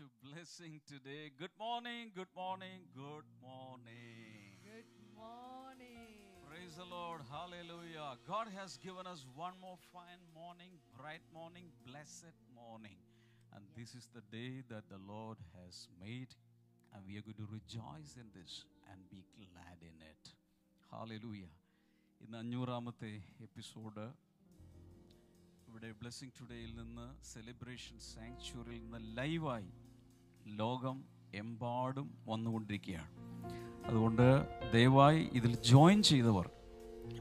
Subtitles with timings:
[0.00, 1.30] to blessing today.
[1.38, 4.56] Good morning, good morning, good morning.
[4.64, 6.40] Good morning.
[6.48, 7.20] Praise the Lord.
[7.30, 8.16] Hallelujah.
[8.26, 12.96] God has given us one more fine morning, bright morning, blessed morning.
[13.54, 16.32] And this is the day that the Lord has made.
[16.94, 20.24] And we are going to rejoice in this and be glad in it.
[20.90, 21.52] Hallelujah.
[22.24, 23.10] ഇന്ന് അഞ്ഞൂറാമത്തെ
[23.46, 24.04] episode
[25.68, 29.68] ഇവിടെ blessing ടുഡേയിൽ നിന്ന് celebration സാങ്ച്വറിയിൽ നിന്ന് ലൈവായി
[30.47, 31.03] ലോകം
[31.35, 33.11] എമ്പാടും വന്നുകൊണ്ടിരിക്കുകയാണ്.
[33.85, 36.49] അതുകൊണ്ട് ദയവായി ഇതിൽ ജോയിൻ ചെയ്തവർ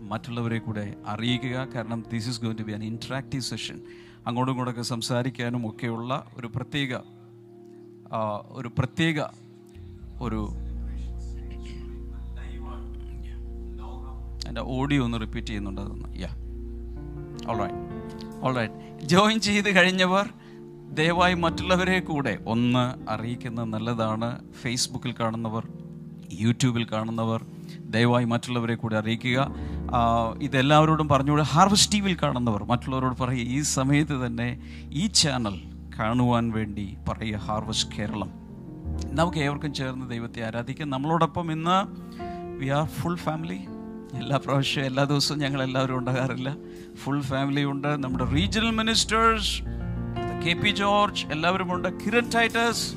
[0.00, 1.68] മറ്റുള്ളവരെ കൂടെ അറിയിക്കുക.
[1.74, 3.80] കാരണം this is going to be an interactive session
[4.26, 6.94] അങ്ങോട്ടും ഇങ്ങോട്ടൊക്കെ സംസാരിക്കാനും ഒക്കെയുള്ള ഒരു പ്രത്യേക
[8.48, 9.20] ഒരു പ്രത്യേക
[10.22, 10.48] ഒരു
[14.48, 15.80] എന്റെ ഓഡിയോ ഒന്ന് റിപ്പീറ്റ് ചെയ്യുന്നുണ്ട്.
[15.80, 16.28] അതൊന്ന് യാ
[17.50, 17.80] ഓൾറൈറ്റ്
[18.44, 20.26] ഓൾറൈറ്റ് ജോയിൻ ചെയ്ത് കഴിഞ്ഞവർ
[20.98, 24.28] ദയവായി മറ്റുള്ളവരെ കൂടെ ഒന്ന് അറിയിക്കുന്നത് നല്ലതാണ്.
[24.62, 25.64] ഫേസ്ബുക്കിൽ കാണുന്നവർ
[26.32, 27.44] യൂട്യൂബിൽ കാണുന്നവർ
[27.78, 29.38] ദയവായി മറ്റുള്ളവരെ കൂടെ അറിയിക്കുക.
[30.42, 31.42] ഇതെല്ലാവരോടും പറഞ്ഞുകൂടെ.
[31.42, 34.48] ഹാർവസ്റ്റ് ടി വിയിൽ കാണുന്നവർ മറ്റുള്ളവരോട് പറയുക ഈ സമയത്ത് തന്നെ
[34.92, 35.56] ഈ ചാനൽ
[35.98, 38.30] കാണുവാൻ വേണ്ടി പറയുക ഹാർവസ്റ്റ് കേരളം
[39.18, 40.90] നമുക്ക് ഏവർക്കും ചേർന്ന് ദൈവത്തെ ആരാധിക്കാം.
[40.90, 41.78] നമ്മളോടൊപ്പം ഇന്ന്
[42.58, 43.60] വി ആർ ഫുൾ ഫാമിലി
[44.14, 46.56] എല്ലാ പ്രാവശ്യവും എല്ലാ ദിവസവും ഞങ്ങൾ എല്ലാവരും ഉണ്ടാകാറില്ല.
[47.02, 47.90] ഫുൾ ഫാമിലി ഉണ്ട്.
[48.04, 49.54] നമ്മുടെ regional ministers
[50.46, 52.94] K P George എല്ലാവരും ഉണ്ട് കിരൺ ടൈറ്റസ്.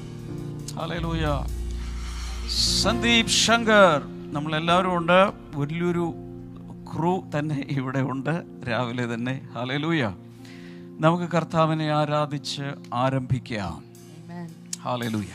[2.83, 4.01] സന്ദീപ് ശങ്കർ
[4.33, 6.13] നമ്മളെല്ലാവരും ഉണ്ട് വലിയൊരു
[6.95, 8.43] ക്രൂ തന്നെ ഇവിടെ ഉണ്ട്.
[8.69, 9.41] രാവിലെ തന്നെ.
[9.55, 10.13] ഹല്ലേലൂയ.
[10.99, 12.61] നമുക്ക് കർത്താവിനെ ആരാധിച്ച്
[12.93, 13.83] ആരംഭിക്കാം.
[13.83, 14.79] Amen.
[14.81, 15.27] ഹല്ലേലൂയ.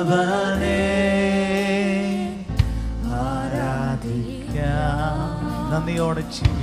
[0.00, 0.78] നല്ലവനെ
[3.22, 5.18] ആരാധിക്കാം.
[5.72, 6.59] നന്ദിയോടെ ജീവിക്കാം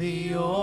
[0.00, 0.59] നന്ദിയോടെ ആരാധിക്കാം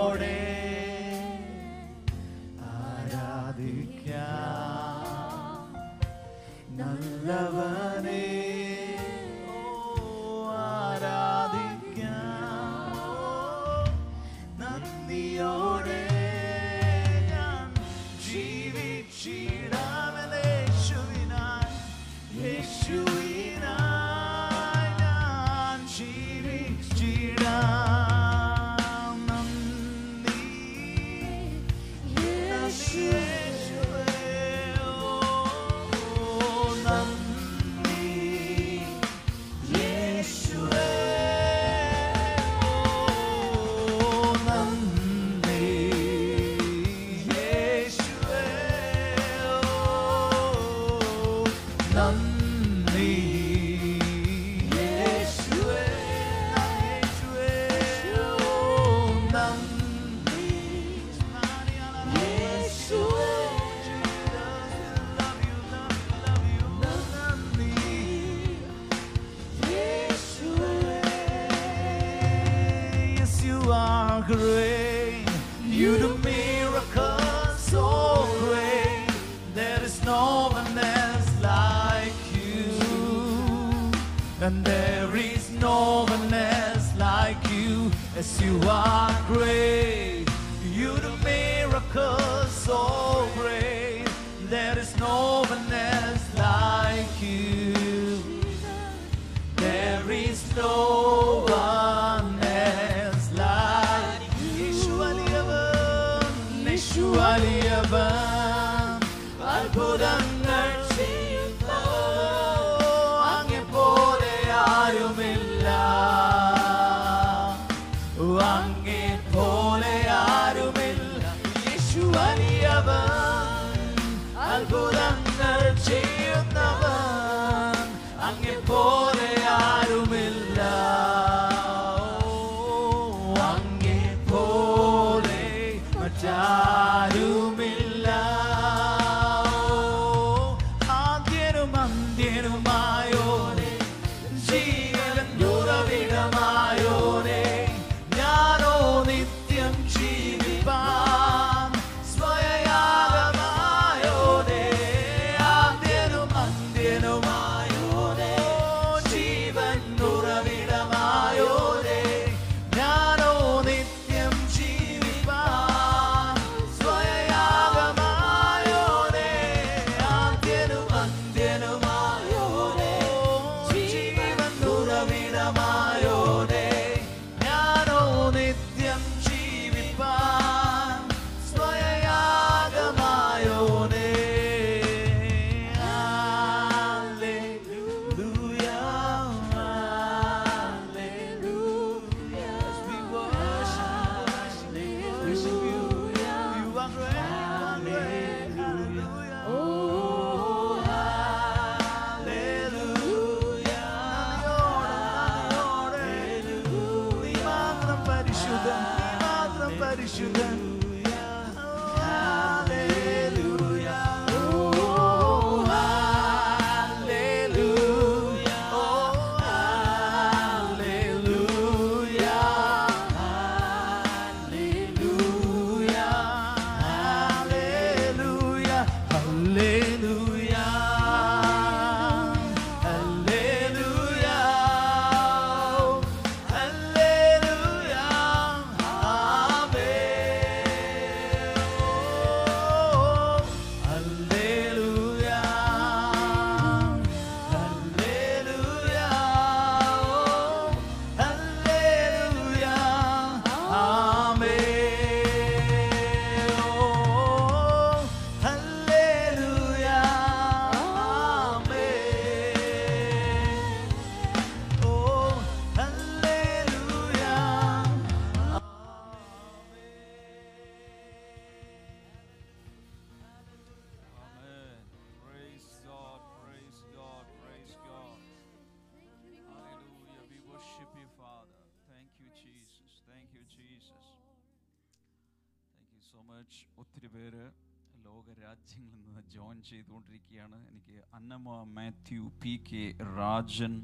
[291.64, 293.74] Matthew P K Rajan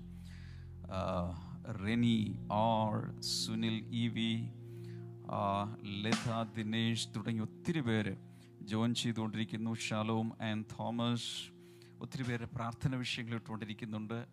[1.84, 4.30] Reni R Sunil E V
[6.04, 8.16] Latha Dinesh തുടങ്ങി ഒത്തിരി പേര്
[8.62, 9.74] ജോയിൻ ചെയ്തുകൊണ്ടിരിക്കുന്നു.
[9.74, 11.30] ഷാലോം ആൻഡ് തോമസ്
[12.00, 14.26] ഒത്തിരി പേര് പ്രാർത്ഥന വിഷയങ്ങൾ ഇട്ടുകൊണ്ടിരിക്കുന്നുണ്ട്.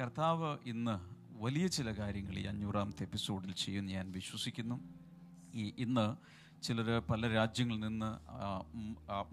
[0.00, 0.96] കർത്താവ് ഇന്ന്
[1.44, 4.78] വലിയ ചില കാര്യങ്ങൾ ഈ അഞ്ഞൂറാമത്തെ എപ്പിസോഡിൽ ചെയ്യുമെന്ന് ഞാൻ വിശ്വസിക്കുന്നു.
[5.54, 6.06] ഈ ഇന്ന്
[6.62, 8.10] ചിലർ പല രാജ്യങ്ങളിൽ നിന്ന്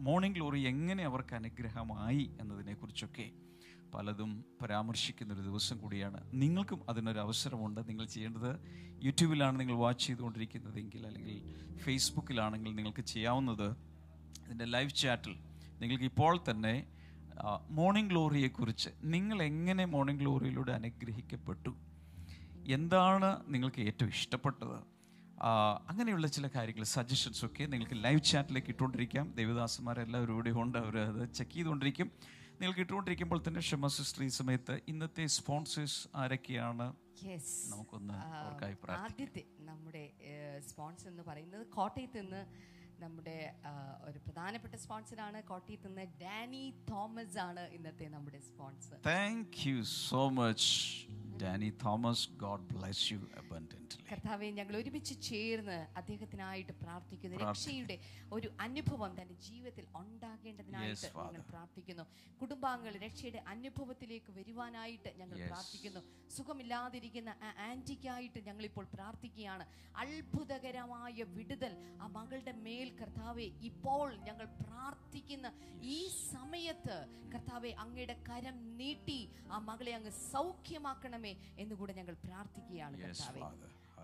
[0.01, 3.32] മോർണിംഗ് ഗ്ലോറി എങ്ങനെ അവർക്ക് അനുഗ്രഹമായി എന്നതിനെക്കുറിച്ചൊക്കെ
[3.93, 6.19] പലതും പരാമർശിക്കുന്ന ഒരു ദിവസം കൂടിയാണ്.
[6.34, 7.89] നിങ്ങൾക്കും അതിനൊരു അവസരമുണ്ട്.
[7.89, 8.51] നിങ്ങൾ ചെയ്യേണ്ടത്
[9.03, 11.38] യൂട്യൂബിലാണ് നിങ്ങൾ വാച്ച് ചെയ്തുകൊണ്ടിരിക്കുന്നതെങ്കിൽ അല്ലെങ്കിൽ
[11.77, 13.67] ഫേസ്ബുക്കിലാണെങ്കിൽ നിങ്ങൾക്ക് ചെയ്യാവുന്നത്
[14.46, 15.36] ഇതിന്റെ ലൈവ് ചാറ്റിൽ
[15.81, 16.74] നിങ്ങൾക്ക് ഇപ്പോൾ തന്നെ
[17.69, 21.72] മോർണിംഗ് ഗ്ലോറിയെക്കുറിച്ച് നിങ്ങൾ എങ്ങനെ മോർണിംഗ് ഗ്ലോറിയിലൂടെ അനുഗ്രഹിക്കപ്പെട്ടു?
[22.67, 24.77] എന്താണ് നിങ്ങൾക്ക് ഏറ്റവും ഇഷ്ടപ്പെട്ടത്?
[25.88, 29.31] അങ്ങനെയുള്ള ചില കാര്യങ്ങൾ സജഷൻസ് ഒക്കെ നിങ്ങൾക്ക് ലൈവ് ചാറ്റിലേക്ക് ഇട്ടുകൊണ്ടിരിക്കാം.
[29.36, 30.77] ദേവദാസന്മാരെല്ലാവരും ഇവിടെ ഉണ്ട്.
[30.77, 32.12] അവർ അത് ചെക്ക് ചെയ്തുകൊണ്ടിരിക്കും.
[32.62, 36.88] നിങ്ങൾക്ക് കേട്ടുകൊണ്ടിരിക്കുമ്പോൾ തന്നെ ക്ഷമ സിസ്റ്റർ ഈ സമയത്ത് ഇന്നത്തെ സ്പോൺസേഴ്സ് ആരൊക്കെയാണ്?
[37.70, 38.18] നമുക്കൊന്ന്
[38.92, 40.04] ആദ്യത്തെ നമ്മുടെ
[40.60, 42.42] സ്പോൺസർ എന്ന് പറയുന്നത് കോട്ടയത്ത് നിന്ന്
[43.00, 43.38] നമ്മുടെ
[44.04, 50.66] ഒരു പ്രധാനപ്പെട്ട സ്പോൺസറാണ് കോട്ടയത്ത് നിന്ന് ഡാനി തോമസ് ആണ് ഇന്നത്തെ നമ്മുടെ sponsor thank you so much,
[51.41, 53.75] Danny Thomas God bless you fervently.
[54.10, 57.36] കർത്താവെ ഞങ്ങൾ ഒരുമിച്ച് ചേർന്ന് അദ്ദേഹത്തിനായിട്ട് പ്രാർത്ഥിക്കുന്നു.
[57.43, 57.96] രക്ഷയുടെ
[58.36, 62.05] ഒരു അനുഭവം തന്റെ ജീവിതത്തിൽ ഉണ്ടാകേണ്ടതിനായിട്ട് ഞങ്ങൾ പ്രാർത്ഥിക്കുന്നു.
[62.41, 66.01] കുടുംബാംഗങ്ങൾ രക്ഷയുടെ അനുഭവത്തിലേക്ക് വരുവാനായിട്ട് ഞങ്ങൾ പ്രാർത്ഥിക്കുന്നു.
[66.38, 69.67] സുഖമില്ലാതിരിക്കുന്ന ആ ആന്റിക്കായിട്ട് ഞങ്ങൾ ഇപ്പോൾ പ്രാർത്ഥിക്കുകയാണ്.
[70.03, 75.48] അത്ഭുതകരമായ വിടുതൽ ആ മകളുടെ മേൽ കർത്താവെ ഇപ്പോൾ ഞങ്ങൾ പ്രാർത്ഥിക്കുന്ന
[75.96, 76.00] ഈ
[76.34, 76.98] സമയത്ത്
[77.34, 79.19] കർത്താവെ അങ്ങയുടെ കരം നീട്ടി
[79.53, 83.41] ആ മകളെ അങ്ങ് സൗഖ്യമാക്കണമേ എന്നുകൂടെ ഞങ്ങൾ പ്രാർത്ഥിക്കുകയാണ് കർത്താവേ.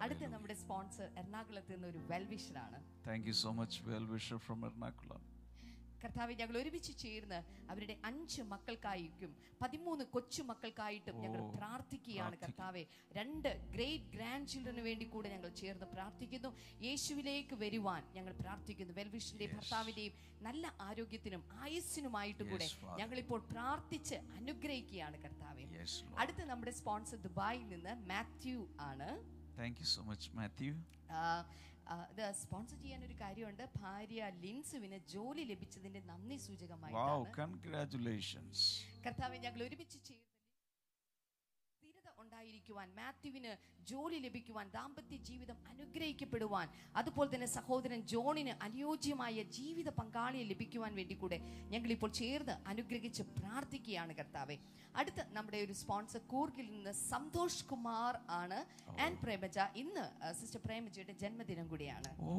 [0.03, 5.21] അടുത്ത നമ്മുടെ സ്പോൺസർ എറണാകുളത്ത് നിന്ന് ഒരു വെൽവിഷറാണ് thank you so much well-wisher from Ernakulam.
[6.05, 7.39] കർത്താവെ ഞങ്ങൾ ഒരുമിച്ച് ചേർന്ന്
[7.71, 9.31] അവരുടെ അഞ്ച് മക്കൾക്കായിരിക്കും
[9.61, 12.83] പതിമൂന്ന് കൊച്ചു മക്കൾക്കായിട്ടും ഞങ്ങൾ പ്രാർത്ഥിക്കുകയാണ് കർത്താവെ.
[13.17, 16.51] രണ്ട് ഗ്രേറ്റ് ഗ്രാൻഡ് ചിൽഡ്രന് വേണ്ടി കൂടെ ഞങ്ങൾ ചേർന്ന് പ്രാർത്ഥിക്കുന്നു.
[16.87, 18.93] യേശുവിലേക്ക് വരുവാൻ ഞങ്ങൾ പ്രാർത്ഥിക്കുന്നു.
[18.99, 20.13] വെൽവിഷിന്റെയും ഭർത്താവിന്റെയും
[20.47, 22.67] നല്ല ആരോഗ്യത്തിനും ആയുസ്സിനുമായിട്ട് കൂടെ.
[23.01, 25.65] ഞങ്ങളിപ്പോൾ പ്രാർത്ഥിച്ച് അനുഗ്രഹിക്കുകയാണ് കർത്താവെ.
[26.23, 29.09] അടുത്ത നമ്മുടെ സ്പോൺസർ ദുബായിൽ നിന്ന് മാത്യു ആണ്.
[29.59, 30.71] Thank you so much Matthew.
[32.11, 33.63] ഇത് സ്പോൺസർ ചെയ്യാൻ ഒരു കാര്യമുണ്ട്.
[33.81, 36.95] ഭാര്യ ലിൻസുവിന് ജോലി ലഭിച്ചതിന്റെ നന്ദി സൂചകമായി.
[39.05, 40.24] കർത്താവെ ഞങ്ങൾ ഒരുമിച്ച് സ്ഥിരത
[42.45, 43.51] ഉണ്ടായിരിക്കുവാൻ മാത്യുവിന്
[43.91, 46.67] ജോലി ലഭിക്കുവാൻ ദാമ്പത്യ ജീവിതം അനുഗ്രഹിക്കപ്പെടുവാൻ
[46.99, 51.37] അതുപോലെ തന്നെ സഹോദരൻ ജോണിന് അനുയോജ്യമായ ജീവിത പങ്കാളിയെ ലഭിക്കുവാൻ വേണ്ടി കൂടെ
[51.73, 54.57] ഞങ്ങൾ ഇപ്പോൾ ചേർന്ന് അനുഗ്രഹിച്ച് പ്രാർത്ഥിക്കുകയാണ് കർത്താവെ.
[54.99, 58.59] അടുത്ത നമ്മുടെ ഒരു സ്പോൺസർ കൂർഗിൽ നിന്ന് സന്തോഷ് കുമാർ ആണ്
[59.05, 59.57] ആൻഡ് പ്രേമജ.
[59.83, 60.05] ഇന്ന്
[60.39, 62.11] സിസ്റ്റർ പ്രേമജയുടെ ജന്മദിനം കൂടിയാണ്.
[62.27, 62.35] Oh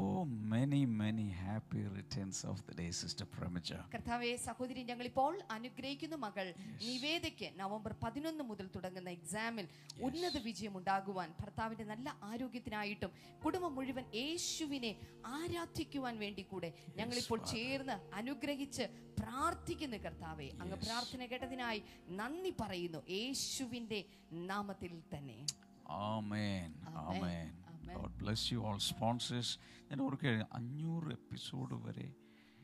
[0.54, 3.70] many, many happy returns of the day, sister Premaja.
[3.94, 6.46] കർത്താവെ സഹോദരി ഞങ്ങൾ ഇപ്പോൾ അനുഗ്രഹിക്കുന്ന മകൾ
[6.86, 9.66] നിവേദയ്ക്ക് നവംബർ പതിനൊന്ന് മുതൽ തുടങ്ങുന്ന എക്സാമിൽ
[10.00, 13.10] ഉന്നത വിജയം ഉണ്ടാകുവാൻ ഭർത്താവിന്റെ നല്ല ആരോഗ്യത്തിനായിട്ടും
[13.44, 18.82] കുടുംബം മുഴുവൻ യേശുവിനെ ആരാധിക്കുവാൻ വേണ്ടി കൂടെ ഞങ്ങളിപ്പോൾ ചേർന്ന് അനുഗ്രഹിച്ച്
[19.20, 20.50] പ്രാർത്ഥിക്കുന്നു കർത്താവെ.
[20.60, 23.10] അങ്ങ് പ്രാർത്ഥന കേട്ടതിനായി നന്ദി പറയുന്നു.
[23.10, 25.46] യേശുവിന്റെ നാമത്തിൽ തന്നെ.
[25.88, 26.74] Amen.
[26.88, 27.62] Amen.
[27.94, 28.36] God Amen.
[28.58, 29.58] God all sponsors all.
[29.58, 29.90] Sponsors.
[29.90, 32.12] ഞാൻ ഓർക്കുകയാണ് അഞ്ഞൂറ് എപ്പിസോഡ് വരെ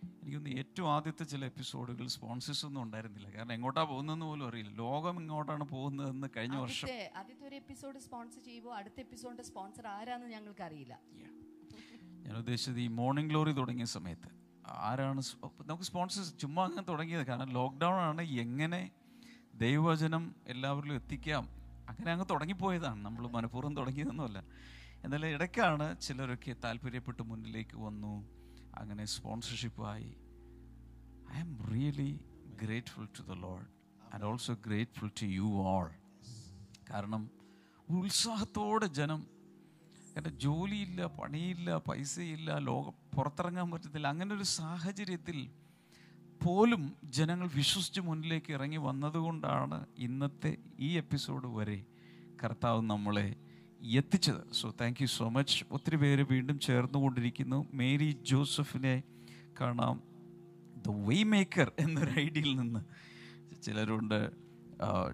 [0.02, 3.28] എനിക്കൊന്ന് ഏറ്റവും ആദ്യത്തെ ചില എപ്പിസോഡുകൾ സ്പോൺസേഴ്സ് ഒന്നും ഉണ്ടായിരുന്നില്ല.
[3.36, 4.72] കാരണം എങ്ങോട്ടാ പോകുന്നതെന്ന് പോലും അറിയില്ല.
[4.72, 6.88] ലോകം എങ്ങോട്ടാണ് പോകുന്നതെന്ന് കഴിഞ്ഞ വർഷം.
[6.88, 10.98] ആദ്യത്തെ ആദ്യത്തെ ഒരു എപ്പിസോഡ് സ്പോൺസർ ചെയ്യുമ്പോൾ അടുത്ത എപ്പിസോഡിന്റെ സ്പോൺസർ ആരാന്ന് ഞങ്ങൾക്ക് അറിയില്ല
[12.26, 14.28] ഞാൻ ഉദ്ദേശിച്ചത് ഈ മോർണിംഗ് ഗ്ലോറി തുടങ്ങിയ സമയത്ത്.
[14.68, 15.22] ആരാണ്
[15.66, 17.26] നമുക്ക് സ്പോൺസേഴ്സ് ചുമ്മാ അങ്ങനെ തുടങ്ങിയത്.
[17.26, 18.90] കാരണം ലോക്ക്ഡൗൺ ആണ് എങ്ങനെ
[19.54, 21.44] ദൈവവചനം എല്ലാവരിലും എത്തിക്കാം.
[21.88, 23.04] അങ്ങനെ അങ്ങ് തുടങ്ങിപ്പോയതാണ്.
[23.04, 24.44] നമ്മൾ മനഃപൂർവം തുടങ്ങിയതൊന്നുമല്ല.
[25.04, 28.41] എന്നാലും ഇടയ്ക്കാണ് ചിലരൊക്കെ താല്പര്യപ്പെട്ട് മുന്നിലേക്ക് വന്നു.
[28.78, 30.10] അങ്ങനെ സ്പോൺസർഷിപ്പായി
[31.32, 32.10] I am really
[32.62, 33.66] grateful to the Lord
[34.12, 35.88] and also grateful to you all
[36.90, 37.22] കാരണം
[37.88, 39.20] ഉത്സാഹത്തോടെ ജനം
[40.08, 45.38] കാരണം ജോലിയില്ല പണിയില്ല പൈസയില്ല ലോകം പുറത്തിറങ്ങാൻ പറ്റത്തില്ല അങ്ങനെ ഒരു സാഹചര്യത്തിൽ
[46.40, 51.78] പോലും ജനങ്ങൾ വിശ്വസിച്ച് മുന്നിലേക്ക് ഇറങ്ങി വന്നതുകൊണ്ടാണ് ഇന്നത്തെ ഈ എപ്പിസോഡ് വരെ
[52.42, 53.28] കർത്താവ് നമ്മളെ
[53.82, 54.54] എത്തിച്ചത്.
[54.54, 57.66] So thank you so much ഒത്തിരി പേര് വീണ്ടും ചേർന്നുകൊണ്ടിരിക്കുന്നു.
[57.74, 59.02] മേരി ജോസഫിനെ
[59.60, 60.02] കാണാം.
[60.86, 62.80] ദ വേ മേക്കർ എന്നൊരു ഐഡിയയിൽ നിന്ന്
[63.62, 64.30] ചിലരുണ്ട്.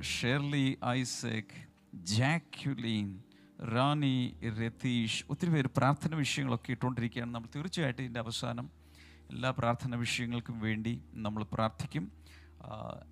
[0.03, 1.57] Shirley Isaac
[1.95, 3.23] Jacqueline
[3.75, 7.35] Rani Ratheesh ഒത്തിരി പേര് പ്രാർത്ഥന വിഷയങ്ങളൊക്കെ ഇട്ടുകൊണ്ടിരിക്കുകയാണ്.
[7.35, 8.71] നമ്മൾ തീർച്ചയായിട്ടും ഇതിന്റെ അവസാനം
[9.31, 12.13] എല്ലാ പ്രാർത്ഥന വിഷയങ്ങൾക്കും വേണ്ടി നമ്മൾ പ്രാർത്ഥിക്കും.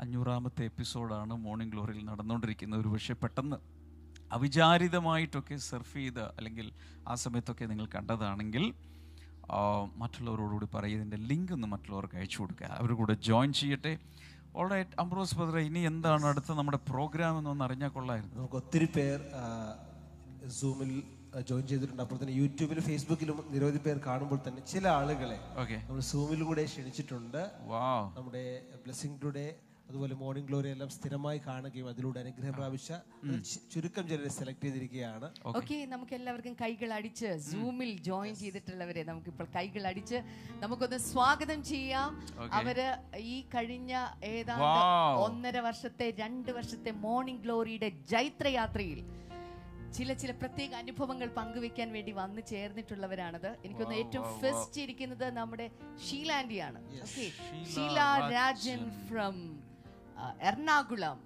[0.00, 2.80] അഞ്ഞൂറാമത്തെ എപ്പിസോഡാണ് മോർണിംഗ് ഗ്ലോറിയിൽ നടന്നുകൊണ്ടിരിക്കുന്നത്.
[2.80, 3.56] ഒരു പക്ഷേ പെട്ടെന്ന്
[4.36, 6.68] അവിചാരിതമായിട്ടൊക്കെ സർഫ് ചെയ്ത് അല്ലെങ്കിൽ
[7.10, 8.64] ആ സമയത്തൊക്കെ നിങ്ങൾ കണ്ടതാണെങ്കിൽ
[10.02, 12.70] മറ്റുള്ളവരോടുകൂടി പറയുക ഇതിന്റെ ലിങ്ക് ഒന്ന് മറ്റുള്ളവർക്ക് അയച്ചു കൊടുക്കുക.
[12.78, 13.92] അവർ കൂടെ ജോയിൻ ചെയ്യട്ടെ.
[14.60, 18.34] ഓൾറൈറ്റ് അംബ്രോസ് ബദ്ര ഇനി എന്താണ് അടുത്ത നമ്മുടെ പ്രോഗ്രാം എന്നൊന്ന് അറിഞ്ഞാൽ കൊള്ളായിരുന്നു.
[18.40, 19.18] നമുക്ക് ഒത്തിരി പേർ
[20.60, 20.90] സൂമിൽ
[21.48, 22.02] ജോയിൻ ചെയ്തിട്ടുണ്ട്.
[22.04, 27.42] അപ്പോൾ തന്നെ യൂട്യൂബിലും ഫേസ്ബുക്കിലും നിരവധി പേർ കാണുമ്പോൾ തന്നെ ചില ആളുകളെ ഓക്കെ നമ്മൾ സൂമിലൂടെ ക്ഷണിച്ചിട്ടുണ്ട്.
[28.18, 28.44] നമ്മുടെ
[28.84, 29.46] ബ്ലെസ്സിംഗ് ടുഡേ
[29.88, 32.92] അതുപോലെ മോർണിംഗ് ഗ്ലോറി എല്ലാം സ്ഥിരമായി കാണുകയും അതിലൂടെ അനുഗ്രഹം പ്രാപിച്ച
[33.72, 35.28] ചുരുക്കം ചിലരെ സെലക്ട് ചെയ്തിരിക്കുകയാണ്.
[35.50, 40.18] ഓക്കെ നമുക്ക് എല്ലാവർക്കും കൈകൾ അടിച്ച് സൂമിൽ ജോയിൻ ചെയ്തിട്ടുള്ളവരെ നമുക്ക് ഇപ്പോൾ കൈകൾ അടിച്ച്
[40.62, 42.08] നമുക്കൊന്ന് സ്വാഗതം ചെയ്യാം.
[42.60, 42.78] അവർ
[43.34, 43.92] ഈ കഴിഞ്ഞ
[44.36, 44.80] ഏതാണ്ട്
[45.26, 49.00] ഒന്നര വർഷത്തെ രണ്ട് വർഷത്തെ മോർണിംഗ് ഗ്ലോറിയുടെ ജൈത്രയാത്രയിൽ
[49.96, 53.48] ചില ചില പ്രത്യേക അനുഭവങ്ങൾ പങ്കുവെക്കാൻ വേണ്ടി വന്നു ചേർന്നിട്ടുള്ളവരാണത്.
[53.64, 55.66] എനിക്കൊന്ന് ഏറ്റവും ഫസ്റ്റ് ഇരിക്കുന്നത് നമ്മുടെ
[56.06, 57.98] ഷീലാൻഡിയാണ് okay Sheela Sheela
[58.34, 59.38] Rajan from
[60.48, 61.18] Ernakulam.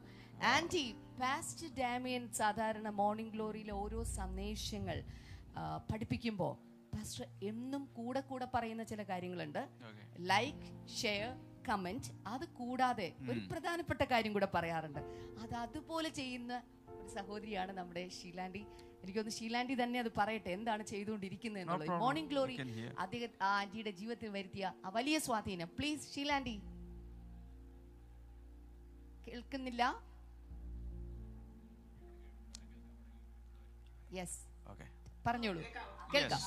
[0.54, 0.84] Aunty
[1.20, 4.98] pastor Damian സാധാരണ മോർണിംഗ് ഗ്ലോറിയിലെ ഓരോ സന്ദേശങ്ങൾ
[5.90, 6.52] പഠിപ്പിക്കുമ്പോൾ
[6.92, 9.62] പാസ്റ്റർ എന്നും കൂടെ കൂടെ പറയുന്ന ചില കാര്യങ്ങളുണ്ട്.
[10.32, 10.68] ലൈക്ക്
[11.00, 11.30] ഷെയർ
[11.68, 15.00] കമന്റ് അത് കൂടാതെ ഒരു പ്രധാനപ്പെട്ട കാര്യം കൂടെ പറയാറുണ്ട്.
[15.42, 16.52] അത് അതുപോലെ ചെയ്യുന്ന
[17.00, 18.62] ഒരു സഹോദരിയാണ് നമ്മുടെ ഷീലാൻഡി
[19.02, 22.56] എനിക്കൊന്ന് ഷീലാൻഡി തന്നെ അത് പറയട്ടെ എന്താണ് ചെയ്തുകൊണ്ടിരിക്കുന്നത് എന്നുള്ളത് മോർണിംഗ് ഗ്ലോറി
[23.04, 25.68] അദ്ദേഹം ആ ആന്റിയുടെ ജീവിതത്തിൽ വരുത്തിയ ആ വലിയ സ്വാധീനം.
[25.78, 26.56] പ്ലീസ് ഷീലാൻഡി
[29.30, 29.82] കേൾക്കുന്നില്ല?
[34.18, 34.38] യെസ്
[34.70, 34.86] ഓക്കെ
[35.26, 35.62] പറഞ്ഞോളൂ.
[36.14, 36.40] കേൾക്കാം.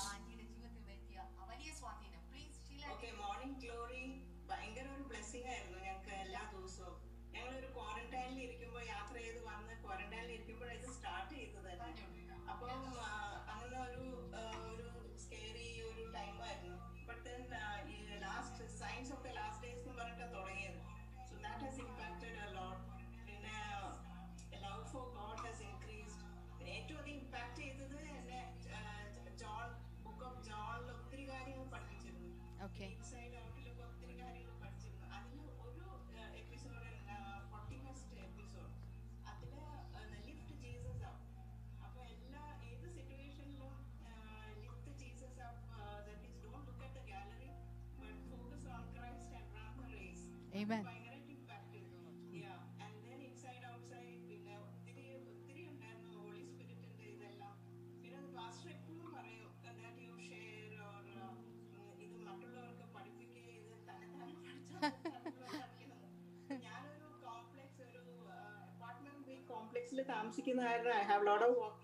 [69.50, 71.83] കോംപ്ലക്സിൽ താമസിക്കുന്ന കാരണം ഐ ഹാവ് ലോട്ട് ഓഫ്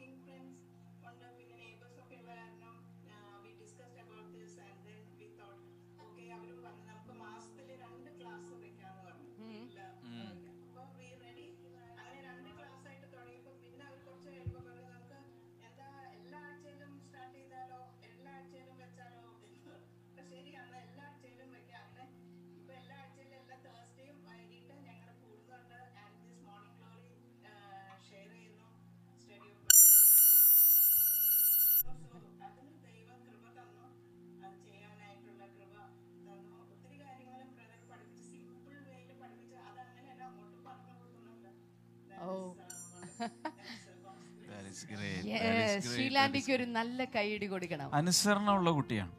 [45.94, 47.90] ഷീലാൻഡിക്ക് ഒരു നല്ല കൈയിടി കൊടുക്കണം.
[48.00, 49.14] അനുസരണമുള്ള കുട്ടിയാണ്.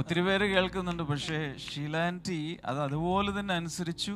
[0.00, 2.40] ഒത്തിരി പേര് കേൾക്കുന്നുണ്ട് പക്ഷേ ഷീലാന്റി
[2.70, 4.14] അത് അതുപോലെ തന്നെ അനുസരിച്ചു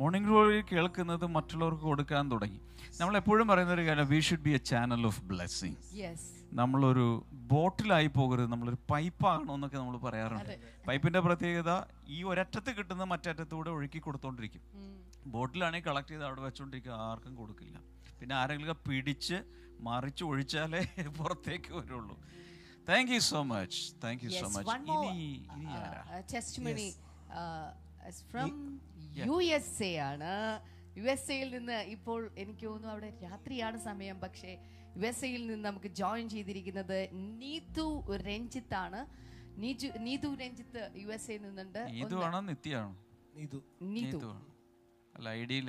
[0.00, 2.60] മോർണിംഗ് ഗ്ലോറി കേൾക്കുന്നത് മറ്റുള്ളവർക്ക് കൊടുക്കാൻ തുടങ്ങി.
[3.00, 5.78] നമ്മൾ എപ്പോഴും പറയുന്ന ഒരു കാര്യം we should be a channel of blessing
[6.60, 7.06] നമ്മളൊരു
[7.52, 10.54] ബോട്ടിലായി പോകരുത് നമ്മളൊരു പൈപ്പാകണമെന്നൊക്കെ നമ്മൾ പറയാറുണ്ട്.
[10.88, 11.70] പൈപ്പിന്റെ പ്രത്യേകത
[12.16, 14.62] ഈ ഒരറ്റത്ത് കിട്ടുന്ന മറ്ററ്റത്തൂടെ ഒഴുക്കി കൊടുത്തോണ്ടിരിക്കും.
[15.34, 17.76] ബോട്ടിലാണെങ്കിൽ കളക്ട് ചെയ്ത് അവിടെ വെച്ചോണ്ടിരിക്കുക ആർക്കും കൊടുക്കില്ല.
[18.24, 19.38] പിന്നെ ആരെങ്കിലും പിടിച്ച്
[19.86, 20.78] മറിച്ച് ഒഴിച്ചാലേ
[21.18, 22.14] പുറത്തേക്ക് വരുള്ളൂ.
[22.88, 24.70] Thank you so much thank you so much
[26.32, 26.86] testimony
[28.30, 28.48] from
[29.20, 30.32] U S A ആണ്.
[30.98, 34.16] യു എസ് എയിൽ നിന്ന് ഇപ്പോൾ എനിക്ക് തോന്നുന്നു അവിടെ രാത്രിയാണ് സമയം.
[34.24, 34.52] പക്ഷേ
[34.96, 36.98] യു എസ് എയിൽ നിന്ന് നമുക്ക് ജോയിൻ ചെയ്തിരിക്കുന്നത്
[37.42, 37.86] നീതു
[38.28, 39.02] രഞ്ജിത്ത് ആണ്.
[39.64, 41.82] നീജു നീതു രഞ്ജിത്ത് യു എസ് എയിൽ നിന്നുണ്ട്.
[42.02, 42.92] ഇതുവാണോ നിത്യാണോ?
[43.38, 43.60] നീതു.
[43.96, 44.30] നീതു.
[45.14, 45.68] അല്ല ഐഡിയിൽ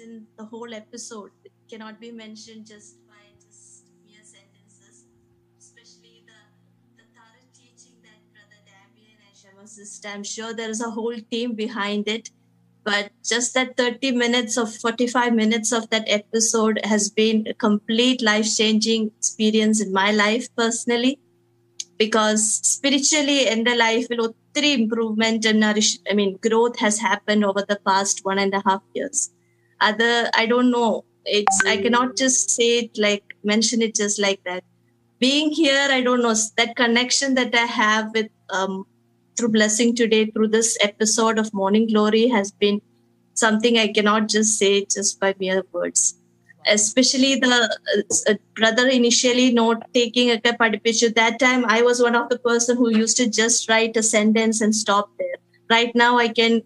[0.00, 1.30] in the whole episode.
[1.44, 5.04] It cannot be mentioned just by just mere sentences,
[5.58, 6.40] especially the,
[6.96, 10.08] the thorough teaching that Brother Damien and Shama sister.
[10.08, 12.30] I'm sure there is a whole team behind it.
[12.82, 18.22] But just that 30 minutes of 45 minutes of that episode has been a complete
[18.22, 21.18] life changing experience in my life personally.
[21.98, 27.64] Because spiritually, in the life, will improvement and nourish, I mean, growth has happened over
[27.66, 29.30] the past one and a half years.
[29.80, 31.04] Other I don't know.
[31.24, 34.64] It's I cannot just say it like mention it just like that.
[35.18, 38.86] Being here, I don't know that connection that I have with um
[39.36, 42.80] through blessing today through this episode of Morning Glory has been
[43.34, 46.20] something I cannot just say just by mere words
[46.66, 47.78] especially the
[48.28, 52.76] uh, brother initially note taking a picture that time i was one of the person
[52.76, 55.36] who used to just write a sentence and stop there
[55.70, 56.62] right now i can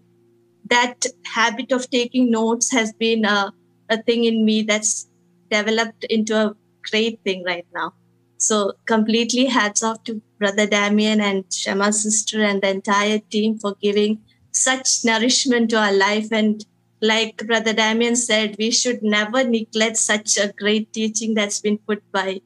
[0.69, 3.53] that habit of taking notes has been a,
[3.89, 5.07] a thing in me that's
[5.51, 6.55] developed into a
[6.89, 7.93] great thing right now
[8.37, 13.75] so completely hats off to brother damien and shema's sister and the entire team for
[13.81, 14.19] giving
[14.51, 16.65] such nourishment to our life and
[17.01, 22.01] like Brother Damien said, we should never neglect such a great teaching that's been put
[22.11, 22.41] by,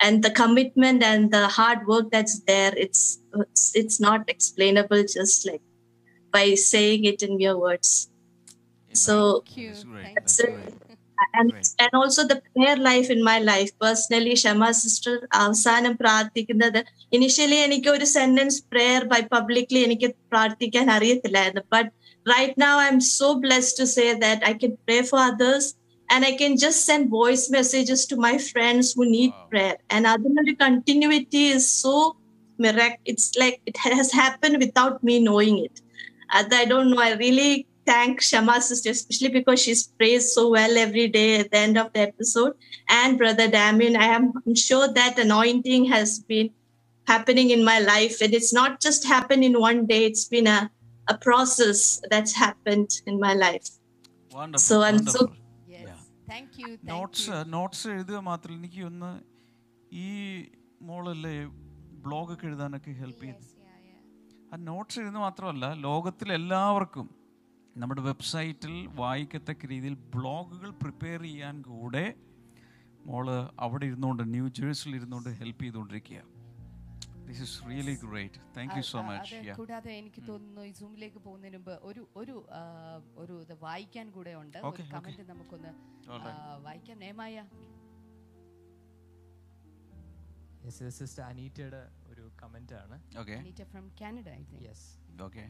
[0.00, 2.72] and the commitment and the hard work that's there.
[2.76, 5.62] It's it's, it's not explainable just like
[6.32, 7.90] by saying it in mere words.
[8.92, 9.68] So Thank you.
[9.68, 10.04] That's great.
[10.04, 10.76] Thank That's so great.
[11.38, 11.68] and Great.
[11.78, 16.78] and also the prayer life in my life personally Shama sister അവസാനം പ്രാർത്ഥിക്കുന്നത്
[17.16, 21.90] initially എനിക്ക് ഒരു sentence prayer by publicly എനിക്ക് പ്രാർത്ഥിക്കാൻ അറിയത്തില്ലായിരുന്നു but
[22.26, 25.70] right now I'm so blessed to say that I can pray for others
[26.08, 29.76] and I can just send voice messages to my friends who need prayer.
[29.90, 32.16] And other continuity is so
[32.58, 33.00] miraculous.
[33.04, 35.76] It's like it has happened without me knowing it.
[36.31, 37.01] And I don't know.
[37.01, 37.51] I really
[37.85, 41.93] thank Shama sister, especially because she's praised so well every day at the end of
[41.93, 42.53] the episode.
[42.89, 46.49] And Brother Damien, I am I'm sure that anointing has been
[47.07, 48.21] happening in my life.
[48.21, 50.59] And it's not just happened in one day, it's been a,
[51.07, 53.67] a process that's happened in my life.
[54.31, 55.35] Wonderful, So I'm so wonderful.
[55.67, 55.83] Yes.
[55.85, 55.99] Yeah.
[56.33, 56.69] Thank you.
[56.77, 57.43] Thank notes you.
[57.55, 59.11] Notes എഴുതുക മാത്രമല്ല എനിക്ക് ഒന്ന്
[60.05, 60.07] ഈ
[60.89, 61.35] മോളല്ലേ
[62.05, 63.58] ബ്ലോഗൊക്കെ എഴുതാനൊക്കെ help ചെയ്തു Yes, yeah, yeah.
[64.52, 67.08] ആ notes എഴുതുന്ന മാത്രമല്ല ലോകത്തിലെല്ലാവർക്കും
[67.76, 72.04] നമ്മുടെ വെബ്സൈറ്റിൽ വായിക്കത്തക്ക രീതിയിൽ ബ്ലോഗുകൾ പ്രിപ്പയർ ചെയ്യാൻ കൂടെ
[73.06, 73.26] മോൾ
[73.58, 76.20] അവിടെ ഇരുന്നുകൊണ്ട് ന്യൂ ജേഴ്സിൽ ഇരുന്നുകൊണ്ട് ഹെൽപ്പ് ചെയ്തുകൊണ്ടിരിക്കുക
[77.26, 81.58] this is really great thank you so much അത് കൂടാതെ എനിക്ക് തോന്നുന്നു ഈ സൂമിലേക്ക് പോകുന്നതിന്
[81.58, 82.34] മുമ്പ് ഒരു ഒരു
[83.16, 84.58] ഒരു ഇത് വായിക്കാൻ കൂടെ ഉണ്ട്.
[84.70, 84.82] ഒരു.
[84.92, 85.72] കമന്റ് നമുക്കൊന്ന്
[86.64, 86.98] വായിക്കാം.
[86.98, 87.36] നേമായ.
[90.90, 91.82] സിസ്റ്റർ അനീറ്റയുടെ
[92.39, 94.85] ഒരു കമൻ്റ് ആണ് okay Anita from Canada I think yes
[95.27, 95.45] okay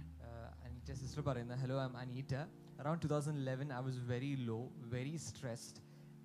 [0.65, 2.33] Anita sister പറയുന്നത് hello I am Anita
[2.81, 4.59] around two thousand eleven I was very low
[4.95, 5.81] very stressed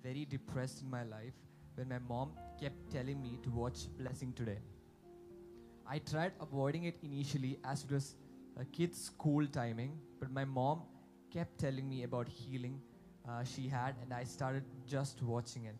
[0.07, 1.37] very depressed in my life
[1.79, 2.29] when my mom
[2.61, 4.59] kept telling me to watch blessing today
[5.85, 8.05] I tried avoiding it initially as it was
[8.57, 10.77] a kid's school timing, but my mom
[11.31, 12.75] kept telling me about healing
[13.29, 15.75] uh, she had, and I started just watching it.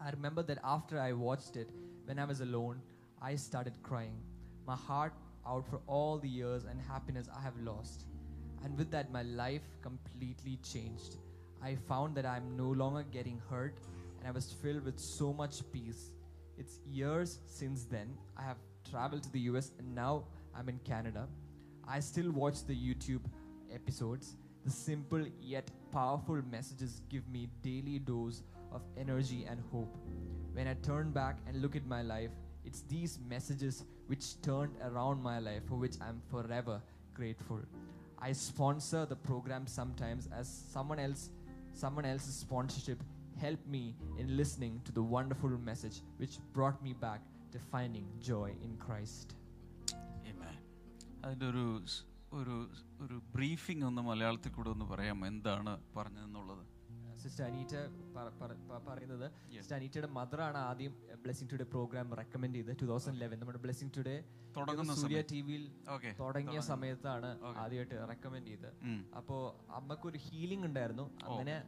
[0.00, 1.68] I remember that after I watched it,
[2.04, 2.76] when I was alone,
[3.21, 4.17] I started crying.
[4.65, 5.13] My heart
[5.45, 8.05] out for all the years and happiness I have lost.
[8.63, 11.17] And with that, my life completely changed.
[11.63, 13.75] I found that I'm no longer getting hurt,
[14.19, 16.11] and I was filled with so much peace.
[16.57, 18.09] It's years since then.
[18.37, 18.57] I have
[18.89, 20.23] traveled to the US and now
[20.55, 21.27] I'm in Canada.
[21.87, 23.21] I still watch the YouTube
[23.73, 24.35] episodes.
[24.65, 29.95] The simple yet powerful messages give me daily dose of energy and hope.
[30.53, 32.31] When I turn back and look at my life,
[32.70, 33.74] it's these messages
[34.08, 36.76] which turned around my life for which I'm forever
[37.14, 37.60] grateful.
[38.18, 41.22] I sponsor the program sometimes as someone else
[41.74, 43.00] someone else's sponsorship
[43.36, 43.82] helped me
[44.18, 47.20] in listening to the wonderful message which brought me back
[47.52, 49.28] to finding joy in Christ.
[50.26, 50.56] Amen.
[51.24, 52.54] അതിൻ്റെ ഒരു സ്- ഒരു
[53.00, 56.64] ഒരു briefing ഒന്ന് മലയാളത്തിൽ കൂടെ ഒന്ന് പറയാമോ എന്താണ് പറഞ്ഞതെന്നുള്ളത്
[57.23, 57.75] സിസ്റ്റർ അനീറ്റ
[58.15, 59.31] പറ- പറ- പറയുന്നത്.
[59.59, 64.23] സിസ്റ്റർ അനീറ്റയുടെ മദറാണ് ആദ്യം ബ്ലെസിംഗ് ടുഡേ പ്രോഗ്രാം റെക്കമെൻഡ് ചെയ്ത് ടൂ തൗസൻഡ് ലെവൻ നമ്മുടെ ബ്ലെസ്സിംഗ് ടുഡേ
[64.95, 65.21] സൂര്യ.
[65.31, 65.71] ടി വിയിൽ
[66.19, 67.41] തുടങ്ങിയ സമയത്താണ്.
[67.57, 68.67] ആദ്യമായിട്ട് റെക്കമെൻഡ് ചെയ്ത്
[69.17, 71.17] അപ്പോ അമ്മയ്ക്ക് അമ്മക്കൊരു ഹീലിംഗ് ഉണ്ടായിരുന്നു.
[71.25, 71.63] അങ്ങനെ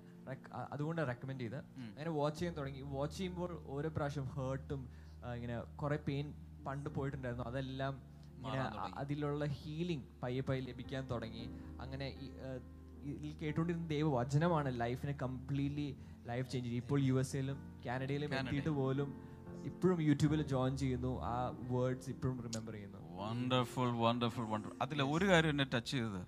[0.54, 2.82] അതുകൊണ്ട് റെക്കമെൻഡ് ചെയ്ത് അങ്ങനെ വാച്ച് ചെയ്യാൻ തുടങ്ങി.
[2.82, 4.89] വാച്ച് ചെയ്യുമ്പോൾ ഓരോ പ്രാവശ്യം ഹേർട്ടും
[5.36, 6.34] ഇങ്ങനെ കുറെ പെയിൻ
[6.68, 7.46] പണ്ട് പോയിട്ടുണ്ടായിരുന്നു.
[7.46, 8.13] അതെല്ലാം.
[8.98, 11.46] അതിലുള്ള ഹീലിംഗ് പയ്യെ പയ്യെ ലഭിക്കാൻ തുടങ്ങി.
[11.82, 12.08] അങ്ങനെ
[13.04, 15.88] ഇതിൽ കേട്ടുകൊണ്ടിരുന്ന ദൈവവചനമാണ് ലൈഫിനെ കംപ്ലീറ്റ്ലി
[16.28, 16.84] ലൈഫ് ചേഞ്ച് ചെയ്യും.
[16.84, 19.10] ഇപ്പോൾ യു എസ് എയിലും കാനഡയിലും എത്തിയിട്ട് പോലും
[19.66, 21.12] ഇപ്പോഴും യൂട്യൂബിൽ ജോയിൻ ചെയ്യുന്നു.
[21.32, 21.34] ആ
[21.72, 23.00] വേർഡ്സ് ഇപ്പോഴും റിമെമ്പർ ചെയ്യുന്നു.
[23.22, 26.22] വണ്ടർഫുൾ വണ്ടർഫുൾ വണ്ടർഫുൾ അതിൽ ഒരു കാര്യം എന്നെ ടച്ച് ചെയ്തത്.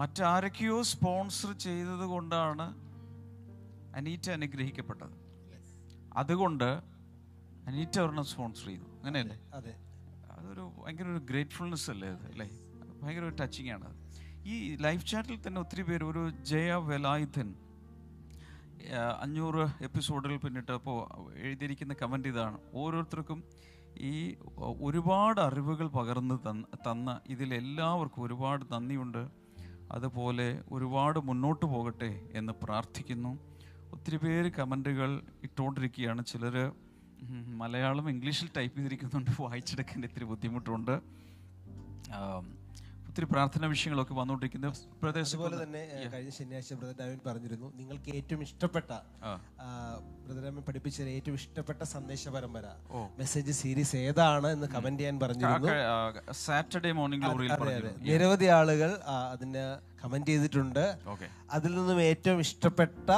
[0.00, 2.66] മറ്റാരൊക്കെയോ സ്പോൺസർ ചെയ്തത് കൊണ്ടാണ്
[3.96, 5.16] അനീറ്റ അനുഗ്രഹിക്കപ്പെട്ടത്.
[6.16, 6.68] അതുകൊണ്ട്
[7.68, 8.88] അനീറ്റ ഒരെണ്ണം സ്പോൺസർ ചെയ്തു.
[8.98, 9.38] അങ്ങനെയല്ലേ?
[9.54, 9.74] അതെ
[10.30, 12.48] അതൊരു ഭയങ്കര ഒരു ഗ്രേറ്റ്ഫുൾനെസ് അല്ലേ അത് അല്ലേ?
[13.02, 13.95] ഭയങ്കര ഒരു ടച്ചിങ് ആണ് അത്.
[14.46, 17.54] ഈ ലൈഫ് ചാറ്റിൽ തന്നെ ഒത്തിരി പേര് ഒരു ജയ വെലായുധൻ
[19.20, 20.98] അഞ്ഞൂറ് എപ്പിസോഡുകൾ പിന്നിട്ടപ്പോൾ
[21.36, 22.58] എഴുതിയിരിക്കുന്ന കമന്റ് ഇതാണ്.
[22.74, 23.44] ഓരോരുത്തർക്കും
[24.00, 24.36] ഈ
[24.82, 29.22] ഒരുപാട് അറിവുകൾ പകർന്ന് തന്ന തന്ന ഇതിലെല്ലാവർക്കും ഒരുപാട് നന്ദിയുണ്ട്.
[29.92, 33.32] അതുപോലെ ഒരുപാട് മുന്നോട്ട് പോകട്ടെ എന്ന് പ്രാർത്ഥിക്കുന്നു.
[33.92, 36.56] ഒത്തിരി പേര് കമന്റുകൾ ഇട്ടുകൊണ്ടിരിക്കുകയാണ് ചിലർ
[37.60, 39.30] മലയാളം ഇംഗ്ലീഷിൽ ടൈപ്പ് ചെയ്തിരിക്കുന്നുണ്ട്.
[39.40, 40.96] വായിച്ചെടുക്കാൻ ഇത്തിരി ബുദ്ധിമുട്ടുണ്ട്.
[43.16, 44.70] ഒത്തിരി പ്രാർത്ഥന വിഷയങ്ങളൊക്കെ വന്നുകൊണ്ടിരിക്കുന്ന
[45.02, 45.82] പ്രദേശം അതുപോലെ തന്നെ
[46.14, 48.90] കഴിഞ്ഞ ശനിയാഴ്ച ബ്രദർ ഡാവിൻ പറഞ്ഞിരുന്നു നിങ്ങൾക്ക് ഏറ്റവും ഇഷ്ടപ്പെട്ട.
[50.24, 52.66] ബ്രദർ ഡാവിൻ പഠിപ്പിച്ച ഏറ്റവും ഇഷ്ടപ്പെട്ട സന്ദേശ പരമ്പര
[53.20, 55.70] മെസ്സേജ് സീരീസ് ഏതാണ് എന്ന് കമന്റ് ചെയ്യാൻ പറഞ്ഞിരുന്നു.
[56.42, 57.32] സാറ്റർഡേ മോർണിംഗ്
[58.10, 58.92] നിരവധി ആളുകൾ
[59.32, 59.64] അതിന്
[60.04, 60.84] കമന്റ് ചെയ്തിട്ടുണ്ട്.
[61.58, 63.10] അതിൽ നിന്നും ഏറ്റവും ഇഷ്ടപ്പെട്ട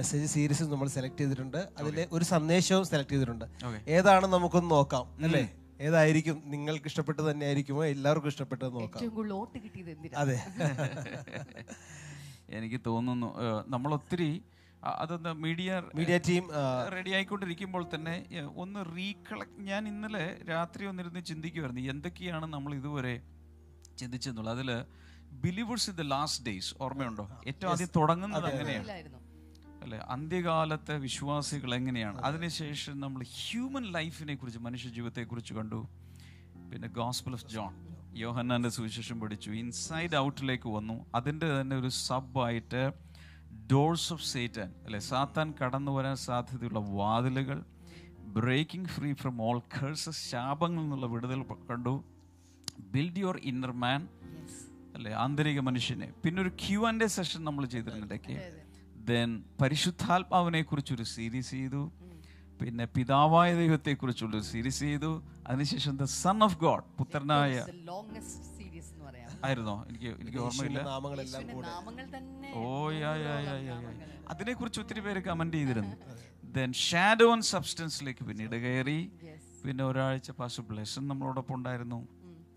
[0.00, 1.62] മെസ്സേജ് സീരീസ് നമ്മൾ സെലക്ട് ചെയ്തിട്ടുണ്ട്.
[1.80, 3.46] അതിലെ ഒരു സന്ദേശവും സെലക്ട് ചെയ്തിട്ടുണ്ട്.
[3.98, 5.46] ഏതാണ് നമുക്കൊന്ന് നോക്കാം അല്ലേ?
[5.78, 8.86] ഏതായിരിക്കും നിങ്ങൾക്ക് ഇഷ്ടപ്പെട്ടത് തന്നെ ആയിരിക്കുമോ എല്ലാവർക്കും ഇഷ്ടപ്പെട്ടത് നോക്കാം.
[8.92, 10.14] ഏറ്റവും കൂടുതൽ വോട്ട് കിട്ടിയത് എന്തിനാ?
[10.18, 10.38] അതെ.
[12.58, 13.28] എനിക്ക് തോന്നുന്നു
[13.68, 14.28] നമ്മൾ ഒത്തിരി
[14.94, 16.44] അതെന്താ മീഡിയ മീഡിയ ടീം
[16.94, 18.14] റെഡി ആയിക്കൊണ്ടിരിക്കുമ്പോൾ തന്നെ
[18.56, 23.14] ഒന്ന് റീകളക്ട് ഞാൻ ഇന്നലെ രാത്രി ഒന്നിരുന്ന് ചിന്തിക്കുമായിരുന്നു എന്തൊക്കെയാണ് നമ്മൾ ഇതുവരെ
[23.98, 24.54] ചിന്തിച്ചെന്നുള്ളത്.
[24.56, 24.70] അതിൽ
[25.44, 27.24] believers in the last days ഓർമ്മയുണ്ടോ?
[27.46, 28.86] ഏറ്റവും ആദ്യം തുടങ്ങുന്നത് അങ്ങനെയാണ്.
[29.82, 29.98] അല്ലെ?
[29.98, 32.20] അന്ത്യകാലത്തെ വിശ്വാസികൾ എങ്ങനെയാണ്?
[32.20, 35.88] അതിനുശേഷം നമ്മൾ ഹ്യൂമൻ ലൈഫിനെ കുറിച്ച് മനുഷ്യ ജീവിതത്തെ കുറിച്ച് കണ്ടു.
[36.72, 39.50] പിന്നെ ഗോസ്പൽ ഓഫ് ജോൺ യോഹന്നാന്റെ സുവിശേഷം പഠിച്ചു.
[39.50, 41.06] ഇൻസൈഡ് ഔട്ടിലേക്ക് വന്നു.
[41.14, 42.92] അതിന്റെ തന്നെ ഒരു സബായിട്ട്
[43.72, 44.98] ഡോഴ്സ് ഓഫ് സേറ്റൻ അല്ലെ?
[44.98, 47.64] സാത്താൻ കടന്നു വരാൻ സാധ്യതയുള്ള വാതിലുകൾ
[48.18, 52.04] breaking free from all curses ശാപങ്ങളിൽ നിന്നുള്ള വിടുതൽ കണ്ടു.
[52.80, 54.08] ബിൽഡ് യുവർ ഇന്നർ മാൻ
[54.94, 55.14] അല്ലെ?
[55.14, 56.12] ആന്തരിക മനുഷ്യനെ.
[56.24, 58.67] പിന്നെ ഒരു ക്യൂ ആൻഡ് എ സെഷൻ നമ്മൾ ചെയ്തിരുന്നിടയ്ക്ക്
[59.08, 61.92] ദെൻ പരിശുദ്ധാത്മാവിനെ കുറിച്ചൊരു സീരീസ് ചെയ്തു.
[62.62, 65.22] പിന്നെ പിതാവായ ദൈവത്തെ കുറിച്ചുള്ള സീരീസ് ചെയ്തു.
[65.46, 69.30] അതിനുശേഷം ദ സൺ ഓഫ് ഗോഡ് പുത്രനായ ലോങ്സ്റ്റ് സീരീസ് എന്ന് പറയാം.
[69.44, 69.86] ആയിരുന്നോ?
[69.88, 70.80] എനിക്ക് എനിക്ക് ഓർമ്മയില്ല.
[72.54, 74.06] ഓ അതിനെ.
[74.28, 75.96] അതിനെക്കുറിച്ച് ഒത്തിരി പേര് കമന്റ് ചെയ്തിരുന്നു.
[76.44, 79.00] ദെൻ ഷാഡോ ആൻഡ് സബ്സ്റ്റൻസിലേക്ക് പിന്നീട് കയറി.
[79.66, 82.08] പിന്നെ ഒരാഴ്ച പാസ് ബ്ലെസൺ നമ്മളോടൊപ്പം ഉണ്ടായിരുന്നു.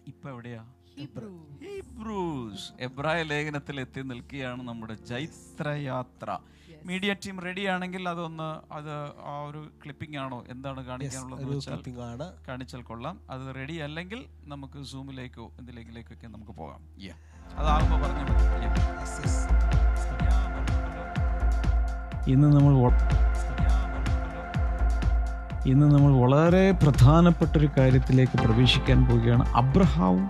[0.08, 0.64] ഇപ്പൊ എവിടെയാ?
[1.02, 6.38] ഹീബ്രൂസ് എബ്രായ ലേഖനത്തിൽ എത്തി നിൽക്കുകയാണ് നമ്മുടെ ജൈത്രയാത്ര.
[6.86, 8.94] മീഡിയ ടീം റെഡി ആണെങ്കിൽ അതൊന്ന് അത്
[9.32, 10.44] ആ ഒരു ക്ലിപ്പിംഗ് ആണോ?
[10.50, 12.28] എന്താണ് കാണിക്കാനുള്ളത് ഒരു ക്ലിപ്പിംഗ് ആണ്.
[12.48, 13.20] കാണിച്ചാൽ കൊള്ളാം.
[13.30, 16.82] അത് റെഡി അല്ലെങ്കിൽ നമുക്ക് സൂമിലേക്കോ എന്തിലേക്കിലേക്കൊക്കെ നമുക്ക് പോകാം.
[17.58, 18.24] അതാകുമ്പോൾ പറഞ്ഞു
[22.32, 22.74] ഇന്ന് നമ്മൾ
[25.70, 29.44] ഇന്ന് നമ്മൾ വളരെ പ്രധാനപ്പെട്ട ഒരു കാര്യത്തിലേക്ക് പ്രവേശിക്കാൻ പോവുകയാണ്.
[29.56, 30.30] അബ്രഹാവും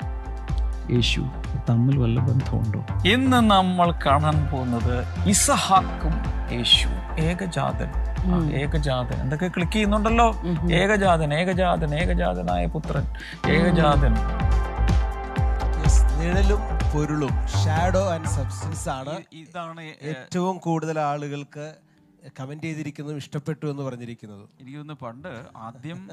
[0.89, 1.21] യേശു
[1.69, 3.09] തമ്മിൽ വല്ല ബന്ധമുണ്ടോ?
[3.09, 6.13] ഇന്ന് നമ്മൾ കാണാൻ പോകുന്നത് ഇസഹാക്കും
[6.51, 6.87] യേശു
[7.19, 7.89] ഏകജാതൻ.
[8.53, 9.21] ഏകജാതൻ.
[9.21, 10.35] എന്തൊക്കെ ക്ലിക്ക് ചെയ്യുന്നുണ്ടല്ലോ?
[10.71, 13.05] ഏകജാതൻ ഏകജാതൻ ഏകജാതനായ പുത്രൻ.
[13.51, 14.15] ഏകജാതൻ.
[15.81, 16.59] Yes, നിഴലും
[16.93, 19.15] പൊരുളും ഷാഡോ ആൻഡ് സബ്സ്റ്റൻസ് ആണ്.
[19.33, 21.75] ഇതാണ് ഏറ്റവും കൂടുതൽ ആളുകൾക്ക്
[22.39, 24.45] കമന്റ് ചെയ്തിരിക്കുന്നതും ഇഷ്ടപ്പെട്ടു എന്ന് പറഞ്ഞിരിക്കുന്നത്.
[24.61, 26.09] എനിക്ക് തോന്നുന്നു പണ്ട് ആദ്യം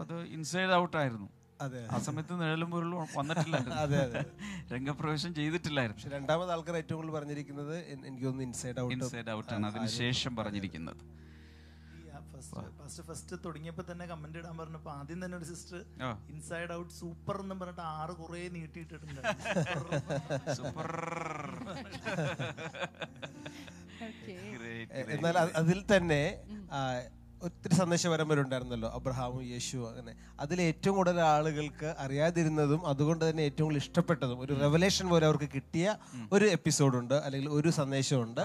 [0.00, 1.28] അത് ഇൻസൈഡ് ഔട്ട് ആയിരുന്നു.
[1.94, 3.76] ആ സമയത്ത് നിഴലും പൊരുളും വന്നിട്ടില്ലായിരുന്നു.
[3.84, 4.20] അതെ, അതെ.
[4.74, 6.02] രംഗപ്രവേശം ചെയ്തിട്ടില്ലായിരുന്നു.
[6.02, 9.66] പക്ഷെ രണ്ടാമത് ആൾക്കാർ ഏറ്റവും കൂടുതൽ പറഞ്ഞിരിക്കുന്നത് എനിക്ക് തോന്നുന്നു ഇൻസൈഡ് ഔട്ട് ഇൻസൈഡ് ഔട്ട് ആണ്.
[9.66, 11.02] അതിനുശേഷം പറഞ്ഞിരിക്കുന്നത്.
[12.82, 15.80] ഫസ്റ്റ് ഫസ്റ്റ് തുടങ്ങിയപ്പോ തന്നെ കമന്റ് ഇടാൻ പറഞ്ഞപ്പോ ആദ്യം തന്നെ ഒരു സിസ്റ്റർ
[16.34, 19.20] ഇൻസൈഡ് ഔട്ട് സൂപ്പർ എന്ന് പറഞ്ഞിട്ട് ആറ് കുറെ നീട്ടിയിട്ടിട്ടുണ്ട്.
[20.56, 20.88] സൂപ്പർ
[25.14, 26.22] എന്നാൽ അതിൽ തന്നെ
[27.42, 30.12] ഒത്തിരി സന്ദേശപരമ്പരുണ്ടായിരുന്നല്ലോ അബ്രഹാമും യേശു അങ്ങനെ.
[30.40, 35.86] അതിൽ ഏറ്റവും കൂടുതൽ ആളുകൾക്ക് അറിയാതിരുന്നതും അതുകൊണ്ട് തന്നെ ഏറ്റവും കൂടുതൽ ഇഷ്ടപ്പെട്ടതും ഒരു റെവലേഷൻ പോലെ അവർക്ക് കിട്ടിയ
[36.32, 38.40] ഒരു എപ്പിസോഡുണ്ട് അല്ലെങ്കിൽ ഒരു സന്ദേശമുണ്ട്.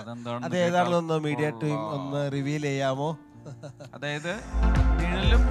[0.46, 3.10] അത് ഏതാണെന്നൊന്ന് മീഡിയ ടീം ഒന്ന് റിവീൽ ചെയ്യാമോ?
[3.96, 4.32] അതായത്
[5.00, 5.44] നിഴലും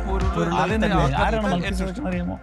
[2.09, 2.37] അറിയാമോ?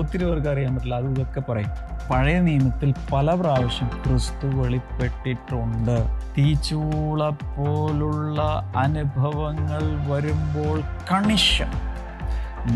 [0.00, 0.94] ഒത്തിരി പേർക്ക് അറിയാൻ പറ്റില്ല.
[0.94, 1.72] അത് ഇതൊക്കെ പറയും.
[2.10, 5.96] പഴയ നിയമത്തിൽ പല പ്രാവശ്യം ക്രിസ്തു വെളിപ്പെട്ടിട്ടുണ്ട്
[6.38, 8.40] തീച്ചൂള പോലുള്ള
[8.84, 11.62] അനുഭവങ്ങൾ വരുമ്പോൾ കണിഷ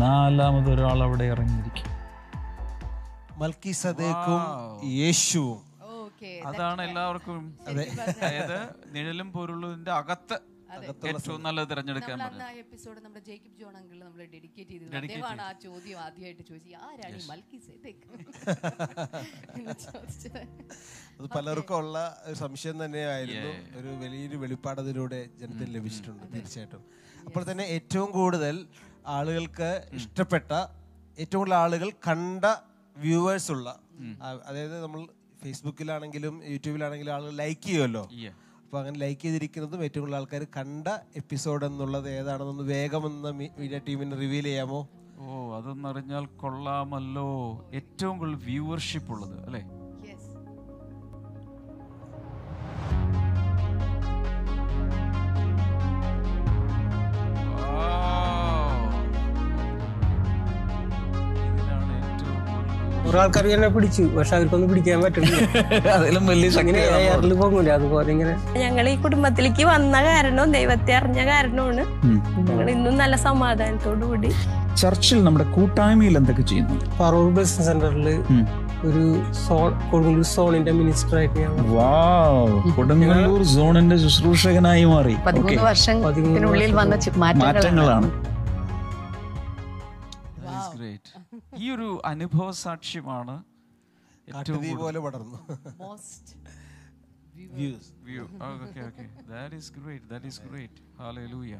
[0.03, 1.89] നാലാമതൊരാൾ അവിടെ ഇറങ്ങിയിരിക്കും.
[3.41, 4.41] മൽക്കി സദേക്കും
[5.01, 5.59] യേശുവും.
[6.47, 8.57] അതാണ് എല്ലാവർക്കും അതായത്
[8.95, 10.35] നിഴലും പോലുള്ളതിന്റെ അകത്ത്
[10.79, 12.23] ഏറ്റവും നല്ല തിരഞ്ഞെടുക്കാൻ ആ
[12.63, 16.75] എപ്പിസോഡ് നമ്മുടെ ജേക്കബ് ജോൺ അങ്കിൾ നമ്മൾ ഡെഡിക്കേറ്റ് ചെയ്തത് അദ്ദേഹമാണ് ആ ചോദ്യം ആദ്യമായിട്ട് ചോദിച്ചത്.
[16.87, 18.07] ആരാണ് ഈ മൽക്കി സേദക്ക്
[21.17, 21.97] അത് പലർക്കും ഉള്ള
[22.41, 23.51] സംശയം തന്നെയായിരുന്നു.
[23.79, 26.81] ഒരു വലിയൊരു വെളിപ്പാട് അതിലൂടെ ജനത്തിന് ലഭിച്ചിട്ടുണ്ട് തീർച്ചയായിട്ടും.
[27.27, 28.55] അപ്പോൾ തന്നെ ഏറ്റവും കൂടുതൽ
[29.17, 30.51] ആളുകൾക്ക് ഇഷ്ടപ്പെട്ട
[31.17, 32.45] ഏറ്റവും കൂടുതൽ ആളുകൾ കണ്ട
[32.95, 33.67] വ്യൂവേഴ്സ് ഉള്ള
[34.47, 35.01] അതായത് നമ്മൾ
[35.43, 38.03] ഫേസ്ബുക്കിലാണെങ്കിലും യൂട്യൂബിലാണെങ്കിലും ആളുകൾ ലൈക്ക് ചെയ്യുമല്ലോ.
[38.71, 38.73] Yeah.
[38.73, 44.17] അപ്പൊ അങ്ങനെ ലൈക്ക് ചെയ്തിരിക്കുന്നതും ഏറ്റവും കൂടുതൽ ആൾക്കാർ കണ്ട എപ്പിസോഡ് എന്നുള്ളത് ഏതാണെന്നൊന്ന് വേഗം ഒന്ന് മീഡിയ ടീമിന്
[44.19, 44.79] റിവീൽ ചെയ്യാമോ
[45.21, 45.25] ഓ
[45.57, 47.27] അതൊന്നറിഞ്ഞാൽ കൊള്ളാമല്ലോ
[47.73, 49.61] ഏറ്റവും കൂടുതൽ വ്യൂവർഷിപ്പ് ഉള്ളത് അല്ലേ
[63.11, 64.03] കുറെ ആൾക്കാർ എന്നെ പിടിച്ചു.
[64.15, 65.39] പക്ഷെ അവർക്കൊന്നും പിടിക്കാൻ പറ്റുന്നില്ല.
[65.95, 71.83] അതിലും വലിയ അങ്ങനെ എയറിൽ പോകൂല അതുപോലെ ഇങ്ങനെ ഞങ്ങൾ ഈ കുടുംബത്തിലേക്ക് വന്ന കാരണവും ദൈവത്തെ അറിഞ്ഞ കാരണമാണ്
[72.47, 74.31] ഞങ്ങൾ ഇന്നും നല്ല സമാധാനത്തോടു കൂടി.
[74.81, 76.75] ചർച്ചിൽ നമ്മുടെ കൂട്ടായ്മയിൽ എന്തൊക്കെ ചെയ്യുന്നു?
[76.99, 78.07] പറവൂർ ബിസിനസ് സെന്ററിൽ
[78.83, 79.03] ഒരു
[79.41, 81.51] സോൺ കൊടുങ്ങല്ലൂർ സോണിന്റെ മിനിസ്റ്റർ ആയിട്ട് ഞാൻ.
[82.77, 85.15] കൊടുങ്ങല്ലൂർ സോണിന്റെ ശുശ്രൂഷകനായി മാറി.
[85.27, 88.09] പതിമൂന്ന് വർഷത്തിനുള്ളിൽ വന്ന മാറ്റങ്ങളാണ്.
[91.61, 93.35] ഈ ഒരു അനുഭവ സാക്ഷ്യമാണ്
[94.31, 95.39] ഏറ്റവും പോലെ പടർന്നു.
[95.81, 96.33] Most
[97.57, 101.59] views view okay okay that is great that is great hallelujah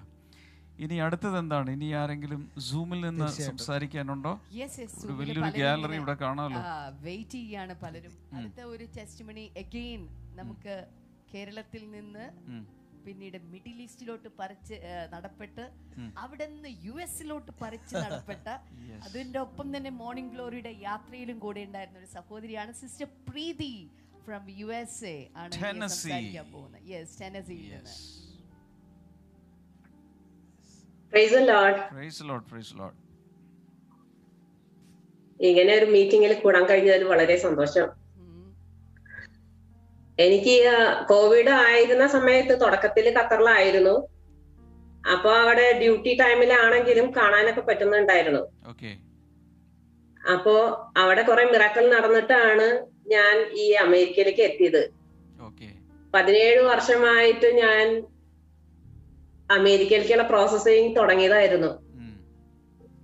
[0.84, 1.70] ഇനി അടുത്തത് എന്താണ്?
[1.76, 4.32] ഇനി ആരെങ്കിലും സൂമിൽ നിന്ന് സംസാരിക്കാനുണ്ടോ?
[4.60, 6.62] യെസ് യെസ് ഒരു വലിയൊരു ഗാലറി ഇവിടെ കാണാമല്ലോ.
[7.08, 8.14] വെയിറ്റ് ചെയ്യാണ് പലരും.
[8.38, 10.04] അടുത്ത ഒരു ടെസ്റ്റ് മണി അഗെയിൻ
[10.40, 10.76] നമുക്ക്
[11.34, 12.26] കേരളത്തിൽ നിന്ന്.
[13.06, 14.76] പിന്നീട് മിഡിൽ ഈസ്റ്റിലോട്ട് പറിച്ച്
[15.14, 15.64] നടപ്പെട്ട്
[16.18, 18.48] അവിടെ നിന്ന് യു എസിലോട്ട് പറിച്ച് നടപ്പെട്ട
[19.08, 23.74] അതിന്റെ ഒപ്പം തന്നെ മോർണിംഗ് ഗ്ലോറിയുടെ യാത്രയിലും കൂടെ ഉണ്ടായിരുന്ന ഒരു സഹോദരിയാണ് sister Preethi
[24.26, 25.52] from U S A ആണ്.
[25.62, 26.84] സംസാരിക്കാൻ പോകുന്നത്.
[26.90, 27.96] യെസ് ടെനസിയിൽ നിന്ന്.
[31.14, 31.40] പ്രൈസ്
[31.92, 32.74] പ്രൈസ് പ്രൈസ്
[35.40, 37.88] ഇങ്ങനെ ഒരു മീറ്റിംഗിൽ കൂടാൻ കഴിഞ്ഞതിൽ വളരെ സന്തോഷം.
[40.20, 40.72] എനിക്ക്
[41.10, 44.08] കോവിഡ് ആയിരുന്ന സമയത്ത് തുടക്കത്തിൽ ഖത്തറിലായിരുന്നു.
[45.14, 48.40] അപ്പൊ അവിടെ ഡ്യൂട്ടി ടൈമിലാണെങ്കിലും കാണാനൊക്കെ പറ്റുന്നുണ്ടായിരുന്നു.
[50.34, 54.94] അപ്പോ അവിടെ കുറെ മിറക്കൽ നടന്നിട്ടാണ് ഞാൻ ഈ അമേരിക്കയിലേക്ക് എത്തിയത്.
[56.14, 58.08] പതിനേഴ് വർഷമായിട്ട് ഞാൻ
[59.52, 61.68] അമേരിക്കയിലേക്കുള്ള പ്രോസസ്സിങ് തുടങ്ങിയതായിരുന്നു.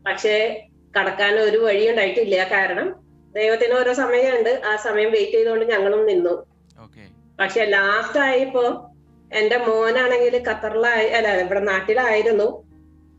[0.07, 0.65] പക്ഷേ
[0.99, 2.95] കടക്കാൻ ഒരു വഴി ഉണ്ടായിട്ടില്ല കാരണം
[3.35, 4.61] ദൈവത്തിന് ഓരോ സമയമുണ്ട്.
[4.65, 6.56] ആ സമയം വെയിറ്റ് ചെയ്തുകൊണ്ട് ഞങ്ങളും നിന്നു.
[7.39, 8.91] പക്ഷെ ലാസ്റ്റ് ആയിപ്പോ
[9.33, 12.67] എന്റെ മോനാണെങ്കിൽ ഖത്തറിലായി അല്ല ഇവിടെ നാട്ടിലായിരുന്നു.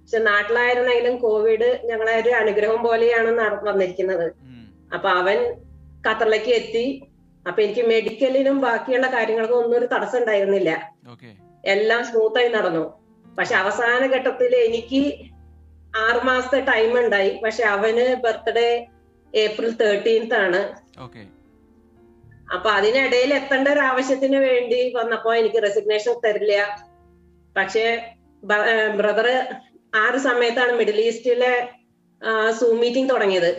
[0.02, 4.32] പക്ഷെ നാട്ടിലായിരുന്നെങ്കിലും കോവിഡ് ഞങ്ങളെ ഒരു അനുഗ്രഹം പോലെയാണ് നട- വന്നിരിക്കുന്നത്.
[4.94, 5.52] അപ്പൊ അവൻ
[6.08, 7.02] ഖത്തറിലേക്ക് എത്തി.
[7.48, 10.92] അപ്പൊ എനിക്ക് മെഡിക്കലിനും ബാക്കിയുള്ള കാര്യങ്ങൾക്കും ഒന്നും ഒരു തടസ്സം ഉണ്ടായിരുന്നില്ല.
[11.64, 12.98] എല്ലാം സ്മൂത്തായി നടന്നു.
[13.38, 15.14] പക്ഷെ അവസാന ഘട്ടത്തിൽ എനിക്ക്
[15.96, 17.40] ആറുമാസത്തെ ടൈം ഉണ്ടായി.
[17.44, 18.86] പക്ഷെ അവന് ബർത്ത്ഡേ
[19.34, 20.76] ഏപ്രിൽ തേർട്ടീൻത്ത് ആണ്.
[22.54, 26.54] അപ്പൊ അതിനിടയിൽ എത്തേണ്ട ഒരു ആവശ്യത്തിന് വേണ്ടി വന്നപ്പോ എനിക്ക് റെസിഗ്നേഷൻ തരില്ല.
[27.56, 27.84] പക്ഷേ
[29.00, 29.28] ബ്രദർ
[29.98, 31.52] ആ ഒരു സമയത്താണ് മിഡിൽ ഈസ്റ്റിലെ
[32.58, 33.50] സൂം മീറ്റിംഗ് തുടങ്ങിയത്.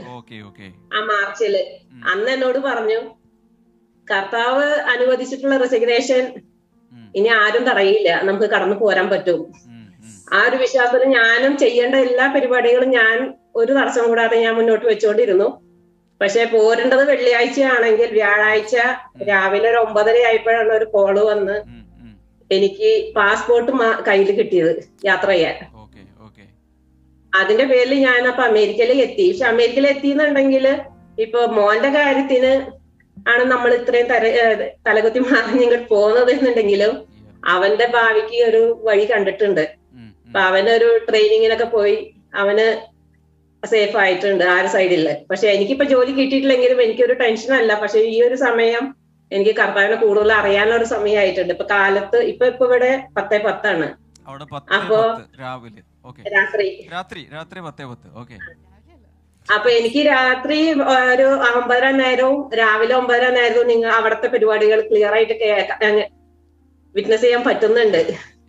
[0.95, 1.55] ആ മാർച്ചിൽ
[2.13, 2.99] അന്ന് എന്നോട് പറഞ്ഞു
[4.07, 6.23] കർത്താവ് അനുവദിച്ചിട്ടുള്ള റെസിഗ്നേഷൻ
[7.17, 8.09] ഇനി ആരും തടയില്ല.
[8.27, 9.41] നമുക്ക് കടന്നു പോരാൻ പറ്റും.
[10.37, 13.15] ആ ഒരു വിശ്വാസത്തിൽ ഞാനും ചെയ്യേണ്ട എല്ലാ പരിപാടികളും ഞാൻ
[13.59, 15.47] ഒരു തടസ്സം കൂടാതെ ഞാൻ മുന്നോട്ട് വെച്ചുകൊണ്ടിരുന്നു.
[16.21, 18.75] പക്ഷെ പോരേണ്ടത് വെള്ളിയാഴ്ച ആണെങ്കിൽ വ്യാഴാഴ്ച
[19.29, 21.57] രാവിലെ ഒരു ഒമ്പതര ആയപ്പോഴാണ് ഒരു കോൾ വന്ന്
[22.51, 23.71] എനിക്ക് പാസ്പോർട്ട്
[24.07, 24.71] കയ്യിൽ കിട്ടിയത്
[25.05, 25.57] യാത്ര ചെയ്യാൻ.
[27.33, 29.25] അതിന്റെ പേരിൽ ഞാൻ അപ്പൊ അമേരിക്കയിൽ എത്തി.
[29.31, 30.65] പക്ഷെ അമേരിക്കയിൽ എത്തിയെന്നുണ്ടെങ്കിൽ
[31.25, 32.53] ഇപ്പൊ മോന്റെ കാര്യത്തിന്
[33.25, 36.93] ആണ് നമ്മൾ ഇത്രയും തര ഏഹ് തലകുത്തി മാറി ഇങ്ങോട്ട് പോകുന്നത് എന്നുണ്ടെങ്കിലും
[37.53, 39.63] അവന്റെ ഭാവിക്ക് ഒരു വഴി കണ്ടിട്ടുണ്ട്.
[40.27, 41.97] അപ്പൊ അവനൊരു ട്രെയിനിങ്ങിനൊക്കെ പോയി
[42.33, 42.65] അവന്
[43.63, 47.81] സേഫ് ആയിട്ടുണ്ട് ആ ഒരു സൈഡിൽ പക്ഷെ എനിക്കിപ്പോ ജോലി കിട്ടിയിട്ടില്ലെങ്കിലും എനിക്കൊരു ടെൻഷൻ അല്ല.
[47.81, 48.95] പക്ഷെ ഈ ഒരു സമയം
[49.31, 53.87] എനിക്ക് കർത്താവിനെ കൂടുതൽ അറിയാനുള്ള ഒരു സമയമായിട്ടുണ്ട് ഇപ്പൊ കാലത്ത് ഇപ്പൊ ഇപ്പൊ ഇവിടെ പത്തേ പത്താണ്.
[54.75, 54.99] അപ്പോ
[55.41, 55.81] രാവിലെ.
[56.35, 56.89] രാത്രി.
[56.93, 58.07] രാത്രി രാത്രി പത്തേ പത്ത്.
[58.15, 58.33] ഓക്കെ
[59.53, 60.57] അപ്പൊ എനിക്ക് രാത്രി
[61.13, 61.23] ഒരു
[61.55, 66.09] ഒമ്പതര നേരവും രാവിലെ ഒമ്പതര നേരവും നിങ്ങൾ അവിടുത്തെ പരിപാടികൾ ക്ലിയർ ആയിട്ട്
[66.95, 68.01] വിറ്റ്നസ് ചെയ്യാൻ പറ്റുന്നുണ്ട്.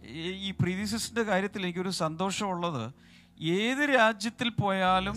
[0.07, 2.83] ഈ- ഈ പ്രീതി സിസ്റ്ററിന്റെ കാര്യത്തിൽ എനിക്കൊരു സന്തോഷമുള്ളത്
[3.43, 5.15] ഏത് രാജ്യത്തിൽ പോയാലും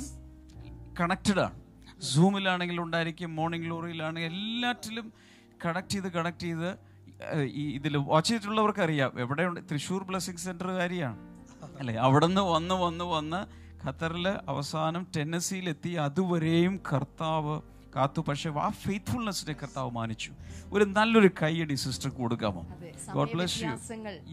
[0.99, 1.61] കണക്റ്റഡ് ആണ്.
[2.01, 5.13] സൂമിലാണെങ്കിലും ഉണ്ടായിരിക്കും മോർണിംഗ് ഗ്ലോറിയിലാണെങ്കിൽ എല്ലാറ്റിലും
[5.65, 6.78] കണക്ട് ചെയ്ത് കണക്ട് ചെയ്ത്
[7.43, 9.19] ഈ ഇതിൽ വാച്ച് ചെയ്തിട്ടുള്ളവർക്ക് അറിയാം.
[9.19, 9.59] എവിടെയുണ്ട്?
[9.71, 11.17] തൃശ്ശൂർ ബ്ലെസ്സിങ് കാര്യമാണ്
[11.80, 11.95] അല്ലേ?
[11.95, 17.61] അവിടെ നിന്ന് വന്ന് വന്ന് വന്ന് ഖത്തറിൽ അവസാനം ടെന്നസിയിലെത്തി അതുവരെയും കർത്താവ്
[17.95, 20.32] കാത്തു പക്ഷേ ആ ഫെയ്ത്ത്ഫുൾനെസ്സിനെ കർത്താവ് മാനിച്ചു.
[20.74, 22.67] ഒരു നല്ലൊരു കൈയടി സിസ്റ്റർ കൊടുക്കാമോ?
[22.96, 23.72] അതെ, ഗോഡ് ബ്ലസ് യു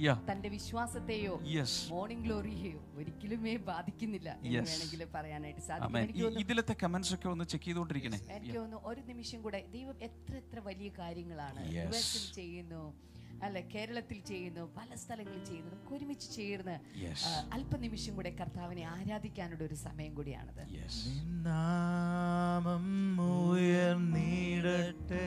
[0.06, 1.72] യാ തന്റെ വിശ്വാസത്തെയോ Yes.
[1.92, 4.28] മോർണിംഗ് ഗ്ലോറിയെയോ ഒരിക്കലുമേ ബാധിക്കുന്നില്ല.
[4.56, 6.38] വേണമെങ്കിൽ പറയാനായിട്ട് സാധിക്കും.
[6.44, 8.18] ഇതിലത്തെ കമന്റ്സ് ഒക്കെ ഒന്ന് ചെക്ക് ചെയ്തുകൊണ്ടിരിക്കണേ.
[8.36, 11.62] എനിക്ക് തോന്നുന്നു ഒരു നിമിഷം കൂടെ ദൈവം എത്ര എത്ര വലിയ കാര്യങ്ങളാണ്.
[12.40, 12.82] ചെയ്യുന്നു
[13.46, 16.74] അല്ല കേരളത്തിൽ ചെയ്യുന്നു പല സ്ഥലങ്ങളിൽ ചെയ്യുന്നു നമുക്ക് ഒരുമിച്ച് ചേർന്ന്
[17.56, 20.62] അല്പനിമിഷം കൂടെ കർത്താവിനെ ആരാധിക്കാനുള്ള ഒരു സമയം കൂടിയാണത്.
[21.46, 22.86] നാമം
[23.50, 25.26] ഉയർന്നിടട്ടെ.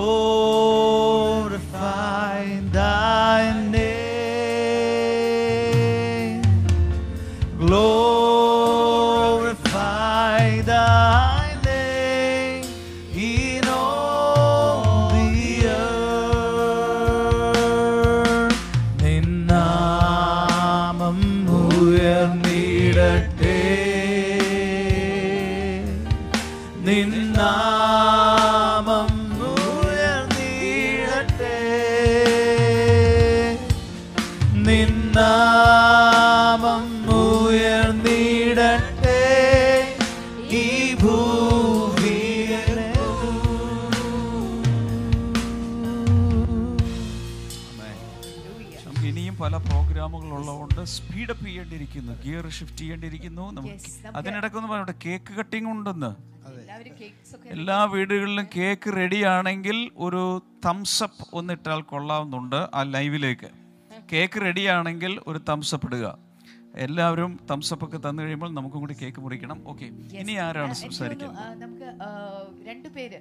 [55.11, 56.11] കേക്ക് കട്ടിംഗ് ഉണ്ടെന്ന്.
[56.61, 60.21] എല്ലാവരും കേക്ക്സ് ഒക്കെ എല്ലാ വീടുകളിലും കേക്ക് റെഡി ആണെങ്കിൽ ഒരു
[60.65, 63.49] തംസപ്പ് അപ്പ് ഒന്നിട്ടാൽ കൊള്ളാവുന്നുണ്ട് ആ ലൈവിലേക്ക്.
[64.11, 66.05] കേക്ക് റെഡി ആണെങ്കിൽ ഒരു തംസപ്പ് ഇടുക.
[66.85, 69.57] എല്ലാവരും തംസപ്പ് ഒക്കെ തന്നു കഴിയുമ്പോൾ നമുക്കും കൂടി കേക്ക് മുറിക്കണം.
[69.71, 69.87] ഓക്കെ.
[70.21, 72.09] ഇനി ആരാണ് സംസാരിക്കുന്നത് നമുക്ക് ആ,
[72.69, 73.19] രണ്ടുപേര്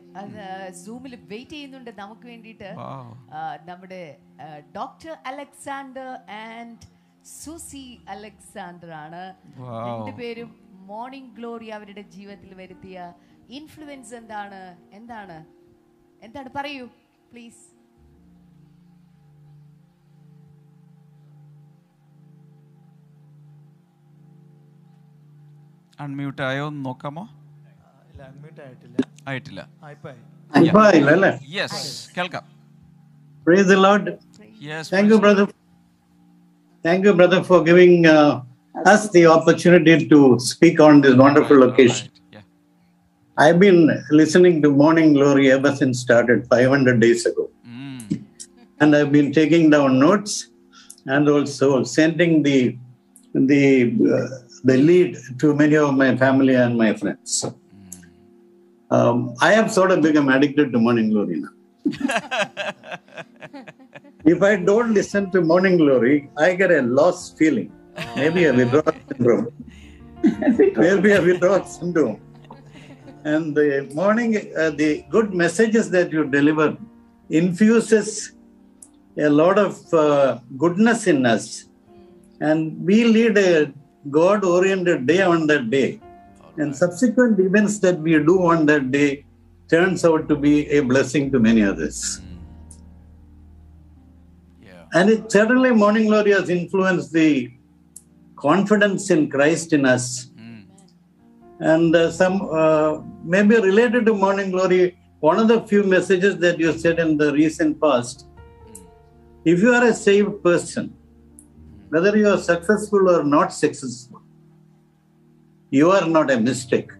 [0.85, 2.71] സൂമിൽ വെയിറ്റ് ചെയ്യുന്നുണ്ട് നമുക്ക് വേണ്ടിയിട്ട്.
[3.71, 4.03] നമ്മുടെ
[4.79, 6.11] doctor Alexander
[6.47, 6.79] and
[7.41, 7.85] Susie
[8.15, 9.23] Alexander ആണ്.
[9.61, 9.81] Wow.
[9.89, 10.51] രണ്ടുപേരും
[10.91, 12.97] മോർണിംഗ് ഗ്ലോറി അവരുടെ ജീവിതത്തിൽ വരുത്തിയ
[13.59, 14.63] ഇൻഫ്ലുവൻസ് എന്താണ്?
[14.99, 15.39] എന്താണ്?
[16.27, 16.51] എന്താണ്?
[16.59, 16.87] പറയൂ
[17.33, 17.63] പ്ലീസ്
[26.05, 26.67] അൺമ്യൂട്ട് ആയോ?
[26.73, 27.25] എന്ന് നോക്കാമോ
[29.31, 29.61] ആയിട്ടില്ല.
[31.57, 31.83] യെസ്
[32.17, 32.45] കേൾക്കാം.
[33.47, 34.07] Praise the Lord.
[34.61, 35.45] Yes, Thank you, brother.
[36.85, 38.33] Thank you, brother, for giving uh,
[38.87, 42.11] us the opportunity to speak on this wonderful occasion.
[43.37, 47.51] I've been listening to Morning Glory ever since started 500 days ago.
[48.81, 50.49] And I've been taking down notes
[51.07, 52.77] and also sending the
[53.35, 54.29] the uh,
[54.65, 57.45] the lead to many of my family and my friends.
[58.91, 61.53] Um, I have sort of become addicted to Morning Glory now.
[64.25, 67.73] if I don't listen to Morning Glory, I get a lost feeling.
[68.17, 69.53] Maybe a withdrawal syndrome.
[70.77, 72.21] Maybe a withdrawal syndrome.
[73.25, 76.77] And the morning, uh, the good messages that you deliver
[77.29, 78.33] infuses
[79.17, 81.67] a lot of uh, goodness in us.
[82.41, 83.73] And we lead a
[84.11, 86.01] God oriented day on that day.
[86.57, 89.25] And subsequent events that we do on that day
[89.69, 92.21] turns out to be a blessing to many others.
[94.93, 97.53] And it certainly Morning Glory has influenced the
[98.41, 100.27] confidence in Christ in us.
[101.61, 106.59] And uh, some uh, maybe related to Morning Glory, one of the few messages that
[106.59, 108.27] you said in the recent past
[109.45, 110.95] if you are a saved person,
[111.89, 114.21] whether you are successful or not successful,
[115.71, 116.91] you are not a mistake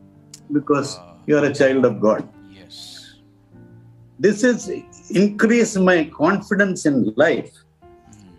[0.51, 2.27] because you are a child of God.
[2.51, 3.17] Yes.
[4.19, 4.71] This has
[5.11, 7.53] increased my confidence in life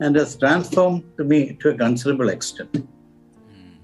[0.02, 2.76] and has transformed me to a considerable extent.
[2.76, 3.76] Hmm.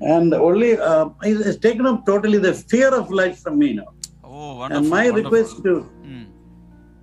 [0.00, 3.92] And only uh, it has taken up totally the fear of life from me now.
[4.24, 4.76] Oh, wonderful!
[4.78, 5.30] and my wonderful.
[5.30, 6.24] request to hmm.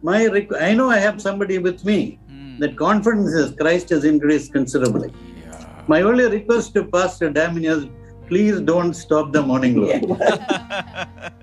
[0.02, 2.20] my requ- I know I have somebody with me.
[2.28, 2.60] Hmm.
[2.60, 5.14] That confidence is Christ has increased considerably.
[5.88, 7.88] My only request to Pastor Damien is
[8.28, 10.02] please don't stop the morning glory.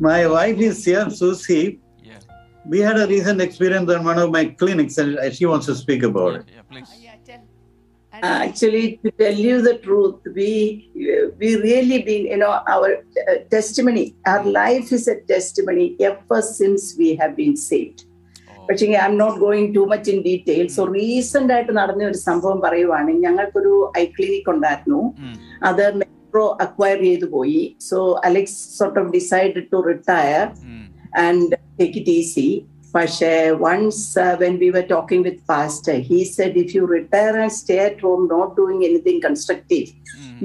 [0.00, 1.80] my wife is here, Susie.
[2.64, 6.02] We had a recent experience on one of my clinics, and she wants to speak
[6.04, 6.44] about it.
[6.48, 7.38] Yeah, yeah,
[8.14, 10.90] uh, Actually, to tell you the truth, we
[11.40, 16.94] we really been, you know, our uh, testimony, our life is a testimony ever since
[16.96, 18.00] we have been saved.
[18.66, 23.12] പക്ഷേ I'm not going to much in detail so recent ആയിട്ട് നടന്ന ഒരു സംഭവം പറയുവാണ്
[23.24, 25.00] ഞങ്ങൾക്കൊരു I clinic ഉണ്ടായിരുന്നു
[25.70, 25.82] അത്
[26.32, 27.62] metro acquire ചെയ്തു പോയി.
[27.88, 30.42] So Alex sort of decide to retire
[31.24, 32.46] and take it easy
[32.94, 33.32] പക്ഷേ
[33.66, 38.04] once when we were talking with pastor he said if you retire and stay at
[38.08, 39.88] home not doing anything constructive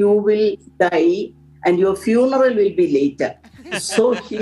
[0.04, 0.46] you will
[0.86, 1.04] die
[1.64, 3.34] and your funeral will be later
[3.92, 4.40] so he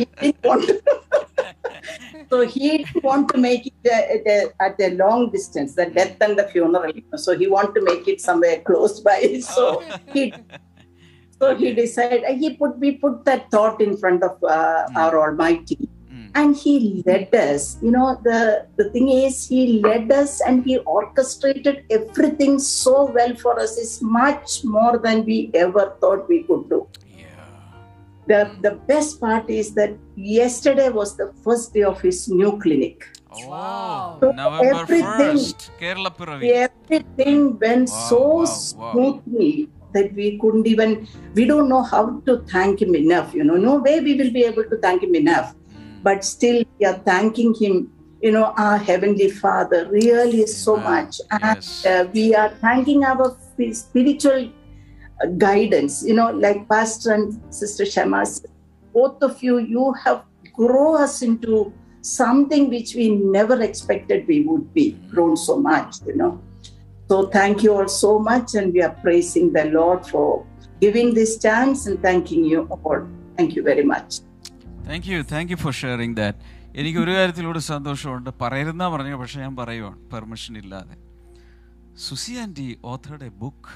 [2.30, 5.86] so he didn't want to make it uh, at, a, at a long distance, the
[5.88, 6.92] death and the funeral.
[7.18, 9.20] So he wanted to make it somewhere close by.
[9.50, 9.66] So
[10.14, 10.24] he
[11.40, 14.98] so he decided uh, he put we put that thought in front of uh, hmm.
[14.98, 15.90] our Almighty.
[16.10, 16.28] Hmm.
[16.34, 17.78] And he led us.
[17.82, 23.36] You know, the, the thing is, he led us and he orchestrated everything so well
[23.36, 23.78] for us.
[23.78, 26.88] It's much more than we ever thought we could do
[28.28, 28.62] the, hmm.
[28.62, 33.08] the best part is that yesterday was the first day of his new clinic.
[33.32, 34.18] Oh, wow.
[34.20, 36.70] So November everything- 1st, Kerala Piravi.
[36.70, 39.68] Everything went Wow, so wow, wow.
[39.96, 43.34] That we couldn't even, we don't know how to thank him enough.
[43.34, 45.56] You know, no way we will be able to thank him enough.
[46.04, 47.92] But still, we are thanking him,
[48.22, 51.20] you know, our Heavenly Father really so much.
[51.32, 53.36] And uh, we are thanking our
[53.72, 54.52] spiritual
[55.24, 58.26] uh, guidance, you know, like Pastor and Sister Shema
[58.96, 60.24] both of you, you have
[60.54, 66.16] grown us into something which we never expected we would be, grown so much, you
[66.16, 66.42] know.
[67.06, 70.46] So thank you all so much, and we are praising the Lord for
[70.82, 73.02] giving this chance and thanking you all.
[73.38, 74.22] Thank you very much.
[74.84, 75.24] Thank you.
[75.26, 76.36] Thank you for sharing that.
[76.76, 80.96] എനിക്ക് ഒരു കാര്യത്തിലൂടെ സന്തോഷമുണ്ട് പറയരുന്ന പറഞ്ഞു പക്ഷെ ഞാൻ പറയുവാണ് permission ഇല്ലാതെ
[82.06, 83.72] സുസി anti ഓഥറുടെ book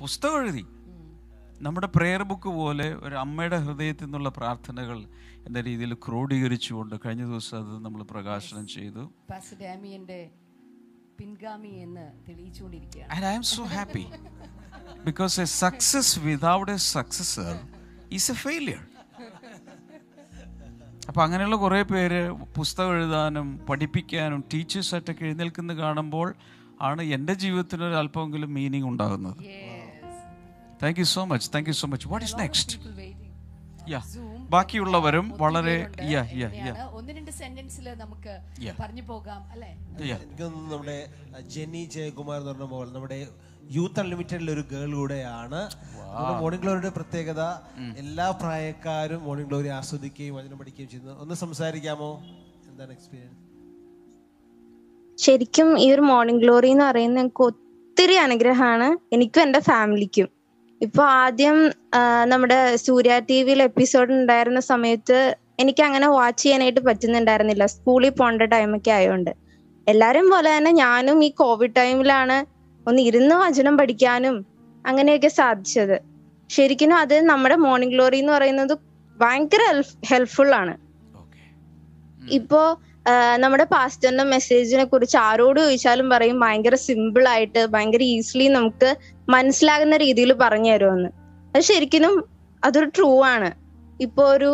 [0.00, 0.64] പുസ്തകം എഴുതി
[1.66, 4.98] നമ്മുടെ പ്രെയർ ബുക്ക് പോലെ ഒരു അമ്മയുടെ ഹൃദയത്തിൽ നിന്നുള്ള പ്രാർത്ഥനകൾ
[5.48, 9.04] എന്ന രീതിയിൽ ക്രോഡീകരിച്ചുകൊണ്ട് കഴിഞ്ഞ ദിവസം അത് നമ്മൾ പ്രകാശനം ചെയ്തു
[11.20, 13.10] പിൻഗാമി എന്ന് തെളിയിച്ചുകൊണ്ടിരിക്കുകയാണ്.
[13.16, 14.06] And I am so happy
[15.08, 17.52] because a success without a successor
[18.18, 18.84] is a failure.
[21.08, 22.20] അപ്പം അങ്ങനെയുള്ള കുറേ പേര്
[22.56, 26.28] പുസ്തകം എഴുതാനും പഠിപ്പിക്കാനും ടീച്ചേഴ്സായിട്ടൊക്കെ എഴുന്നേൽക്കുന്നത് കാണുമ്പോൾ
[26.88, 29.40] ആണ് എന്റെ ജീവിതത്തിന് ഒരു അല്പമെങ്കിലും മീനിങ് ഉണ്ടാകുന്നത്.
[30.82, 32.76] Thank you so much thank you so much what is next
[33.94, 34.00] yeah
[34.50, 36.90] ബാക്കിയുള്ളവരും വളരെ യാ യാ യാ ആണ്.
[36.98, 38.34] ഒന്ന് രണ്ട് സെന്റൻസിൽ നമുക്ക്
[38.80, 39.68] പറഞ്ഞു പോകാം അല്ലെ?
[39.68, 40.96] എനിക്ക് നമ്മുടെ
[41.30, 43.26] ജെനി ജെന്നി ജയകുമാർ എന്ന് പറഞ്ഞ പോലെ നമ്മുടെ
[43.70, 45.60] യൂത്ത് അൺലിമിറ്റഡിലെ ഒരു ഗേൾ കൂടെയാണ്.
[46.40, 47.42] മോർണിംഗ് ഗ്ലോറിയുടെ പ്രത്യേകത
[47.98, 51.20] എല്ലാ പ്രായക്കാരും മോർണിംഗ് ഗ്ലോറി ആസ്വദിക്കുകയും വചനം പഠിക്കുകയും ചെയ്യുന്നു.
[51.20, 52.10] ഒന്ന് സംസാരിക്കാമോ?
[52.70, 53.38] എന്താണ് എക്സ്പീരിയൻസ്
[55.24, 58.88] ശരിക്കും ഈ ഒരു മോർണിംഗ് ഗ്ലോറി എന്ന് പറയുന്നത് എനിക്ക് ഒത്തിരി അനുഗ്രഹമാണ്.
[59.14, 60.39] എനിക്കും എന്റെ ഫാമിലിക്കും.
[60.80, 61.56] ഇപ്പൊ ആദ്യം
[62.32, 65.18] നമ്മുടെ സൂര്യ ടി വിയിൽ എപ്പിസോഡ് ഉണ്ടായിരുന്ന സമയത്ത്
[65.62, 67.64] എനിക്ക് അങ്ങനെ വാച്ച് ചെയ്യാനായിട്ട് പറ്റുന്നുണ്ടായിരുന്നില്ല.
[67.74, 69.32] സ്കൂളിൽ പോകേണ്ട ടൈമൊക്കെ ആയതുകൊണ്ട്
[69.86, 72.36] എല്ലാരും പോലെ തന്നെ ഞാനും ഈ കോവിഡ് ടൈമിലാണ്
[72.86, 74.36] ഒന്ന് ഇരുന്ന് വചനം പഠിക്കാനും
[74.84, 75.96] അങ്ങനെയൊക്കെ സാധിച്ചത്.
[76.50, 78.74] ശരിക്കും അത് നമ്മുടെ മോർണിംഗ് ഗ്ലോറി എന്ന് പറയുന്നത്
[79.18, 79.62] ഭയങ്കര
[80.10, 80.74] ഹെൽപ്ഫുൾ ആണ്.
[82.38, 82.62] ഇപ്പോ
[83.42, 88.90] നമ്മുടെ പാസ്റ്ററിന്റെ മെസ്സേജിനെ കുറിച്ച് ആരോട് ചോദിച്ചാലും പറയും ഭയങ്കര സിമ്പിൾ ആയിട്ട് ഭയങ്കര ഈസിലി നമുക്ക്
[89.34, 91.10] മനസ്സിലാകുന്ന രീതിയിൽ പറഞ്ഞു തരുമെന്ന്.
[91.54, 92.14] അത് ശരിക്കും
[92.62, 93.50] അതൊരു ട്രൂ ആണ്.
[94.00, 94.52] ഇപ്പൊ ഒരു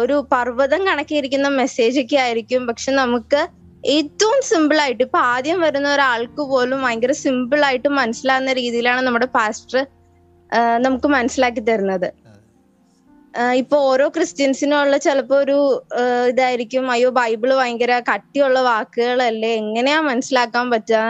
[0.00, 2.62] ഒരു പർവതം കണക്കിയിരിക്കുന്ന മെസ്സേജ് ഒക്കെ ആയിരിക്കും.
[2.66, 3.40] പക്ഷെ നമുക്ക്
[3.84, 9.78] ഏറ്റവും സിമ്പിൾ ആയിട്ട് ഇപ്പൊ ആദ്യം വരുന്ന ഒരാൾക്ക് പോലും ഭയങ്കര സിമ്പിൾ ആയിട്ട് മനസ്സിലാകുന്ന രീതിയിലാണ് നമ്മുടെ പാസ്റ്റർ
[10.78, 12.08] നമുക്ക് മനസ്സിലാക്കി തരുന്നത്.
[13.60, 15.56] ഇപ്പൊ ഓരോ ക്രിസ്ത്യൻസിനുള്ള ചിലപ്പോ ഒരു
[16.28, 19.50] ഇതായിരിക്കും അയ്യോ ബൈബിൾ ഭയങ്കര കട്ടിയുള്ള വാക്കുകളല്ലേ?
[19.62, 21.00] എങ്ങനെയാ മനസ്സിലാക്കാൻ പറ്റുക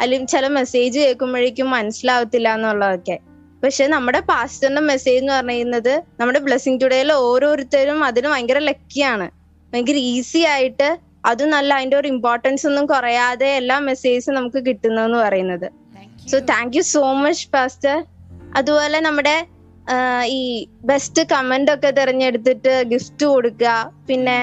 [0.00, 3.16] അല്ലെങ്കിൽ ചില മെസ്സേജ് കേൾക്കുമ്പോഴേക്കും മനസ്സിലാവത്തില്ല എന്നുള്ളതൊക്കെ.
[3.62, 9.26] പക്ഷെ നമ്മുടെ പാസ്റ്ററിന്റെ മെസ്സേജ് എന്ന് പറയുന്നത് നമ്മുടെ ബ്ലെസ്സിങ് ടുഡേയിൽ ഓരോരുത്തരും അതിന് ഭയങ്കര ലക്കിയാണ്
[9.72, 10.88] ഭയങ്കര ഈസി ആയിട്ട്
[11.30, 15.66] അത് നല്ല അതിന്റെ ഒരു ഇമ്പോർട്ടൻസ് ഒന്നും കുറയാതെ എല്ലാ മെസ്സേജും നമുക്ക് കിട്ടുന്നെന്ന് പറയുന്നത്.
[16.30, 17.96] So thank you so much pastor
[18.58, 19.36] അതുപോലെ നമ്മുടെ
[20.36, 20.40] ഈ
[20.90, 23.74] ബെസ്റ്റ് കമന്റ് ഒക്കെ തിരഞ്ഞെടുത്തിട്ട് ഗിഫ്റ്റ് കൊടുക്കുക.
[24.08, 24.38] പിന്നെ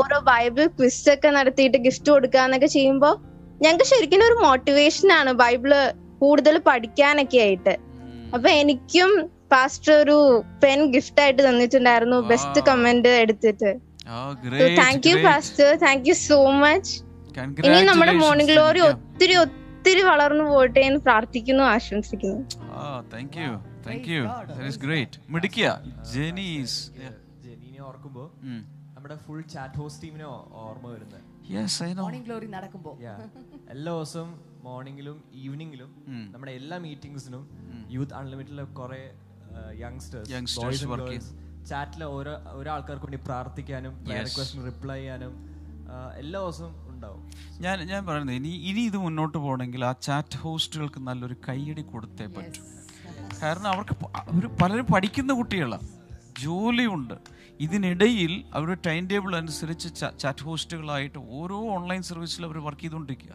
[0.00, 3.14] ഓരോ ബൈബിൾ ക്വിസ് ഒക്കെ നടത്തിയിട്ട് ഗിഫ്റ്റ് കൊടുക്കുക എന്നൊക്കെ ചെയ്യുമ്പോൾ
[3.62, 5.72] ഞങ്ങൾക്ക് ശരിക്കും ഒരു മോട്ടിവേഷൻ ആണ് ബൈബിൾ
[6.22, 7.74] കൂടുതൽ പഠിക്കാനൊക്കെ ആയിട്ട്.
[8.34, 9.10] അപ്പൊ എനിക്കും
[9.52, 10.18] പാസ്റ്റർ ഒരു
[10.62, 12.18] പെൻ ഗിഫ്റ്റ് ആയിട്ട് തന്നിട്ടുണ്ടായിരുന്നു.
[12.30, 13.72] ബെസ്റ്റ് കമന്റ് എടുത്തിട്ട്.
[14.82, 16.92] Thank you pastor thank you so much
[17.66, 22.40] ഇനി നമ്മുടെ മോർണിംഗ് ഗ്ലോറി ഒത്തിരി ഒത്തിരി വളർന്നു പോട്ടെ എന്ന് പ്രാർത്ഥിക്കുന്നു ആശംസിക്കുന്നു.
[22.78, 22.82] ആ
[23.14, 23.50] thank you
[23.88, 25.66] thank you that is great മിടുക്കിയ?
[26.14, 26.78] ജെനീസ്.
[27.46, 28.28] ജെനീനെ ഓർക്കുമ്പോൾ
[28.94, 30.32] നമ്മുടെ ഫുൾ ചാറ്റ് ഹോസ്റ്റ് ടീമിനോ
[30.64, 31.20] ഓർമ്മ വരുന്നത്.
[31.54, 32.92] Yes I know Morning Glory നടക്കുമ്പോ.
[33.72, 34.30] എല്ലാ ദിവസവും
[34.66, 35.90] മോർണിംഗിലും ഈവനിങ്ങിലും
[36.32, 37.44] നമ്മുടെ എല്ലാ മീറ്റിംഗ്സിനും
[37.96, 39.02] യൂത്ത് അൺലിമിറ്റഡിലെ കുറെ
[39.80, 41.64] Youngsters യങ്സ്റ്റേഴ്സ് ചാറ്റിലെ ചെയ്യും.
[41.70, 43.94] ചാറ്റിൽ ഓരോ ഓരോ ആൾക്കാർക്ക് വേണ്ടി പ്രാർത്ഥിക്കാനും.
[44.28, 45.34] റിക്വസ്റ്റിന് റിപ്ലൈ ചെയ്യാനും
[46.22, 47.20] എല്ലാ ദിവസവും ഉണ്ടാവും.
[47.64, 52.64] ഞാൻ ഞാൻ പറയുന്നത് ഇനി ഇനി ഇത് മുന്നോട്ട് പോകണമെങ്കിൽ ആ ചാറ്റ് ഹോസ്റ്റുകൾക്ക് നല്ലൊരു കൈയടി കൊടുത്തേ പറ്റും.
[53.42, 55.88] കാരണം അവർക്ക് ഒരു അവർ പലരും പഠിക്കുന്ന കുട്ടികളാണ്
[56.44, 57.16] ജോലിയുണ്ട്.
[57.64, 59.88] ഇതിനിടയിൽ അവരുടെ ടൈം ടേബിൾ അനുസരിച്ച്
[60.22, 63.32] ചാറ്റ് ഹോസ്റ്റുകളായിട്ട് ഓരോ ഓൺലൈൻ സർവീസിൽ അവർ വർക്ക് ചെയ്തുകൊണ്ടിരിക്കുക.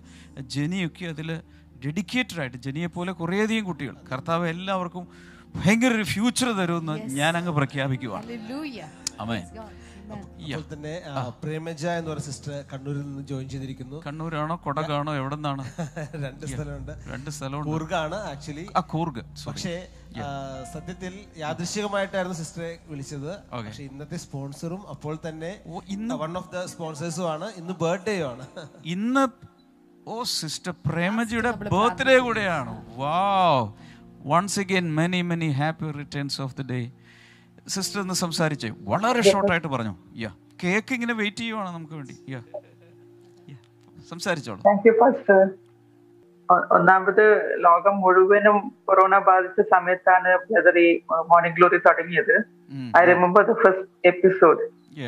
[0.55, 1.29] ജനിയൊക്കെ അതിൽ
[1.85, 5.03] ഡെഡിക്കേറ്റഡ് ആയിട്ട് ജനിയെ പോലെ കുറേയധികം കുട്ടികൾ കർത്താവ് എല്ലാവർക്കും
[5.57, 8.25] ഭയങ്കര ഒരു ഫ്യൂച്ചർ തരുമെന്ന് ഞാൻ അങ്ങ് പ്രഖ്യാപിക്കുവാണ്.
[8.27, 8.89] Hallelujah.
[10.15, 10.93] അപ്പോൾ തന്നെ
[11.41, 13.97] പ്രേമജ എന്ന് പറയുന്ന സിസ്റ്റർ കണ്ണൂരിൽ നിന്ന് ജോയിൻ ചെയ്തിരിക്കുന്നു.
[14.07, 14.55] കണ്ണൂരാണോ?
[14.65, 15.11] കൊടകാണോ?
[15.19, 15.63] എവിടെ നിന്നാണ്
[16.25, 16.93] രണ്ട് സ്ഥലമുണ്ട്.
[17.13, 17.69] രണ്ട് സ്ഥലമുണ്ട്.
[17.71, 19.23] കൂർഗാണ് ആക്ച്വലി ആ കൂർഗ്.
[19.47, 19.73] പക്ഷേ
[20.73, 23.31] സത്യത്തിൽ യാദൃശികമായിട്ടായിരുന്നു സിസ്റ്ററെ വിളിച്ചത്.
[23.51, 25.51] പക്ഷെ ഇന്നത്തെ സ്പോൺസറും അപ്പോൾ തന്നെ
[26.23, 27.49] വൺ ഓഫ് ദ സ്പോൺസേഴ്സും ആണ്.
[27.61, 28.45] ഇന്ന് ബർത്ത്ഡേ ആണ്.
[28.95, 29.25] ഇന്ന്
[30.07, 32.73] ഓ സിസ്റ്റർ പ്രേമജിയുടെ ബർത്ത്ഡേ കൂടെയാണ്.
[33.01, 33.65] Wow
[34.31, 36.79] once again many many happy returns of the day
[37.67, 38.69] sister ഒന്ന് സംസാരിച്ചേ.
[38.91, 39.93] വളരെ ഷോർട്ടായിട്ട് പറഞ്ഞു.
[40.15, 40.29] യാ
[40.63, 42.15] കേക്ക് ഇങ്ങനെ വെയിറ്റ് ചെയ്യുവാണ് നമുക്ക് വേണ്ടി.
[42.29, 42.41] യാ
[44.09, 44.61] സംസാരിച്ചോളൂ.
[46.71, 47.25] ഒന്നാമത്
[47.63, 50.89] ലോകം മുഴുവനും കൊറോണ ബാധിച്ച സമയത്താണ് ബ്രദർ ഈ
[51.31, 52.35] മോർണിംഗ് ഗ്ലോറി തുടങ്ങിയത്.
[52.97, 54.61] I remember the first episode.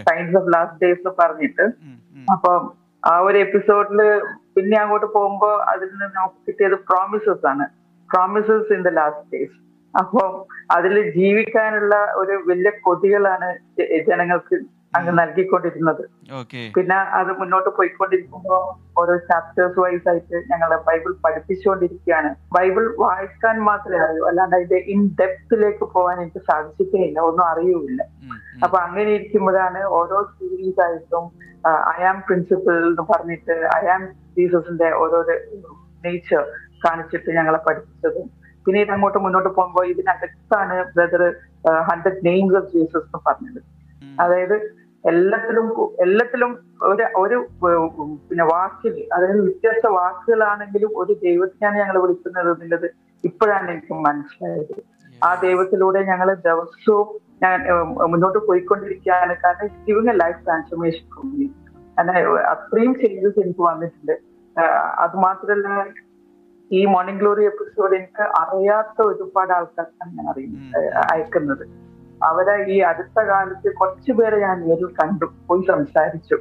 [0.09, 1.65] Science of last days എന്ന് പറഞ്ഞിട്ട്.
[2.31, 2.51] അപ്പൊ
[3.05, 4.01] ആ ഒരു എപ്പിസോഡിൽ
[4.55, 7.67] പിന്നെ അങ്ങോട്ട് പോകുമ്പോ അതിൽ നിന്ന് നമുക്ക് കിട്ടിയത് പ്രോമിസസ് ആണ്.
[8.13, 9.57] Promises in the last days
[9.93, 10.23] അപ്പൊ
[10.75, 13.47] അതിൽ ജീവിക്കാനുള്ള ഒരു വലിയ കൊതികളാണ്
[14.09, 14.57] ജനങ്ങൾക്ക്
[14.97, 16.01] അങ്ങ് നൽകിക്കൊണ്ടിരുന്നത്.
[16.75, 18.61] പിന്നെ അത് മുന്നോട്ട് പോയിക്കൊണ്ടിരിക്കുമ്പോൾ
[18.99, 24.23] ഓരോ ചാപ്റ്റേഴ്സ് വൈസ് ആയിട്ട് ഞങ്ങൾ ബൈബിൾ പഠിപ്പിച്ചുകൊണ്ടിരിക്കുകയാണ് ബൈബിൾ വായിക്കാൻ മാത്രമേ അറിയൂ.
[24.29, 27.19] അല്ലാണ്ട് അതിന്റെ ഇൻ ഡെപ്തിലേക്ക് പോകാൻ എനിക്ക് സാധിച്ചിട്ടേയില്ല.
[27.29, 28.01] ഒന്നും അറിയൂല
[28.63, 31.27] അപ്പൊ അങ്ങനെ ഇരിക്കുമ്പോഴാണ് ഓരോ സീരീസ് ആയിട്ടും
[31.97, 34.03] ഐ ആം പ്രിൻസിപ്പൽ എന്ന് പറഞ്ഞിട്ട് ഐ ആം
[34.37, 35.37] ജീസസിന്റെ ഓരോരോ
[36.05, 36.43] നേച്ചർ
[36.85, 38.21] കാണിച്ചിട്ട് ഞങ്ങളെ പഠിപ്പിച്ചത്.
[38.69, 41.23] പിന്നീട് അങ്ങോട്ട് മുന്നോട്ട് പോകുമ്പോൾ ഇതിനകത്താണ് brother
[41.87, 43.61] hundred names of Jesus എന്ന് പറഞ്ഞത്.
[44.23, 44.55] അതായത്
[45.03, 45.67] എല്ലാത്തിലും
[46.05, 46.51] എല്ലാത്തിലും
[46.89, 47.37] ഒരു ഒരു
[48.29, 52.87] പിന്നെ വാക്കിൽ അതായത് വ്യത്യസ്ത വാക്കുകളാണെങ്കിലും ഒരു ദൈവത്തിനാണ് ഞങ്ങൾ വിളിക്കുന്നത് എന്നുള്ളത്
[53.23, 54.75] ഇപ്പോഴാണ് എനിക്ക് മനസ്സിലായത്.
[55.27, 57.07] ആ ദൈവത്തിലൂടെ ഞങ്ങൾ ദിവസവും
[57.43, 57.57] ഞാൻ
[58.11, 59.33] മുന്നോട്ട് പോയിക്കൊണ്ടിരിക്കുകയാണ്.
[59.43, 61.05] കാരണം ഇവിടെ എ ലൈഫ് ട്രാൻസ്ഫോർമേഷൻ
[61.99, 62.19] അങ്ങനെ
[62.53, 64.15] അത്രയും ചേഞ്ചസ് എനിക്ക് വന്നിട്ടുണ്ട്.
[65.05, 65.67] അത് മാത്രല്ല
[66.71, 71.63] ഈ മോർണിംഗ് ഗ്ലോറി എപ്പിസോഡ് എനിക്ക് അറിയാത്ത ഒരുപാട് ആൾക്കാർക്കാണ് ഞാൻ അറിയുന്നത് അയക്കുന്നത്.
[72.23, 76.35] അവരെ ഈ അടുത്ത കാലത്ത് കുറച്ചു പേരെ ഞാൻ നേരിൽ കണ്ടു പോയി സംസാരിച്ചു.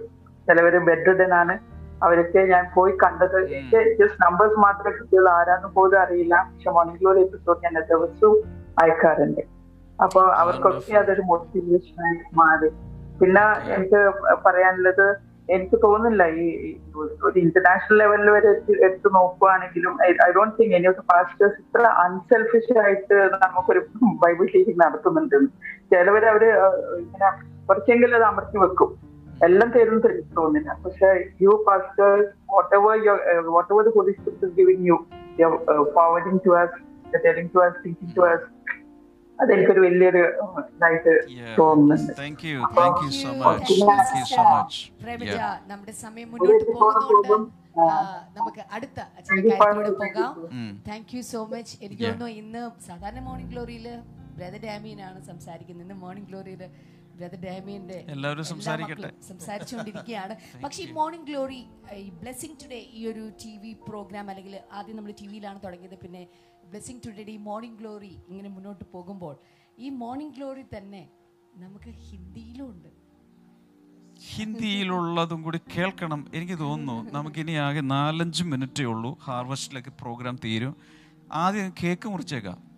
[0.48, 1.54] ചിലവര് ബെഡ്രിഡനാണ്
[2.02, 3.38] അവരൊക്കെ ഞാൻ പോയി കണ്ടത്.
[3.58, 6.34] എനിക്ക് ജസ്റ്റ് നമ്പേഴ്സ് മാത്രമേ കിട്ടിയുള്ളൂ ആരാന്ന് പോലും അറിയില്ല.
[6.50, 8.36] പക്ഷെ മോർണിംഗ് ഗ്ലോറി എപ്പിസോഡ് ഞാൻ ദിവസവും
[8.82, 9.40] അയക്കാറുണ്ട്.
[10.02, 12.70] അപ്പൊ അവർക്കൊക്കെ അതൊരു മോട്ടിവേഷനായി മാറി.
[13.20, 13.42] പിന്നെ
[13.76, 14.00] എനിക്ക്
[14.46, 15.06] പറയാനുള്ളത്
[15.54, 16.22] എനിക്ക് തോന്നുന്നില്ല.
[16.42, 16.46] ഈ
[17.26, 18.50] ഒരു ഇന്റർനാഷണൽ ലെവലിൽ വരെ
[18.86, 23.82] എടുത്തു നോക്കുവാണെങ്കിലും I don't think any of pastors ഇത്ര അൺസെൽഫിഷ് ആയിട്ട് നമുക്കൊരു
[24.24, 25.36] ബൈബിൾ ടീച്ചിങ് നടത്തുന്നുണ്ട്.
[25.92, 26.44] ചിലവര് അവർ
[27.02, 27.30] ഇങ്ങനെ
[27.68, 28.90] കുറച്ചെങ്കിലും അത് അമർത്തി വെക്കും.
[29.46, 30.70] എല്ലാം തരുന്നു എനിക്ക് തോന്നുന്നില്ല.
[30.84, 31.08] പക്ഷെ
[31.44, 32.30] you pastors
[32.78, 32.94] whatever
[33.72, 34.96] whatever the Holy Spirit giving you
[35.96, 36.78] forwarding to us
[37.26, 38.46] telling to us teaching to us
[39.38, 40.22] അതെനിക്കൊരു വലിയൊരു
[40.70, 41.12] ഇതായിട്ട്
[41.58, 42.56] തോന്നുന്നുണ്ട് Thank you.
[42.74, 43.68] Thank you so much.
[43.90, 44.76] Thank you so much.
[45.02, 45.54] Premaja Yeah.
[45.70, 47.54] നമ്മുടെ സമയം മുന്നോട്ട് പോകുന്നതുകൊണ്ട്
[48.36, 48.98] നമുക്ക് അടുത്ത
[49.30, 50.32] കാര്യത്തിലൂടെ പോകാം.
[50.88, 52.04] താങ്ക് യു സോ മച്ച് എനിക്ക്.
[52.04, 53.86] തോന്നുന്നു ഇന്ന് സാധാരണ മോർണിംഗ് ഗ്ലോറിയിൽ
[54.38, 54.64] ബ്രദർ
[55.08, 56.62] ആണ് സംസാരിക്കുന്നത് ഇന്ന് മോർണിംഗ് ഗ്ലോറിയിൽ
[57.18, 59.08] ബ്രദർ ഡാമിയന്റെ എല്ലാവരും സംസാരിക്കട്ടെ.
[59.30, 60.34] സംസാരിച്ചുകൊണ്ടിരിക്കുകയാണ്
[60.64, 61.60] പക്ഷേ ഈ മോർണിംഗ് ഗ്ലോറി
[61.98, 66.22] ഈ ബ്ലെസ്സിങ് ടുഡേ ഈ ഒരു ടി വി പ്രോഗ്രാം അല്ലെങ്കിൽ ആദ്യം നമ്മൾ ടി വിയിലാണ് തുടങ്ങിയത് പിന്നെ
[66.68, 69.36] ബ്ലെസ്സിങ് ടുഡേ ഈ മോർണിംഗ് ഗ്ലോറി ഇങ്ങനെ മുന്നോട്ട് പോകുമ്പോൾ
[69.78, 71.08] ഈ മോർണിംഗ് ഗ്ലോറി തന്നെ
[71.56, 72.88] നമുക്ക് ഹിന്ദിയിലും ഉണ്ട്.
[74.20, 77.10] ഹിന്ദിയിലുള്ളതും കൂടി കേൾക്കണം എനിക്ക് തോന്നുന്നു.
[77.10, 79.18] നമുക്കിനി ആകെ നാലഞ്ച് മിനിറ്റേ ഉള്ളൂ.
[79.24, 80.76] ഹാർവസ്റ്റിലേക്ക് പ്രോഗ്രാം തീരും.
[81.32, 82.68] ആദ്യം കേക്ക് മുറിച്ചേക്കാം.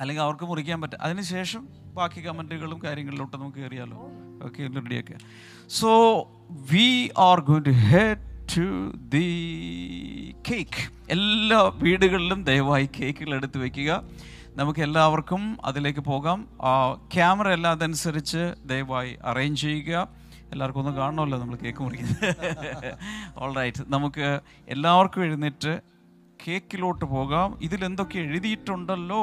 [0.00, 3.96] അല്ലെങ്കിൽ അവർക്ക് മുറിക്കാൻ പറ്റും അതിനുശേഷം ബാക്കി കമന്റുകളും കാര്യങ്ങളിലോട്ട് നമുക്ക് കയറിയാലോ.
[4.44, 5.14] Okay റെഡിയൊക്കെ
[5.68, 5.90] so
[6.50, 14.04] we are going to head to the cake എല്ലാ വീടുകളിലും ദയവായി കേക്കുകൾ എടുത്ത് വയ്ക്കുക
[14.56, 16.48] നമുക്ക് എല്ലാവർക്കും അതിലേക്ക് പോകാം.
[16.62, 20.08] ആ ക്യാമറ എല്ലാം അതനുസരിച്ച് ദയവായി അറേഞ്ച് ചെയ്യുക.
[20.52, 22.96] എല്ലാവർക്കും ഒന്ന് കാണണമല്ലോ നമ്മൾ കേക്ക് മുറിക്കുന്നത്.
[23.38, 25.80] ഓൾ റൈറ്റ് നമുക്ക് എല്ലാവർക്കും എഴുന്നേറ്റ്
[26.46, 27.58] കേക്കിലോട്ട് പോകാം.
[27.62, 29.22] ഇതിലെന്തൊക്കെ എഴുതിയിട്ടുണ്ടല്ലോ?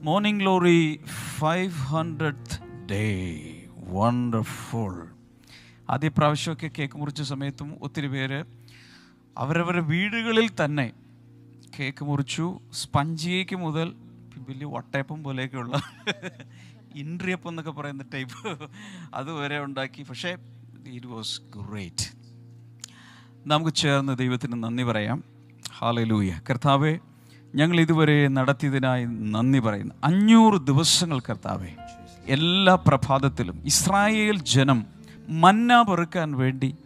[0.00, 1.00] Morning Glory
[1.38, 2.58] five hundred
[2.90, 3.04] day
[3.78, 5.15] wonderful
[5.90, 8.44] ആദ്യ പ്രാവശ്യമൊക്കെ കേക്ക് മുറിച്ച സമയത്തും ഒത്തിരി പേര്
[9.38, 10.92] അവരവരുടെ വീടുകളിൽ തന്നെ
[11.80, 12.60] കേക്ക് മുറിച്ചു.
[12.72, 13.94] സ്പഞ്ച് കേക്ക് മുതൽ
[14.48, 15.80] വലിയ വട്ടയപ്പം പോലെയൊക്കെയുള്ള
[16.94, 18.58] ഇൻട്രിയപ്പം എന്നൊക്കെ പറയുന്ന ടൈപ്പ്
[19.14, 20.02] അതുവരെ ഉണ്ടാക്കി.
[20.02, 20.36] പക്ഷേ
[20.86, 22.16] ഇറ്റ് വാസ് ഗ്രേറ്റ്
[23.46, 25.24] നമുക്ക് ചേർന്ന് ദൈവത്തിന് നന്ദി പറയാം.
[25.78, 26.98] ഹാലലൂയ കർത്താവെ
[27.54, 29.94] ഞങ്ങൾ ഇതുവരെ നടത്തിയതിനായി നന്ദി പറയുന്നു.
[30.04, 31.76] അഞ്ഞൂറ് ദിവസങ്ങൾ കർത്താവെ
[32.26, 34.95] എല്ലാ പ്രഭാതത്തിലും ഇസ്രായേൽ ജനം
[35.28, 36.76] മന്ന പെറുക്കാൻ വേണ്ടി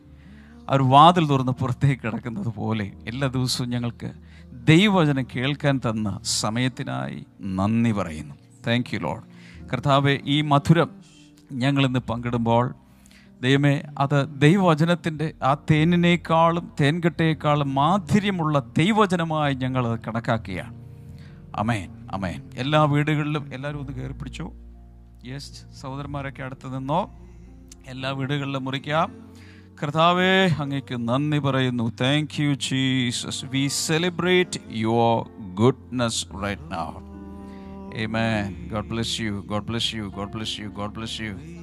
[0.68, 4.12] അവർ വാതിൽ തുറന്ന് പുറത്തേക്ക് കിടക്കുന്നത് പോലെ എല്ലാ ദിവസവും ഞങ്ങൾക്ക്
[4.52, 8.34] ദൈവവചനം കേൾക്കാൻ തന്ന സമയത്തിനായി നന്ദി പറയുന്നു.
[8.66, 9.22] താങ്ക് യു ലോഡ്
[9.72, 10.90] കർത്താവെ ഈ മധുരം
[11.52, 12.74] ഞങ്ങളിന്ന് പങ്കിടുമ്പോൾ
[13.42, 20.74] ദൈവമേ അത് ദൈവവചനത്തിന്റെ ആ തേനിനേക്കാളും തേൻകട്ടയേക്കാളും മാധുര്യമുള്ള ദൈവവചനമായി ഞങ്ങൾ അത് കണക്കാക്കുകയാണ്.
[21.56, 24.52] അമേൻ അമേൻ എല്ലാ വീടുകളിലും എല്ലാവരും ഒന്ന് കയറി പിടിച്ചോ?
[25.24, 27.18] യെസ് സഹോദരന്മാരൊക്കെ അടുത്ത് നിന്നോ?
[27.90, 29.08] എല്ലാ വീടുകളിലും മുറിക്കാം.
[29.82, 31.92] കർത്താവേ അങ്ങേക്ക് നന്ദി പറയുന്നു.
[32.00, 35.16] Thank you Jesus we celebrate your
[35.54, 36.88] goodness right now
[38.02, 38.44] Amen.
[38.72, 41.59] God bless you God bless you God bless you God bless you.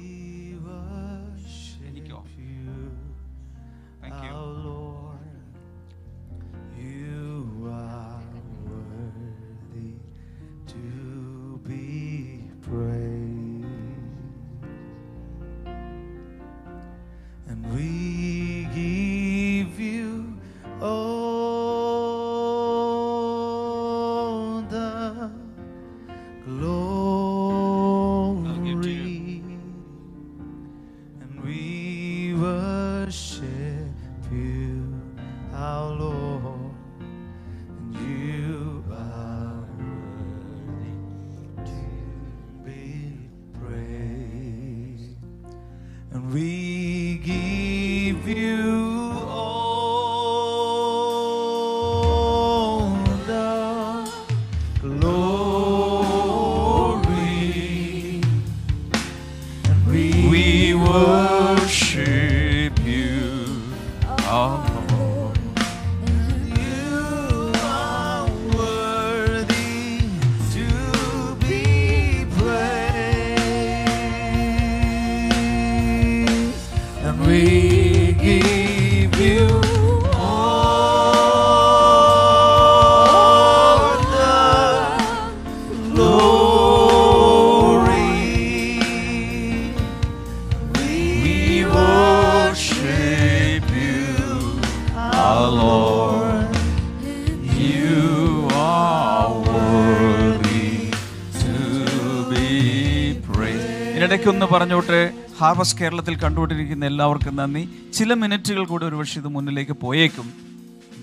[105.48, 107.68] Harvest കേരളത്തിൽ കണ്ടുകൊണ്ടിരിക്കുന്ന എല്ലാവർക്കും നന്ദി.
[107.92, 110.32] ചില മിനിറ്റുകൾ കൂടെ ഒരുപക്ഷെ ഇത് മുന്നിലേക്ക് പോയേക്കും.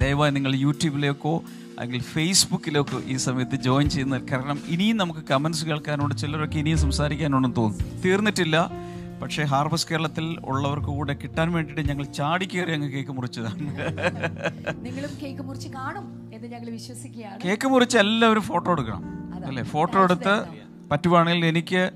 [0.02, 1.44] ദയവായി നിങ്ങൾ യൂട്യൂബിലേക്കോ
[1.80, 8.02] അല്ലെങ്കിൽ ഫേസ്ബുക്കിലേക്കോ ഈ സമയത്ത് ജോയിൻ ചെയ്യുന്നത് കാരണം ഇനിയും നമുക്ക് കമൻസ് കേൾക്കാനുണ്ട് ചിലരൊക്കെ ഇനിയും സംസാരിക്കാനുണ്ടെന്ന് തോന്നുന്നു.
[8.02, 8.72] തീർന്നിട്ടില്ല.
[9.22, 13.60] പക്ഷേ ഹാർവസ്റ്റ് കേരളത്തിൽ ഉള്ളവർക്ക് കൂടെ കിട്ടാൻ വേണ്ടിയിട്ട് ഞങ്ങൾ ചാടിക്കേറി അങ്ങ് കേക്ക് മുറിച്ചതാണ്.
[14.86, 17.42] നിങ്ങളും കേക്ക് മുറിച്ച് കാണും എന്ന് ഞങ്ങൾ വിശ്വസിക്കുകയാണ്.
[17.42, 19.04] കേക്ക് മുറിച്ച് എല്ലാവരും ഫോട്ടോ എടുക്കണം.
[19.46, 19.64] അല്ലേ?
[19.64, 20.44] ഫോട്ടോ എടുത്ത്
[20.92, 21.92] പറ്റുവാണെങ്കിൽ എനിക്ക്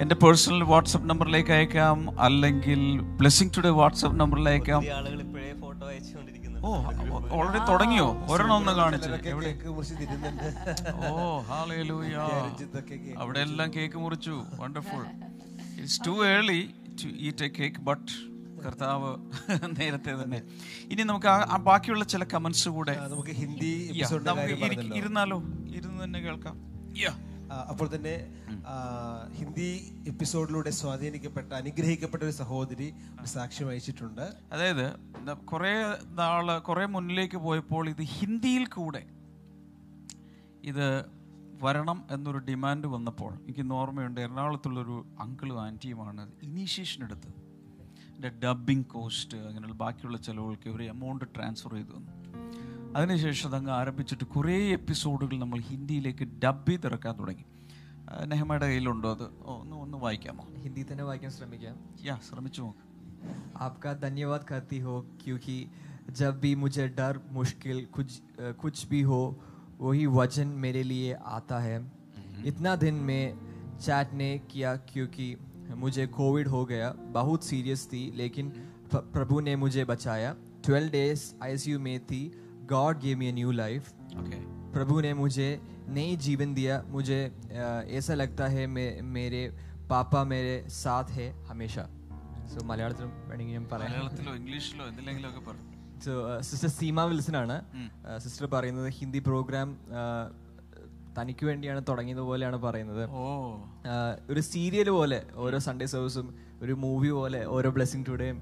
[0.00, 4.82] എന്റെ പേഴ്സണൽ വാട്സപ്പ് നമ്പറിലേക്ക് അയക്കാം അല്ലെങ്കിൽ ബ്ലെസ്സിംഗ് ടുഡേ വാട്സപ്പ് നമ്പറിലേക്ക് അയക്കാം.
[6.66, 6.74] ഓ
[7.32, 8.26] ഓൾറെഡി തുടങ്ങിയോ?
[8.30, 9.08] ഒരെണ്ണം ഒന്ന് കാണിച്ചു.
[11.08, 12.14] ഓ ഹാലൂയ
[13.18, 14.44] അവിടെ എല്ലാം കേക്ക് മുറിച്ചു.
[14.60, 15.06] Wonderful
[15.78, 16.70] it's too early
[17.04, 18.12] to eat a cake but
[18.66, 19.16] കർത്താവ്
[19.80, 20.42] നേരത്തെ തന്നെ.
[20.90, 23.90] ഇനി നമുക്ക് ആ- ബാക്കിയുള്ള ചില കമന്റ്സ് കൂടെ നമുക്ക് ഹിന്ദി.
[24.96, 25.42] ഇരുന്നാലോ?
[25.74, 26.74] ഇരുന്ന് തന്നെ കേൾക്കാം.
[27.02, 27.33] Yeah.
[27.50, 28.30] അപ്പോൾ തന്നെ
[29.34, 34.96] ഹിന്ദി എപ്പിസോഡിലൂടെ സ്വാധീനിക്കപ്പെട്ട അനുഗ്രഹിക്കപ്പെട്ട ഒരു സഹോദരി സാക്ഷ്യം അയച്ചിട്ടുണ്ട് അതായത്
[35.44, 39.06] കുറെ നാൾ കുറേ മുന്നിലേക്ക് പോയപ്പോൾ ഇത് ഹിന്ദിയിൽ കൂടെ
[40.64, 41.04] ഇത്
[41.62, 47.34] വരണം എന്നൊരു ഡിമാൻഡ് വന്നപ്പോൾ എനിക്ക് ഓർമ്മയുണ്ട് എറണാകുളത്തുള്ളൊരു അങ്കിളും ആന്റിയുമാണ് ഇനീഷ്യേഷൻ എടുത്തത്
[48.14, 52.23] എന്റെ ഡബ്ബിംഗ് കോസ്റ്റ് അങ്ങനെയുള്ള ബാക്കിയുള്ള ചിലവുകൾക്ക് ഒരു എമൗണ്ട് ട്രാൻസ്ഫർ ചെയ്തു തന്നു.
[52.95, 57.45] അതിനുശേഷം അതങ്ങ് ആരംഭിച്ചിട്ട് കുറേ എപ്പിസോഡുകൾ നമ്മൾ ഹിന്ദിയിലേക്ക് ഡബ് ചെയ്തിറക്കാൻ തുടങ്ങി
[58.07, 61.75] ആ, നെഹമയുടെ കയ്യിലുണ്ടോ അത് ഓ, ഒന്ന് ഒന്ന് വായിക്കാമോ ഹിന്ദി തന്നെ വായിക്കാൻ ശ്രമിക്കാം
[62.07, 62.85] യാ ശ്രമിച്ചു നോക്ക്
[63.59, 65.55] आपका धन्यवाद करती हो क्योंकि
[66.13, 69.19] जब भी मुझे डर मुश्किल कुछ अ, कुछ भी हो
[69.79, 71.75] वही वचन मेरे लिए आता है
[72.45, 73.23] इतना दिन में
[73.79, 75.27] चैट ने किया क्योंकि
[75.77, 78.45] मुझे कोविड हो गया बहुत सीरियस थी लेकिन
[78.91, 80.31] प- प्रभु ने मुझे बचाया
[80.65, 82.21] ट्वेल्व डेज आईसीयू में थी
[82.69, 83.83] God gave me new life
[84.19, 84.39] Okay.
[84.73, 85.47] प्रभु ने मुझे
[85.91, 87.65] नई जीवन दिया मुझे अ,
[87.97, 89.41] ऐसा लगता है मे, मेरे
[89.89, 91.85] पापा मेरे साथ है हमेशा
[92.51, 95.65] സോ മലയാളത്തിലും വേണമെങ്കിൽ ഞാൻ പറയാം മലയാളത്തിലോ ഇംഗ്ലീഷിലോ എന്തിലെങ്കിലും ഒക്കെ പറഞ്ഞു
[96.05, 96.11] സോ
[96.47, 97.57] സിസ്റ്റർ സീമ വിൽസൺ ആണ്
[98.17, 99.67] സിസ്റ്റർ പറയുന്നത് ഹിന്ദി പ്രോഗ്രാം
[101.17, 103.25] തനിക്ക് വേണ്ടിയാണ് തുടങ്ങിയത് പോലെയാണ് പറയുന്നത് ഓ.
[103.87, 103.95] ആ,
[104.29, 106.27] ഒരു സീരിയൽ പോലെ ഓരോ സൺഡേ സർവീസും
[106.61, 108.37] ഒരു മൂവി പോലെ ഓരോ ബ്ലെസ്സിങ് ടുഡേയും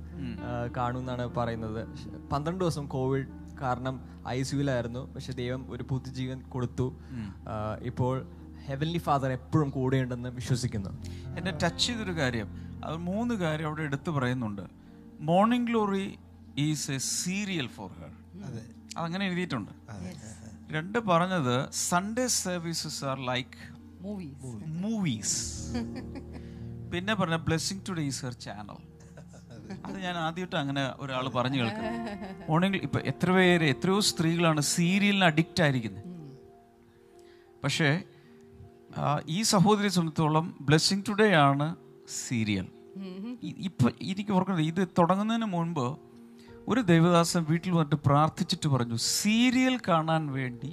[0.77, 1.81] കാണുമെന്നാണ് പറയുന്നത്
[2.31, 3.27] പന്ത്രണ്ട് ദിവസം കോവിഡ്
[3.60, 3.94] കാരണം
[4.28, 6.86] ഐ സിയുലായിരുന്നു പക്ഷെ ദൈവം ഒരു പുതുജീവൻ കൊടുത്തു.
[7.82, 8.14] ഇപ്പോൾ
[8.66, 10.90] ഹെവൻലി ഫാദർ എപ്പോഴും കൂടെയുണ്ടെന്ന് വിശ്വസിക്കുന്നു.
[11.38, 12.48] എന്നെ ടച്ച് ചെയ്തൊരു കാര്യം.
[12.84, 14.62] അത് മൂന്ന് കാര്യം അവിടെ എടുത്തു പറയുന്നുണ്ട്.
[15.20, 16.18] Morning Glory
[16.58, 18.12] is a serial for her
[18.44, 18.62] അതെ.
[18.96, 19.72] അതങ്ങനെ എഴുതിയിട്ടുണ്ട്.
[20.72, 23.58] രണ്ട് പറഞ്ഞത് Sunday services are like
[24.02, 25.38] movies movies
[26.92, 28.78] പിന്നെ പറഞ്ഞ Blessing Today is her channel
[29.86, 32.44] അത് ഞാൻ ആദ്യമായിട്ട് അങ്ങനെ ഒരാൾ പറഞ്ഞു കേൾക്കുന്നത്.
[32.48, 36.04] മോർണിംഗ് ഇപ്പൊ എത്ര പേര് എത്രയോ സ്ത്രീകളാണ് സീരിയലിന് അഡിക്റ്റ് ആയിരിക്കുന്നത്.
[37.64, 37.90] പക്ഷേ
[39.26, 41.66] ഈ സഹോദരി സംബന്ധിച്ചോളം ബ്ലെസ്സിങ് ടുഡേ ആണ്
[42.26, 42.66] സീരിയൽ.
[43.68, 45.86] ഇപ്പൊ എനിക്ക് ഓർക്കുന്നത് ഇത് തുടങ്ങുന്നതിന് മുൻപ്
[46.68, 50.70] ഒരു ദേവദാസൻ വീട്ടിൽ വന്നിട്ട് പ്രാർത്ഥിച്ചിട്ട് പറഞ്ഞു സീരിയൽ കാണാൻ വേണ്ടി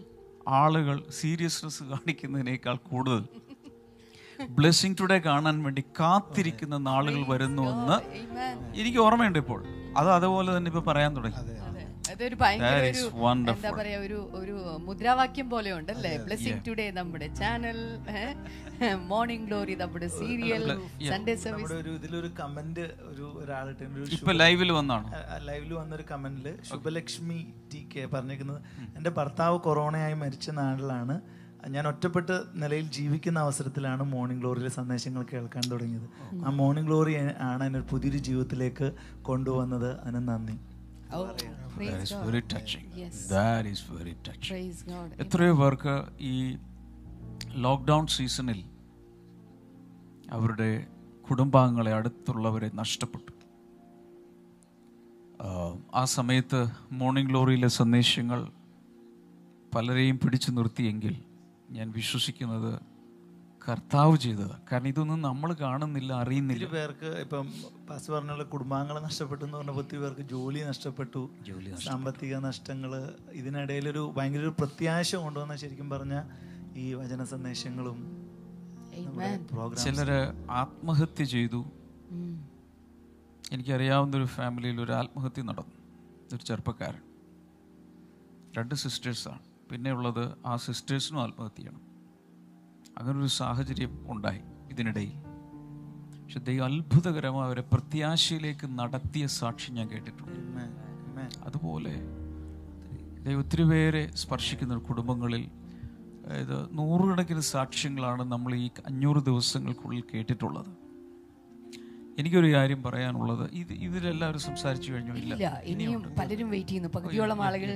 [0.47, 3.23] ആളുകൾ സീരിയസ്നെസ് കാണിക്കുന്നതിനേക്കാൾ കൂടുതൽ.
[4.57, 7.97] ബ്ലെസ്സിങ് ടുഡേ കാണാൻ വേണ്ടി കാത്തിരിക്കുന്ന നാളുകൾ വരുന്നു എന്ന്
[8.79, 9.61] എനിക്ക് ഓർമ്മയുണ്ട് ഇപ്പോൾ.
[9.97, 11.55] അത് അതുപോലെ തന്നെ ഇപ്പൊ പറയാൻ തുടങ്ങി.
[12.11, 13.01] അതൊരു ഭയങ്കര That ഒരു
[13.51, 14.53] എന്താ പറയാ ഒരു ഒരു
[14.85, 16.61] മുദ്രാവാക്യം പോലെ ഉണ്ടല്ലേ ബ്ലെസ്സിംഗ്.
[16.67, 17.77] ടുഡേ നമ്മുടെ ചാനൽ
[19.07, 20.63] മോർണിംഗ് ഗ്ലോറി നമ്മുടെ സീരിയൽ
[21.09, 25.07] സൺഡേ സർവീസ് ഒരു ഇതിലൊരു കമന്റ് ഒരു ഒരാളിട്ട് ഒരു ഇപ്പൊ ലൈവിൽ വന്നാണോ?
[25.09, 25.37] ആ,
[25.75, 27.39] വന്ന ഒരു കമന്റിൽ ശുഭലക്ഷ്മി
[27.71, 28.61] ടി കെ പറഞ്ഞിരിക്കുന്നത്
[28.97, 31.17] എന്റെ ഭർത്താവ് കൊറോണയായി മരിച്ച നാളിലാണ്
[31.67, 36.07] ഞാൻ ഒറ്റപ്പെട്ട് നിലയിൽ ജീവിക്കുന്ന അവസരത്തിലാണ് മോർണിംഗ് ഗ്ലോറിയിലെ സന്ദേശങ്ങൾ കേൾക്കാൻ തുടങ്ങിയത്
[36.43, 37.13] ആ മോർണിംഗ് ഗ്ലോറി
[37.47, 38.89] ആണ് എന്നെ പുതിയൊരു ജീവിതത്തിലേക്ക്
[39.23, 40.57] കൊണ്ടുവന്നത് അതിന് നന്ദി
[41.11, 41.39] Oh, That
[41.75, 42.25] praise is God.
[42.25, 42.83] very touching.
[42.95, 43.15] Yes.
[43.27, 44.49] That is very touching.
[44.49, 45.07] Praise God.
[45.23, 45.93] എത്രയോ പേർക്ക്
[46.23, 46.33] ഈ
[47.57, 48.59] ലോക്ക്ഡൗൺ സീസണിൽ
[50.31, 50.69] അവരുടെ
[51.27, 53.31] കുടുംബാംഗങ്ങളെ അടുത്തുള്ളവരെ നഷ്ടപ്പെട്ടു
[55.39, 55.47] ആ,
[55.95, 56.59] ആ സമയത്ത്
[56.91, 58.39] മോർണിംഗ് ഗ്ലോറിയിലെ സന്ദേശങ്ങൾ
[59.73, 61.15] പലരെയും പിടിച്ചു നിർത്തിയെങ്കിൽ
[61.71, 62.81] ഞാൻ വിശ്വസിക്കുന്നത്
[63.69, 64.51] കർത്താവ് ചെയ്തത്.
[64.71, 66.65] കാരണം ഇതൊന്നും നമ്മൾ കാണുന്നില്ല അറിയുന്നില്ല.
[66.65, 67.47] പേർക്ക് ഇപ്പം
[67.89, 72.91] പാസ് പറഞ്ഞ കുടുംബാംഗങ്ങൾ നഷ്ടപ്പെട്ടു എന്ന് പറഞ്ഞ ഒത്തിരി പേർക്ക് ജോലി നഷ്ടപ്പെട്ടു ജോലി സാമ്പത്തിക നഷ്ടങ്ങൾ
[73.31, 76.23] ഇതിനിടയിലൊരു ഭയങ്കര ഒരു പ്രത്യാശ കൊണ്ടുവന്ന ശരിക്കും പറഞ്ഞ
[76.75, 77.99] ഈ വചന സന്ദേശങ്ങളും
[79.83, 80.19] ചിലര്
[80.51, 81.65] ആത്മഹത്യ ചെയ്തു.
[83.51, 85.75] എനിക്കറിയാവുന്ന ഒരു ഫാമിലിയിൽ ഒരു ആത്മഹത്യ നടന്നു.
[86.35, 87.03] ഒരു ചെറുപ്പക്കാരൻ.
[88.57, 91.81] രണ്ട് സിസ്റ്റേഴ്സാണ് പിന്നെ ഉള്ളത് ആ സിസ്റ്റേഴ്സിനും ആത്മഹത്യ ചെയ്യണം
[92.97, 95.11] അങ്ങനൊരു സാഹചര്യം ഉണ്ടായി ഇതിനിടയിൽ.
[96.23, 100.39] പക്ഷെ ദൈവം അത്ഭുതകരമായ അവരെ പ്രത്യാശയിലേക്ക് നടത്തിയ സാക്ഷി ഞാൻ കേട്ടിട്ടുണ്ട്.
[101.43, 101.95] അതുപോലെ
[103.23, 105.49] ദൈവം ഒത്തിരി പേരെ സ്പർശിക്കുന്ന കുടുംബങ്ങളിൽ
[106.25, 110.88] അതായത് നൂറുകണക്കിന് സാക്ഷ്യങ്ങളാണ് നമ്മൾ ഈ അഞ്ഞൂറ് ദിവസങ്ങൾക്കുള്ളിൽ കേട്ടിട്ടുള്ളത്.
[112.19, 113.45] എനിക്കൊരു കാര്യം പറയാനുള്ളത്.
[113.61, 115.13] ഇത് ഇതിലെല്ലാവരും സംസാരിച്ചു കഴിഞ്ഞു.
[115.21, 116.91] ഇല്ല ഇനിയും പലരും വെയിറ്റ് ചെയ്യുന്നു.
[116.95, 117.71] പകുതിയോളം ആളുകൾ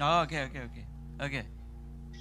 [0.00, 0.86] Oh, okay, okay, okay.
[1.20, 1.46] Okay.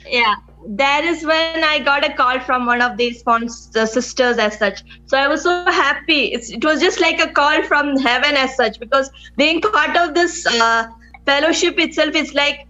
[0.07, 0.35] yeah
[0.67, 4.83] that is when i got a call from one of these the sisters as such.
[5.05, 6.33] So i was so happy.
[6.33, 10.13] It's, it was just like a call from heaven as such because being part of
[10.13, 10.87] this uh,
[11.25, 12.67] fellowship itself is like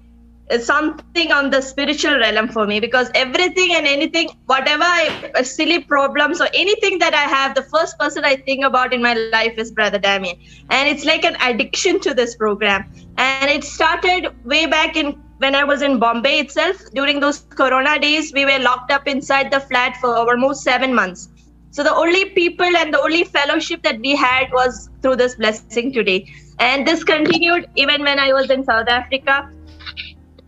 [0.59, 5.83] something on the spiritual realm for me because everything and anything whatever I, uh, silly
[5.83, 9.57] problems or anything that i have the first person i think about in my life
[9.57, 10.37] is brother damien.
[10.69, 12.91] And it's like an addiction to this program.
[13.17, 17.99] And it started way back in when I was in Bombay itself, during those Corona
[17.99, 21.29] days, we were locked up inside the flat for almost seven months.
[21.71, 25.91] So the only people and the only fellowship that we had was through this blessing
[25.91, 26.25] today.
[26.59, 29.49] And this continued even when I was in South Africa,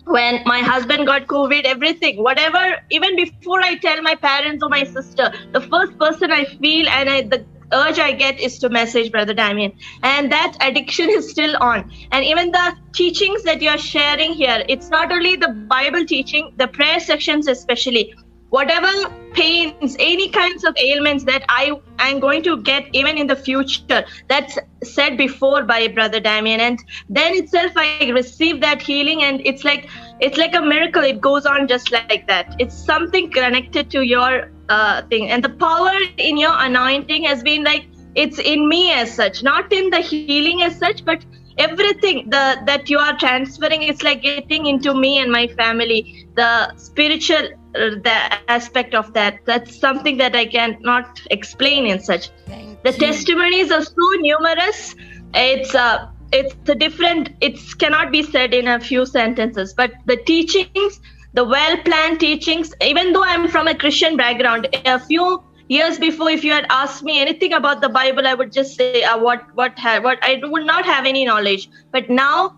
[0.05, 4.85] when my husband got COVID, everything, whatever, even before I tell my parents or my
[4.85, 9.11] sister, the first person I feel and I, the urge I get is to message
[9.11, 9.73] Brother Damien.
[10.03, 11.91] And that addiction is still on.
[12.11, 16.67] And even the teachings that you're sharing here, it's not only the Bible teaching, the
[16.67, 18.13] prayer sections especially.
[18.49, 18.87] Whatever
[19.33, 24.05] pains, any kinds of ailments that I am going to get even in the future,
[24.29, 26.61] that's said before by Brother Damien.
[26.61, 29.89] And then itself I receive that healing and it's like
[30.21, 31.03] it's like a miracle.
[31.03, 32.55] It goes on just like that.
[32.57, 35.29] It's something connected to your uh, thing.
[35.29, 39.71] And the power in your anointing has been like it's in me as such, not
[39.71, 41.23] in the healing as such, but
[41.57, 46.27] everything the that you are transferring is like getting into me and my family.
[46.35, 48.17] The spiritual uh, the
[48.49, 52.29] aspect of that that's something that i cannot explain in such.
[52.83, 54.95] The testimonies are so numerous.
[55.33, 60.17] It's uh it's a different it cannot be said in a few sentences but the
[60.17, 60.99] teachings
[61.37, 66.29] the well planned teachings even though i'm from a christian background a few years before
[66.29, 69.43] if you had asked me anything about the bible i would just say uh, what
[69.61, 71.69] what ha- what i would not have any knowledge.
[71.91, 72.55] But now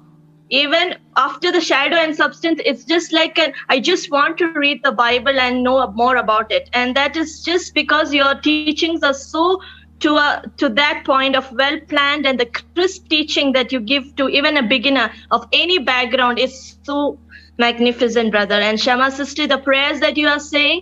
[0.50, 4.92] even after the shadow and substance it's just like i just want to read the
[4.92, 6.70] bible and know more about it.
[6.74, 9.60] And that is just because your teachings are so
[10.02, 14.16] to a to that point of well planned and the crisp teaching that you give
[14.18, 17.20] to even a beginner of any background is so
[17.60, 20.82] magnificent brother and shama sister the prayers that you are saying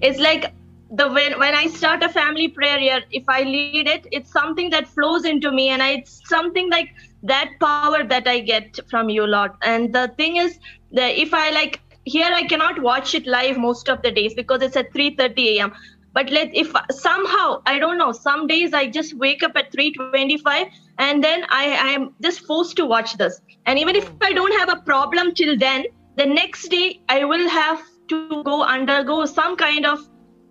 [0.00, 0.52] it's like
[0.90, 4.70] the when when I start a family prayer here, if I lead it, it's something
[4.70, 9.10] that flows into me, and I, it's something like that power that I get from
[9.10, 9.52] you, Lord.
[9.62, 10.58] And the thing is
[10.92, 14.62] that if I like here, I cannot watch it live most of the days because
[14.62, 15.72] it's at 3:30 a.m.
[16.14, 20.70] But let if somehow I don't know, some days I just wake up at 3:25,
[20.98, 23.40] and then I I am just forced to watch this.
[23.66, 25.84] And even if I don't have a problem till then,
[26.18, 29.98] the next day i will have to go undergo some kind of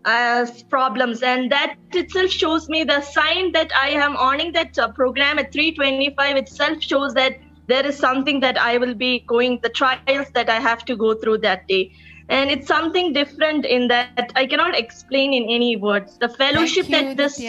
[0.07, 1.21] uh, problems.
[1.21, 5.51] And that itself shows me the sign that i am owning that uh, program at
[5.51, 7.37] 325 itself shows that
[7.67, 11.13] there is something that i will be going the trials that i have to go
[11.15, 11.91] through that day.
[12.29, 16.17] And it's something different in that i cannot explain in any words.
[16.19, 17.41] The fellowship that this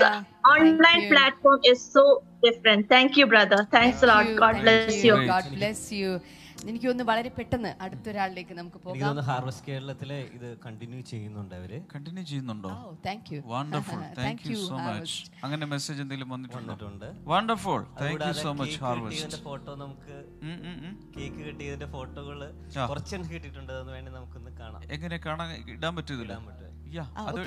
[0.56, 2.88] online platform is so different.
[2.88, 3.68] Thank you brother.
[3.70, 4.28] Thanks thank a lot.
[4.28, 4.38] You.
[4.38, 5.20] god thank bless you.
[5.20, 5.26] you.
[5.26, 6.20] God bless you.
[6.70, 9.18] എനിക്ക് ഒന്ന് വളരെ പെട്ടെന്ന് അടുത്തൊരാളിലേക്ക് നമുക്ക് പോകാം.
[9.28, 11.72] Harvest കേരളത്തിലെ ഇത് continue ചെയ്യുന്നുണ്ട് അവർ.
[11.94, 12.70] കണ്ടിന്യൂ ചെയ്യുന്നുണ്ടോ?
[13.06, 17.09] Thank you wonderful Thank thank you so much അങ്ങനെ മെസ്സേജ് എന്തെങ്കിലും വന്നിട്ടുണ്ട്.
[17.32, 20.16] Wonderful thank you so much harvest photo നമുക്ക്
[21.16, 22.40] കേക്ക് കിട്ടിയതിന്റെ ഫോട്ടോകൾ
[22.90, 23.72] കുറച്ചെണ്ണം കിട്ടിയിട്ടുണ്ട്.
[23.76, 24.82] അതൊന്ന് വേണ്ടി നമുക്കൊന്ന് കാണാം.
[24.96, 26.34] എങ്ങനെ കാണാൻ ഇടാൻ പറ്റില്ല
[27.18, 27.39] അത്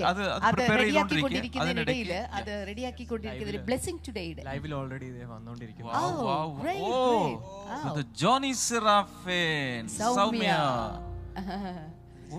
[0.74, 5.92] റെഡിയാക്കിക്കൊണ്ടിരിക്കുന്നതിനിടയിൽ അത് റെഡിയാക്കിക്കൊണ്ടിരിക്കുന്നതിൽ ബ്ലെസ്സിംഗ് ടുഡേയുടെ ലൈവിൽ ഓൾറെഡി വന്നുകൊണ്ടിരിക്കുന്നു
[8.62, 9.84] Seraphin,
[10.18, 10.52] സൗമ്യ
[12.32, 12.38] ഓ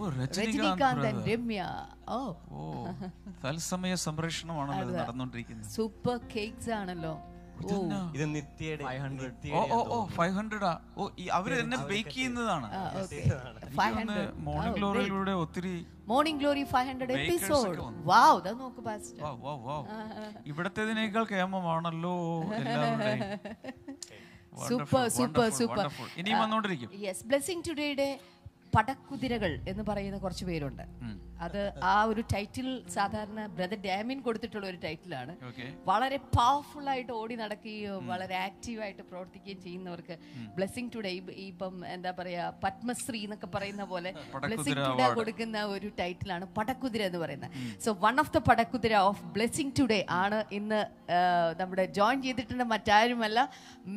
[1.26, 1.62] രമ്യ
[3.42, 7.14] തത്സമയ സംപ്രേഷണമാണല്ലോ നടന്നുകൊണ്ടിരിക്കുന്നത് സൂപ്പർ കേക്ക്സ് ആണല്ലോ?
[8.14, 8.84] ഇത് നിത്യയുടെ
[9.52, 12.68] ഓ ഓ ഓ ഫൈവ് ഹൺഡ്രഡാ ഓ അവർ തന്നെ ബേക്ക് ചെയ്യുന്നതാണ്.
[12.72, 13.22] ആ, okay.
[13.76, 14.04] 500.
[14.04, 15.74] തോന്നുന്നു മോർണിംഗ് Oh, ഗ്ലോറിയിലൂടെ ഒത്തിരി
[16.06, 17.76] Morning Glory five hundred episode.
[18.04, 19.86] Wow അത് നോക്ക് പാസ്റ്റർ വാവ്, വാവ്, വാവ്.
[20.46, 22.14] ഇവിടത്തേതിനേക്കാൾ കേമമാണല്ലോ
[22.58, 23.24] എല്ലാവരുടെയും.
[24.62, 25.84] Super super super.
[26.20, 28.08] ഇനിയും വന്നോണ്ടിരിക്കും യെസ് ബ്ലെസ്സിംഗ് ടുഡേയുടെ
[28.74, 30.84] പടക്കുതിരകൾ എന്ന് പറയുന്ന കുറച്ച് പേരുണ്ട്.
[31.46, 31.62] അത്
[31.92, 35.32] ആ ഒരു ടൈറ്റിൽ സാധാരണ ബ്രദർ ഡാമിൻ കൊടുത്തിട്ടുള്ള ഒരു ടൈറ്റിലാണ്
[35.90, 40.16] വളരെ പവർഫുൾ ആയിട്ട് ഓടി നടക്കുകയും വളരെ ആക്റ്റീവായിട്ട് പ്രവർത്തിക്കുകയും ചെയ്യുന്നവർക്ക്
[40.58, 41.12] ബ്ലെസ്സിംഗ് ടുഡേ
[41.48, 47.22] ഇപ്പം എന്താ പറയാ പത്മശ്രീ എന്നൊക്കെ പറയുന്ന പോലെ ബ്ലെസ്സിങ് ബ്ലെസ്സിംഗ് ടുഡേ കൊടുക്കുന്ന ഒരു ടൈറ്റിലാണ് പടക്കുതിര എന്ന്
[47.24, 47.58] പറയുന്നത്.
[47.86, 50.80] സോ വൺ ഓഫ് ദ പടക്കുതിര ഓഫ് ബ്ലെസ്സിംഗ് ടുഡേ ആണ് ഇന്ന്
[51.60, 53.48] നമ്മുടെ ജോയിൻ ചെയ്തിട്ടുണ്ട് മറ്റാരുമല്ല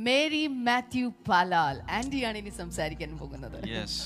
[0.10, 1.78] മേരി മാത്യു പാലാൽ.
[1.98, 3.60] ആന്റിയാണ് ഇനി സംസാരിക്കാൻ പോകുന്നത്.
[3.78, 4.04] യെസ്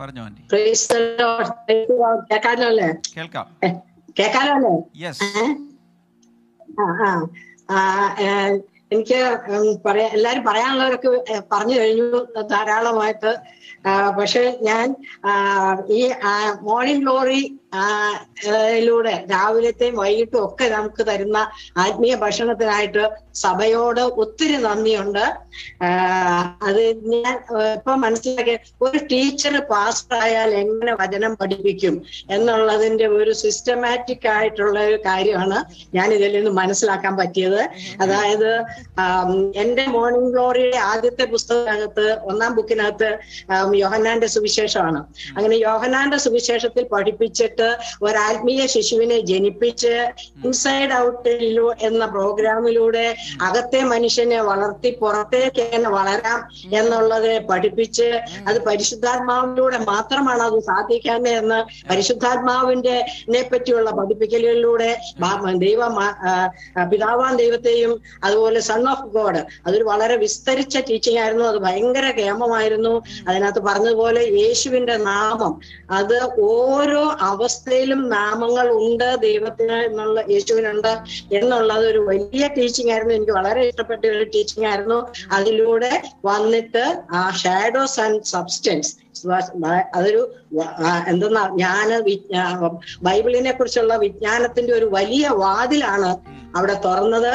[0.00, 0.42] പറഞ്ഞോ ആന്റി.
[2.30, 2.88] കേൾക്കാലോ അല്ലേ?
[3.16, 3.46] കേൾക്കാം.
[4.18, 4.74] കേൾക്കാലോ അല്ലേ?
[4.96, 5.22] യെസ്
[8.92, 9.18] എനിക്ക്
[9.86, 13.32] പറയാ എല്ലാരും പറയാനുള്ളവരൊക്കെ പറഞ്ഞു കഴിഞ്ഞു ധാരാളമായിട്ട്.
[14.18, 14.86] പക്ഷെ ഞാൻ
[15.90, 16.00] ഈ
[16.60, 21.38] മോർണിംഗ് ഗ്ലോറി യിലൂടെ രാവിലത്തെയും വൈകിട്ടും ഒക്കെ നമുക്ക് തരുന്ന
[21.82, 23.02] ആത്മീയ ഭക്ഷണത്തിനായിട്ട്
[23.40, 25.22] സഭയോട് ഒത്തിരി നന്ദിയുണ്ട്.
[26.68, 26.80] അത്
[27.12, 27.34] ഞാൻ
[27.76, 28.56] ഇപ്പൊ മനസ്സിലാക്കിയ
[28.86, 31.94] ഒരു ടീച്ചർ പാസ്റ്റർ ആയാൽ എങ്ങനെ വചനം പഠിപ്പിക്കും
[32.36, 35.58] എന്നുള്ളതിന്റെ ഒരു സിസ്റ്റമാറ്റിക് ആയിട്ടുള്ള ഒരു കാര്യമാണ്
[35.98, 37.60] ഞാൻ ഇതിൽ നിന്ന് മനസ്സിലാക്കാൻ പറ്റിയത്.
[38.02, 38.50] അതായത്
[39.62, 43.10] എന്റെ മോർണിംഗ് ഗ്ലോറിയുടെ ആദ്യത്തെ പുസ്തകത്തിനകത്ത് ഒന്നാം ബുക്കിനകത്ത്
[43.84, 45.02] യോഹനാന്റെ സുവിശേഷമാണ്.
[45.36, 47.59] അങ്ങനെ യോഹന്നാന്റെ സുവിശേഷത്തിൽ പഠിപ്പിച്ചിട്ട്
[48.02, 49.94] ഒരാത്മീയ ശിശുവിനെ ജനിപ്പിച്ച്
[50.44, 51.34] ഇൻസൈഡ് ഔട്ട്
[51.80, 53.06] എന്ന പ്രോഗ്രാമിലൂടെ
[53.40, 56.40] അകത്തെ മനുഷ്യനെ വളർത്തി പുറത്തേക്ക് എങ്ങനെ വളരാം
[56.72, 58.08] എന്നുള്ളത് പഠിപ്പിച്ച്
[58.46, 62.96] അത് പരിശുദ്ധാത്മാവിലൂടെ മാത്രമാണ് അത് സാധിക്കാവുന്നത് എന്ന് പരിശുദ്ധാത്മാവിന്റെ
[63.50, 64.90] പറ്റിയുള്ള പഠിപ്പിക്കലുകളിലൂടെ
[65.62, 65.80] ദൈവ
[66.90, 67.92] പിതാവാൻ ദൈവത്തെയും
[68.24, 71.44] അതുപോലെ സൺ ഓഫ് ഗോഡ് അതൊരു വളരെ വിസ്തരിച്ച ടീച്ചിങ് ആയിരുന്നു.
[71.44, 72.92] അത് ഭയങ്കര കേമമായിരുന്നു
[73.28, 75.52] അതിനകത്ത് പറഞ്ഞതുപോലെ യേശുവിന്റെ നാമം
[75.90, 76.16] അത്
[76.48, 77.02] ഓരോ
[77.50, 80.92] അവസ്ഥയിലും നാമങ്ങൾ ഉണ്ട് ദൈവത്തിന് എന്നുള്ള യേശുവിനുണ്ട്
[81.32, 83.14] എന്നുള്ളത് ഒരു വലിയ ടീച്ചിങ് ആയിരുന്നു.
[83.14, 84.98] എനിക്ക് വളരെ ഇഷ്ടപ്പെട്ട ഒരു ടീച്ചിങ് ആയിരുന്നു.
[85.32, 85.92] അതിലൂടെ
[86.24, 88.92] വന്നിട്ട് ആ ഷാഡോസ് ആൻഡ് സബ്സ്റ്റൻസ്
[89.94, 90.22] അതൊരു
[91.08, 92.44] എന്തെന്നാ ജ്ഞാന വിജ്ഞാ
[93.02, 96.10] ബൈബിളിനെ കുറിച്ചുള്ള വിജ്ഞാനത്തിന്റെ ഒരു വലിയ വാതിലാണ്
[96.56, 97.34] അവിടെ തുറന്നത്.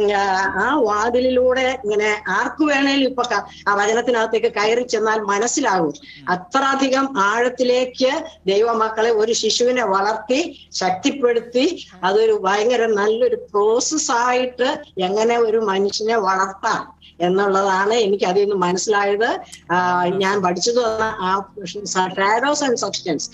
[0.00, 3.22] ആ, വാതിലിലൂടെ ഇങ്ങനെ ആർക്കു വേണേലും ഇപ്പൊ
[3.68, 5.94] ആ വചനത്തിനകത്തേക്ക് കയറി ചെന്നാൽ മനസ്സിലാകും.
[6.28, 17.01] അത്രയധികം ആഴത്തിലേക്ക് ദൈവമക്കളെ ഒരു ശിശുവിനെ വളർത്തി ശക്തിപ്പെടുത്തി അതൊരു ഭയങ്കര നല്ലൊരു പ്രോസസ്സായിട്ട് എങ്ങനെ ഒരു മനുഷ്യനെ വളർത്താം.
[17.22, 19.28] എന്നുള്ളതാണ് എനിക്ക് അതിൽ നിന്ന് മനസ്സിലായത്
[20.22, 20.80] ഞാൻ പഠിച്ചത്
[21.28, 21.32] ആ
[22.66, 23.28] ആൻഡ് സബ്സ്റ്റൻസ്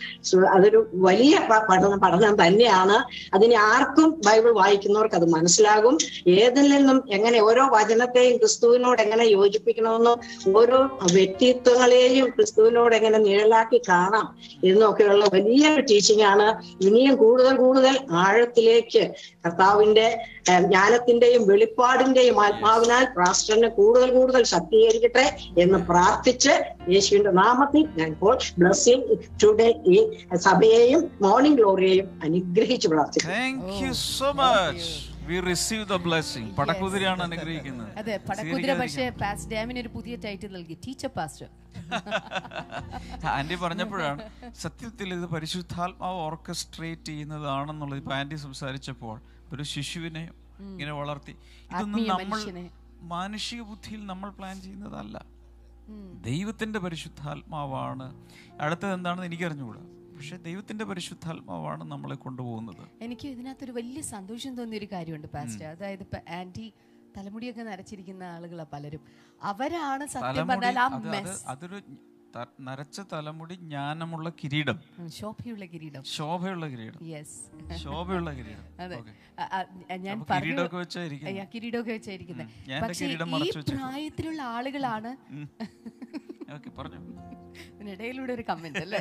[0.55, 1.35] അതൊരു വലിയ
[1.71, 2.97] പഠനം പഠനം തന്നെയാണ്.
[3.35, 5.97] അതിന് ആർക്കും ബൈബിൾ വായിക്കുന്നവർക്ക് അത് മനസ്സിലാകും.
[6.27, 10.19] ഏതിൽ നിന്നും എങ്ങനെ ഓരോ വചനത്തെയും ക്രിസ്തുവിനോട് എങ്ങനെ യോജിപ്പിക്കണമെന്നും
[10.57, 10.81] ഓരോ
[11.13, 14.27] വ്യക്തിത്വങ്ങളെയും ക്രിസ്തുവിനോട് എങ്ങനെ നിഴലാക്കി കാണാം
[14.65, 16.49] എന്നൊക്കെയുള്ള വലിയൊരു ടീച്ചിങ് ആണ്.
[16.85, 19.03] ഇനിയും കൂടുതൽ കൂടുതൽ ആഴത്തിലേക്ക്
[19.49, 20.07] കർത്താവിന്റെ
[20.65, 25.27] ജ്ഞാനത്തിന്റെയും വെളിപ്പാടിന്റെയും ആത്മാവിനാൽ പ്രാസ്റ്ററിനെ കൂടുതൽ കൂടുതൽ ശക്തീകരിക്കട്ടെ
[25.65, 26.55] എന്ന് പ്രാർത്ഥിച്ച്
[26.95, 29.99] യേശുവിന്റെ നാമത്തിൽ ഞാൻ ഇപ്പോൾ ബ്ലസ്സിംഗ് ടുഡേ ഈ
[30.47, 33.37] സഭയെയും മോർണിംഗ് ഗ്ലോറിയെയും അനുഗ്രഹിച്ച് പ്രാർത്ഥിക്കുന്നു.
[33.37, 34.89] Thank so much
[35.29, 37.91] we receive the blessing പടക്കുതിരയാണ് അനുഗ്രഹിക്കുന്നത്.
[38.01, 40.77] അതെ പടക്കുതിര പക്ഷേ പാസ്റ്റ് ഡാമിന് ഒരു പുതിയ ടൈറ്റിൽ നൽകി.
[40.87, 41.49] ടീച്ചർ പാസ്റ്റർ
[43.35, 44.23] ആന്റി പറഞ്ഞപ്പോഴാണ്
[44.63, 49.15] സത്യത്തിൽ ഇത് പരിശുദ്ധാത്മാവ് ഓർക്കസ്ട്രേറ്റ് ചെയ്യുന്നതാണെന്നുള്ളത് ഇപ്പൊ ആന്റി സംസാരിച്ചപ്പോൾ
[49.53, 50.25] ഒരു ശിശുവിനെ
[50.59, 51.35] ഇങ്ങനെ വളർത്തി.
[51.73, 52.41] ഇതൊന്നും നമ്മൾ
[53.15, 55.17] മാനുഷിക ബുദ്ധിയിൽ നമ്മൾ പ്ലാൻ ചെയ്യുന്നതല്ല.
[56.29, 58.07] ദൈവത്തിന്റെ പരിശുദ്ധാത്മാവാണ്.
[58.61, 59.83] അടുത്തത് എന്താണെന്ന് എനിക്കറിഞ്ഞുകൂടാ.
[60.17, 62.85] പക്ഷെ ദൈവത്തിന്റെ പരിശുദ്ധാത്മാവാണ് നമ്മളെ കൊണ്ടുപോകുന്നത്.
[63.03, 66.67] എനിക്ക് ഇതിനകത്തൊരു വലിയ സന്തോഷം തോന്നിയ ഒരു കാര്യമുണ്ട് പാസ്റ്റർ അതായത് ഇപ്പൊ ആന്റി
[67.17, 69.03] തലമുടിയൊക്കെ നരച്ചിരിക്കുന്ന ആളുകളാ പലരും.
[69.43, 70.89] അവരാണ് സത്യം പറഞ്ഞാൽ ആ
[71.53, 71.79] അതൊരു
[72.61, 74.79] നരച്ച തലമുടി ജ്ഞാനമുള്ള കിരീടം.
[75.09, 76.03] ശോഭയുള്ള കിരീടം.
[76.05, 77.01] ശോഭയുള്ള കിരീടം.
[77.07, 77.39] യെസ്
[77.77, 78.65] ശോഭയുള്ള കിരീടം.
[78.81, 78.99] അതെ.
[79.97, 83.17] ഞാൻ കിരീടമൊക്കെ വെച്ചായിരിക്കും കിരീടമൊക്കെ വെച്ചായിരിക്കുന്നത് പക്ഷേ ഈ
[83.71, 85.13] പ്രായത്തിലുള്ള ആളുകളാണ്
[86.79, 87.01] പറഞ്ഞു.
[87.71, 89.01] ഇതിനിടയിലൂടെ ഒരു കമന്റ് അല്ലേ?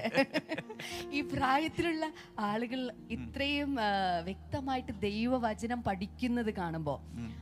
[1.11, 2.05] ഈ പ്രായത്തിലുള്ള
[2.39, 3.75] ആളുകൾ ഇത്രയും
[4.23, 6.99] വ്യക്തമായിട്ട് ദൈവവചനം പഠിക്കുന്നത് കാണുമ്പോൾ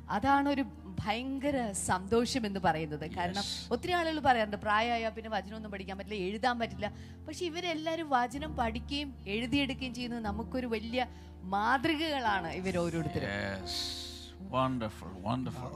[0.09, 0.63] അതാണ് ഒരു
[0.99, 1.57] ഭയങ്കര
[1.89, 3.05] സന്തോഷം എന്ന് പറയുന്നത്.
[3.17, 3.43] കാരണം
[3.73, 6.87] ഒത്തിരി ആളുകൾ പറയാറുണ്ട് പ്രായമായ പിന്നെ വചനമൊന്നും പഠിക്കാൻ പറ്റില്ല എഴുതാൻ പറ്റില്ല.
[7.27, 11.07] പക്ഷെ ഇവരെല്ലാവരും വചനം പഠിക്കുകയും എഴുതിയെടുക്കുകയും ചെയ്യുന്നത് നമുക്കൊരു വലിയ
[11.55, 13.29] മാതൃകകളാണ് ഇവർ ഓരോരുത്തരും.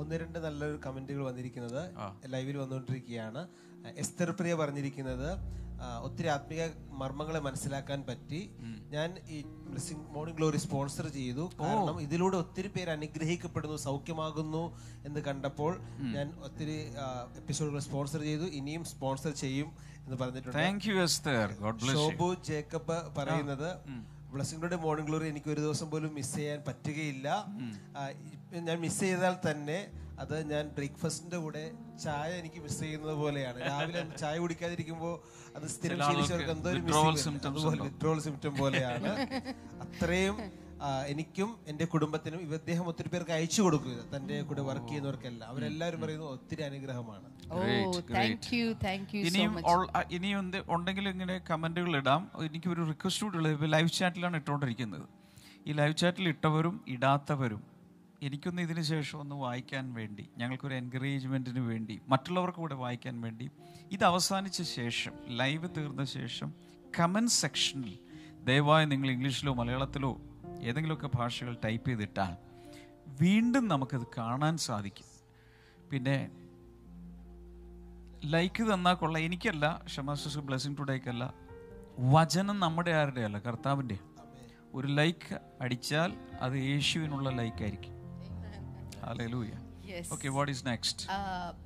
[0.02, 1.82] ഒന്ന് രണ്ട് നല്ലൊരു കമന്റുകൾ വന്നിരിക്കുന്നത്
[2.34, 3.42] ലൈവിൽ വന്നുകൊണ്ടിരിക്കുകയാണ്.
[4.04, 5.30] എസ്തർ പ്രിയ പറഞ്ഞിരിക്കുന്നത്
[6.08, 6.64] ഒത്തിരി ആത്മീയ
[7.02, 8.40] മർമ്മങ്ങളെ മനസ്സിലാക്കാൻ പറ്റി.
[8.96, 9.38] ഞാൻ ഈ
[9.70, 11.46] ബ്ലെസ്സിംഗ് മോർണിംഗ് ഗ്ലോറി സ്പോൺസർ ചെയ്തു.
[11.62, 14.64] കാരണം ഇതിലൂടെ ഒത്തിരി പേര് അനുഗ്രഹിക്കപ്പെടുന്നു സൗഖ്യമാകുന്നു
[15.10, 15.72] എന്ന് കണ്ടപ്പോൾ
[16.16, 16.78] ഞാൻ ഒത്തിരി
[17.42, 18.48] എപ്പിസോഡുകൾ സ്പോൺസർ ചെയ്തു.
[18.60, 19.72] ഇനിയും സ്പോൺസർ ചെയ്യും
[20.04, 20.60] എന്ന് പറഞ്ഞിട്ടുണ്ട്.
[21.96, 23.70] ഷോബു ജേക്കബ് പറയുന്നത്
[24.34, 27.28] ബ്ലസ്സിംഗുടെ മോർണിംഗ് ഗ്ലോറി എനിക്ക് ഒരു ദിവസം പോലും മിസ് ചെയ്യാൻ പറ്റുകയില്ല.
[28.68, 29.80] ഞാൻ മിസ് ചെയ്താൽ തന്നെ
[30.22, 31.64] അത് ഞാൻ ബ്രേക്ക്ഫാസ്റ്റിന്റെ കൂടെ
[32.04, 33.60] ചായ എനിക്ക് മിസ് ചെയ്യുന്നത് പോലെയാണ്.
[33.70, 35.14] രാവിലെ ചായ കുടിക്കാതിരിക്കുമ്പോൾ
[35.58, 36.82] അത് സ്ഥിരം ശീലിച്ചവർക്ക് എന്തോ ഒരു
[37.52, 38.24] അതുപോലെ ഉണ്ടാവും.
[38.28, 39.12] സിംറ്റം പോലെയാണ്.
[39.86, 40.38] അത്രയും
[41.12, 45.48] എനിക്കും എന്റെ കുടുംബത്തിനും ഇവ അദ്ദേഹം ഒത്തിരി പേർക്ക് അയച്ചു കൊടുക്കുക തന്റെ കൂടെ വർക്ക് ചെയ്യുന്നവർക്കെല്ലാം.
[45.52, 47.28] അവരെല്ലാവരും പറയുന്നത് ഒത്തിരി അനുഗ്രഹമാണ്.
[50.18, 52.22] ഇനിയും ഉണ്ടെങ്കിൽ ഇങ്ങനെ കമന്റുകൾ ഇടാം.
[52.50, 55.06] എനിക്ക് ഒരു റിക്വസ്റ്റ് കൂടി ഉള്ളത് ലൈവ് ചാറ്റിലാണ് ഇട്ടുകൊണ്ടിരിക്കുന്നത്
[55.68, 57.62] ഈ ലൈവ് ചാറ്റിൽ ഇട്ടവരും ഇടാത്തവരും
[58.24, 63.52] എനിക്കൊന്ന് ഇതിന് ശേഷം ഒന്ന് വായിക്കാൻ വേണ്ടി ഞങ്ങൾക്കൊരു എൻകറേജ്മെന്റിന് വേണ്ടി മറ്റുള്ളവർക്ക് കൂടെ വായിക്കാൻ വേണ്ടി
[63.92, 66.54] ഇത് അവസാനിച്ച ശേഷം ലൈവ് തീർന്ന ശേഷം
[67.00, 68.00] കമന്റ് സെക്ഷനിൽ
[68.46, 70.22] ദയവായി നിങ്ങൾ ഇംഗ്ലീഷിലോ മലയാളത്തിലോ
[70.62, 72.50] ഏതെങ്കിലുമൊക്കെ ഭാഷകൾ ടൈപ്പ് ചെയ്തിട്ടാൽ
[73.22, 75.06] വീണ്ടും നമുക്കത് കാണാൻ സാധിക്കും.
[75.92, 76.32] പിന്നെ
[78.26, 79.24] ലൈക്ക് തന്നാൽ കൊള്ളാം.
[79.24, 81.34] എനിക്കല്ല ഷമാസ് ബ്ലെസ്സിങ് ടുഡേക്കല്ല
[82.00, 83.98] വചനം നമ്മുടെ ആരുടെ അല്ല കർത്താവിന്റെ
[84.74, 87.99] ഒരു ലൈക്ക് അടിച്ചാൽ അത് യേശുവിനുള്ള ലൈക്ക് ആയിരിക്കും
[89.06, 89.56] hallelujah.
[90.14, 91.04] Okay what is next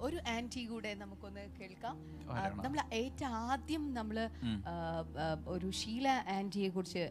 [0.06, 1.96] ഒരു ആന്റി കൂടെ നമുക്കൊന്ന് കേൾക്കാം.
[2.66, 4.18] നമ്മൾ ഏറ്റവും ആദ്യം നമ്മൾ
[5.56, 7.04] ഒരു ഷീല ആന്റിയെ കുറിച്ച്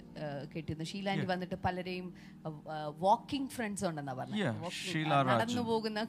[0.54, 0.86] കേട്ടിരുന്നു.
[0.92, 2.06] ഷീല ആന്റി വന്നിട്ട് പലരെയും
[3.06, 4.38] വാക്കിംഗ് ഫ്രണ്ട്സ് ഉണ്ടെന്നാ പറഞ്ഞത്.
[5.32, 5.62] നടന്നു.
[5.72, 6.06] പോകുന്ന.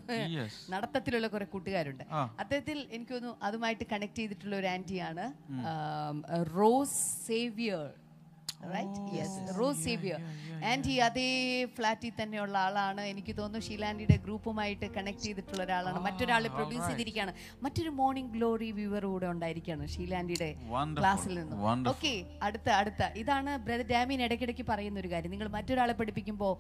[0.76, 2.06] നടത്തത്തിലുള്ള കുറെ കൂട്ടുകാരുണ്ട്.
[2.44, 5.26] അദ്ദേഹത്തിൽ എനിക്ക് തോന്നുന്നു അതുമായിട്ട് കണക്ട് ചെയ്തിട്ടുള്ള ഒരു ആന്റിയാണ്.
[6.58, 7.84] Rose Xavier.
[8.76, 10.20] Right yes Rose Xavier.
[10.72, 11.30] Aunty അതേ
[11.76, 13.02] ഫ്ലാറ്റിൽ തന്നെയുള്ള ആളാണ്.
[13.12, 16.00] എനിക്ക് തോന്നുന്നു ഷീലാൻഡിയുടെ ഗ്രൂപ്പുമായിട്ട് കണക്ട് ചെയ്തിട്ടുള്ള ഒരാളാണ്.
[16.08, 17.34] മറ്റൊരാൾ പ്രൊഡ്യൂസ് ചെയ്തിരിക്കുകയാണ്.
[17.66, 20.50] മറ്റൊരു മോർണിംഗ് ഗ്ലോറി വ്യൂവർ കൂടെ ഉണ്ടായിരിക്കുകയാണ് ഷീലാൻഡിയുടെ
[21.00, 21.90] ക്ലാസ്സിൽ നിന്ന്.
[21.94, 22.14] ഓക്കെ
[22.48, 23.04] അടുത്ത അടുത്ത.
[23.24, 25.32] ഇതാണ് ബ്രദർ ഡാമിൻ ഇടയ്ക്കിടയ്ക്ക് പറയുന്ന ഒരു കാര്യം.
[25.36, 26.54] നിങ്ങൾ മറ്റൊരാളെ പഠിപ്പിക്കുമ്പോൾ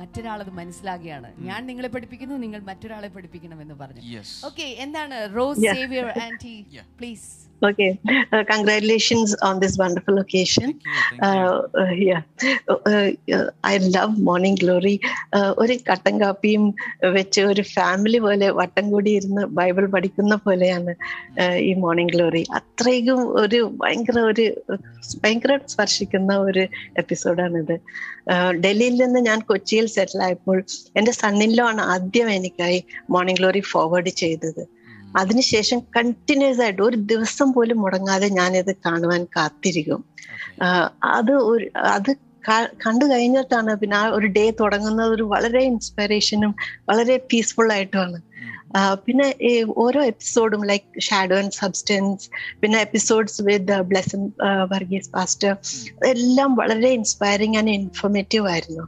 [0.00, 1.28] മറ്റൊരാളത് മനസ്സിലാകുകയാണ്.
[1.48, 4.02] ഞാൻ നിങ്ങളെ പഠിപ്പിക്കുന്നു നിങ്ങൾ മറ്റൊരാളെ പഠിപ്പിക്കണമെന്ന് പറഞ്ഞു.
[4.50, 5.16] ഓക്കെ എന്താണ്?
[5.38, 6.56] Rose Xavier aunty
[7.00, 7.30] please
[7.62, 7.88] Okay,
[8.34, 10.68] uh, congratulations on this wonderful occasion.
[10.70, 11.50] Thank Uh,
[11.82, 12.22] uh, yeah,
[12.72, 14.94] uh, uh, love love Morning Glory
[15.58, 16.64] ഒരു കട്ടൻ കാപ്പിയും
[17.14, 20.92] വെച്ച് ഒരു ഫാമിലി പോലെ വട്ടം കൂടി ഇരുന്ന് ബൈബിൾ പഠിക്കുന്ന പോലെയാണ്
[21.42, 24.46] uh, ഈ മോർണിംഗ് ഗ്ലോറി അത്രയ്ക്കും ഒരു ഭയങ്കര ഒരു
[25.22, 26.64] ഭയങ്കര സ്പർശിക്കുന്ന ഒരു
[27.02, 27.76] എപ്പിസോഡാണിത്
[28.64, 30.58] ഡൽഹിയിൽ നിന്ന് ഞാൻ കൊച്ചിയിൽ സെറ്റിൽ ആയപ്പോൾ
[30.96, 32.78] എന്റെ സണ്ണിലോ ആണ് ആദ്യം എനിക്കായി
[33.10, 34.62] മോർണിംഗ് ഗ്ലോറി ഫോർവേഡ് ചെയ്തത്.
[35.20, 40.00] അതിനുശേഷം കണ്ടിന്യൂസ് ആയിട്ട് ഒരു ദിവസം പോലും മുടങ്ങാതെ ഞാനിത് കാണുവാൻ കാത്തിരിക്കും.
[41.16, 42.10] അത് ഒരു അത്
[42.84, 46.52] കണ്ടു കഴിഞ്ഞിട്ടാണ് പിന്നെ ആ ഒരു ഡേ തുടങ്ങുന്നത് ഒരു വളരെ ഇൻസ്പിറേഷനും
[46.88, 48.20] വളരെ പീസ്ഫുൾ ആയിട്ടുമാണ്
[49.04, 52.28] പിന്നെ ഈ ഓരോ എപ്പിസോഡും ലൈക്ക് ഷാഡോ ആൻഡ് സബ്സ്റ്റൻസ്
[52.60, 54.22] പിന്നെ episodes with Blessan
[54.70, 55.50] Varghese pastor
[56.06, 58.84] എല്ലാം വളരെ ഇൻസ്പയറിംഗ് ആൻഡ് ഇൻഫോർമേറ്റീവ് ആയിരുന്നു.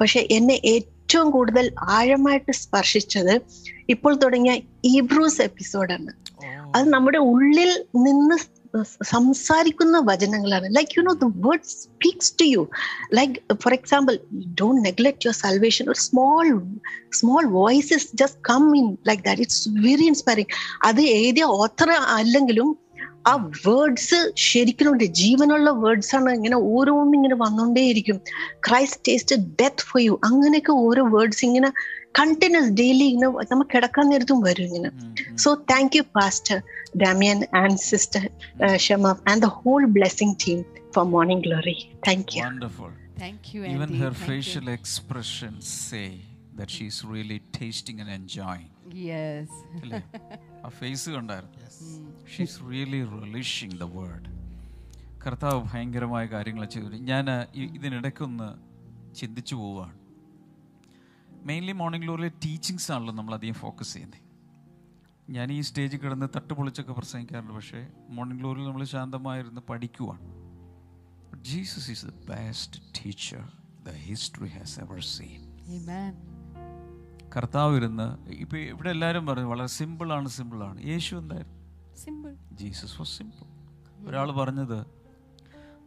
[0.00, 3.34] പക്ഷെ എന്നെ ഏറ്റവും കൂടുതൽ ആഴമായിട്ട് സ്പർശിച്ചത്
[3.88, 4.54] ഇപ്പോൾ തുടങ്ങിയ
[4.84, 6.10] ഈബ്രൂസ് എപ്പിസോഡാണ്
[6.74, 8.36] അത് നമ്മുടെ ഉള്ളിൽ നിന്ന്
[9.02, 10.66] സംസാരിക്കുന്ന വചനങ്ങളാണ്.
[10.76, 12.62] Like you know the word speaks to you
[13.14, 14.14] like for example
[14.60, 16.44] don't neglect your salvation ഒരു small
[17.12, 22.70] small voices just come in like that it's very inspiring അത് എഴുതിയ ഓത്തർ അല്ലെങ്കിലും
[23.28, 23.32] ആ
[23.66, 26.30] വേർഡ്സ് ശരിക്കും ഉണ്ട് ജീവനുള്ള വേർഡ്സ് ആണ്.
[26.30, 28.18] ഇങ്ങനെ ഓരോന്നും ഇങ്ങനെ വന്നുകൊണ്ടേയിരിക്കും
[28.68, 31.70] Christ taste death for you അങ്ങനെയൊക്കെ ഓരോ വേർഡ്സ് ഇങ്ങനെ
[32.14, 34.90] കണ്ടിന്യൂസ് ഡെയിലി ഇങ്ങനെ നമ്മൾ കിടക്കാൻ നേരത്തും വരും ഇങ്ങനെ.
[35.36, 36.56] So thank you pastor
[36.96, 38.22] Damian and sister
[38.78, 40.60] Shama and the whole blessing team
[40.96, 41.76] for Morning Glory
[42.08, 42.90] thank you Wonderful.
[43.18, 46.06] Thank you, Even her Thank facial expressions say
[46.56, 48.70] that she's really tasting and enjoying.
[48.94, 49.56] face
[50.64, 51.56] ആ face കണ്ടായിരുന്നു.
[52.32, 54.28] She's really relishing the word
[55.24, 56.98] കർത്താവ് ഭയങ്കരമായ കാര്യങ്ങൾ ചെയ്തു.
[57.10, 57.26] ഞാൻ
[57.76, 58.48] ഇതിനിടയ്ക്കൊന്ന്
[59.14, 59.94] ചിന്തിച്ചു പോവുകയാണ്
[61.46, 64.18] mainly morning ഗ്ലോറിയിലെ teachings ആണല്ലോ നമ്മൾ അധികം ഫോക്കസ് ചെയ്യുന്നത്
[65.28, 70.24] ഞാൻ ഈ സ്റ്റേജിൽ കിടന്ന് തട്ടുപൊളിച്ചൊക്കെ പ്രസംഗിക്കാറുണ്ട് പക്ഷേ മോർണിംഗ് ഗ്ലോറിയിൽ നമ്മൾ ശാന്തമായിരുന്ന് പഠിക്കുവാണ്.
[71.42, 73.42] Jesus is the best teacher
[73.84, 75.40] the history has ever seen
[75.70, 76.12] Amen.
[77.36, 78.06] കർത്താവ് ഇരുന്ന്
[78.36, 80.78] ഇപ്പൊ ഇവിടെ എല്ലാവരും പറഞ്ഞു വളരെ സിമ്പിൾ ആണ് സിമ്പിൾ ആണ്.
[80.84, 81.56] യേശു എന്തായിരുന്നു?
[81.96, 83.46] സിമ്പിൾ ജീസസ് വാസ് സിമ്പിൾ
[84.08, 84.78] ഒരാൾ പറഞ്ഞത്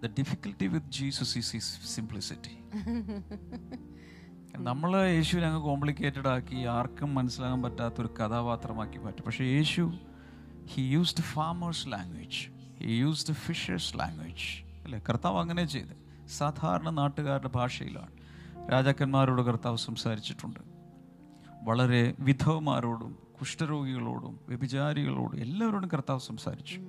[0.03, 2.55] the difficulty with Jesus is is simplicity
[4.57, 9.23] നമ്മൾ യേശുവിനെ അങ്ങ് കോംപ്ലിക്കേറ്റഡ് ആക്കി ആർക്കും മനസ്സിലാകാൻ പറ്റാത്ത ഒരു കഥാപാത്രമാക്കി മാറ്റും.
[9.25, 9.93] പക്ഷേ യേശു
[10.65, 12.49] he used farmers language
[12.83, 15.01] he used fishers language അല്ലേ?
[15.09, 16.27] കർത്താവ് അങ്ങനെ ചെയ്ത്.
[16.27, 18.11] സാധാരണ നാട്ടുകാരുടെ ഭാഷയിലാണ്.
[18.71, 20.59] രാജാക്കന്മാരോട് കർത്താവ് സംസാരിച്ചിട്ടുണ്ട്.
[21.63, 26.81] വളരെ വിധവമാരോടും കുഷ്ഠരോഗികളോടും വ്യഭിചാരികളോടും എല്ലാവരോടും കർത്താവ് സംസാരിച്ചു.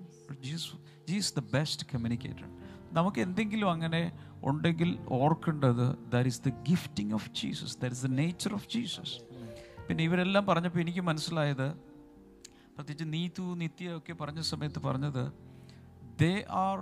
[0.44, 0.68] Jees
[1.08, 2.63] Jees the best communicator
[2.94, 4.00] നമുക്ക് എന്തെങ്കിലും അങ്ങനെ
[4.42, 4.90] ഉണ്ടെങ്കിൽ
[5.20, 9.14] ഓർക്കേണ്ടത് that is the gifting of Jesus that is the nature of Jesus
[9.88, 11.66] പിന്നെ ഇവരെല്ലാം പറഞ്ഞപ്പോൾ എനിക്ക് മനസ്സിലായത്
[12.76, 15.24] പ്രത്യേകിച്ച് നീതു നിത്യ ഒക്കെ പറഞ്ഞ സമയത്ത് പറഞ്ഞത്
[16.22, 16.32] they
[16.66, 16.78] are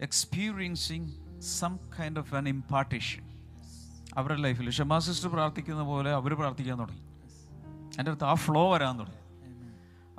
[0.00, 1.10] experiencing
[1.58, 3.24] some kind of an impartation
[4.16, 7.04] അവരുടെ ലൈഫിൽ ഷമാ സിസ്റ്റർ പ്രാർത്ഥിക്കുന്ന പോലെ അവർ പ്രാർത്ഥിക്കാൻ തുടങ്ങി.
[7.98, 9.21] എന്റെ അടുത്ത് ആ ഫ്ലോ വരാൻ തുടങ്ങി.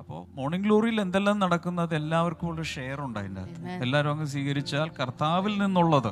[0.03, 3.67] അപ്പോൾ മോർണിംഗ് ഗ്ലോറിയിൽ എന്തെല്ലാം നടക്കുന്നത് എല്ലാവർക്കും ഉള്ള ഷെയർ ഉണ്ട് അതിന്റെ അകത്ത്.
[3.83, 6.09] എല്ലാവരും അങ്ങ് സ്വീകരിച്ചാൽ കർത്താവിൽ നിന്നുള്ളത്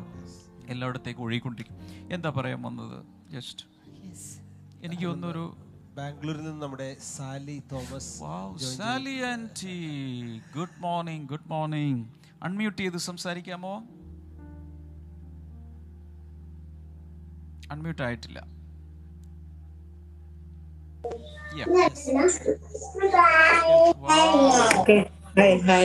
[0.68, 1.78] എല്ലായിടത്തേക്ക് ഒഴുകിക്കൊണ്ടിരിക്കും.
[2.14, 2.98] എന്താ പറയാൻ വന്നത്?
[3.32, 3.66] ജസ്റ്റ്
[4.84, 5.44] എനിക്ക് ഒന്നൊരു
[5.98, 8.14] ബാംഗ്ലൂരിൽ നിന്ന് നമ്മുടെ Sally Thomas
[8.78, 9.78] Sally aunty.
[10.58, 12.06] Good morning good morning
[12.44, 13.74] unmute ചെയ്ത് സംസാരിക്കാമോ?
[17.72, 18.61] അൺമ്യൂട്ട് ആയിട്ടില്ല.
[21.54, 21.66] Yeah.
[24.74, 25.00] Okay.
[25.36, 25.84] Hi, hi.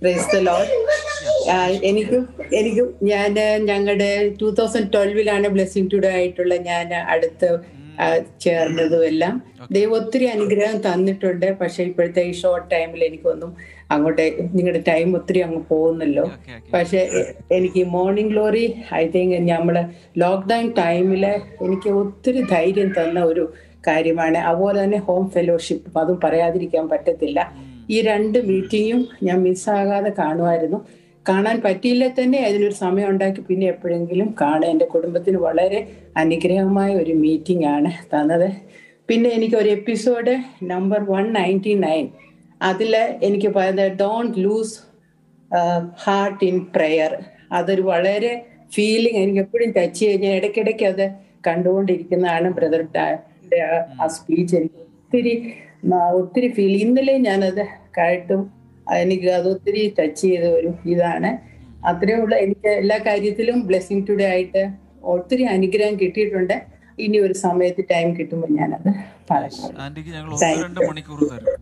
[0.00, 0.68] Praise the Lord.
[1.50, 2.22] ആ, എനിക്കും
[2.54, 4.08] എനിക്കും ഞാൻ ഞങ്ങളുടെ
[4.40, 7.48] ടൂ തൗസൻഡ് ട്വൽവിലാണ് ബ്ലെസ്സിങ് ടുഡേ ആയിട്ടുള്ള ഞാൻ അടുത്ത്
[8.40, 9.34] ചേർന്നതും എല്ലാം
[9.72, 13.50] ദൈവം ഒത്തിരി അനുഗ്രഹം തന്നിട്ടുണ്ട് പക്ഷെ ഇപ്പോഴത്തെ ഈ ഷോർട്ട് ടൈമിൽ എനിക്കൊന്നും
[13.90, 16.24] അങ്ങോട്ട് നിങ്ങളുടെ ടൈം ഒത്തിരി അങ്ങ് പോകുന്നല്ലോ
[16.72, 17.00] പക്ഷെ
[17.52, 18.64] എനിക്ക് മോർണിംഗ് ഗ്ലോറി
[18.94, 19.78] ഐ തിങ്ക് നമ്മൾ
[20.18, 21.24] ലോക്ക്ഡൌൺ ടൈമിൽ
[21.64, 23.46] എനിക്ക് ഒത്തിരി ധൈര്യം തന്ന ഒരു
[23.86, 24.38] കാര്യമാണ്.
[24.48, 27.40] അതുപോലെ തന്നെ ഹോം ഫെലോഷിപ്പ് അതും പറയാതിരിക്കാൻ പറ്റത്തില്ല.
[27.90, 30.78] ഈ രണ്ട് മീറ്റിങ്ങും ഞാൻ മിസ്സാകാതെ കാണുമായിരുന്നു.
[31.28, 35.80] കാണാൻ പറ്റിയില്ല തന്നെ അതിനൊരു സമയം ഉണ്ടാക്കി പിന്നെ എപ്പോഴെങ്കിലും കാണാൻ എന്റെ കുടുംബത്തിന് വളരെ
[36.16, 38.48] അനുഗ്രഹമായ ഒരു മീറ്റിംഗ് ആണ് തന്നത്.
[39.08, 40.32] പിന്നെ എനിക്ക് ഒരു episode
[40.62, 42.06] number one ninety nine
[42.60, 42.92] അതിൽ
[43.22, 44.76] എനിക്ക് പറയുന്നത് don't lose
[46.04, 47.12] heart in prayer
[47.52, 48.32] അതൊരു വളരെ
[48.74, 51.04] ഫീലിംഗ് എനിക്ക് എപ്പോഴും ടച്ച് ചെയ്ത് ഞാൻ ഇടയ്ക്കിടയ്ക്ക് അത്
[51.46, 52.82] കണ്ടുകൊണ്ടിരിക്കുന്നതാണ് ബ്രദർ
[54.00, 55.34] ആ സ്പീച്ച് എനിക്ക് ഒത്തിരി
[56.20, 57.62] ഒത്തിരി ഫീൽ ഇന്നലെ ഞാനത്
[57.98, 58.42] കേട്ടും
[58.86, 61.30] എനിക്ക് അത് ഒത്തിരി ടച്ച് ചെയ്ത ഒരു ഇതാണ്.
[61.88, 64.62] അത്രയുള്ള എനിക്ക് എല്ലാ കാര്യത്തിലും ബ്ലെസ്സിങ് ടുഡേ ആയിട്ട്
[65.04, 66.56] ഒത്തിരി അനുഗ്രഹം കിട്ടിയിട്ടുണ്ട്.
[66.98, 68.90] ഇനി ഒരു സമയത്ത് ടൈം കിട്ടുമ്പോൾ ഞാനത്
[69.30, 71.56] പറയാം മണിക്കൂർ തരും.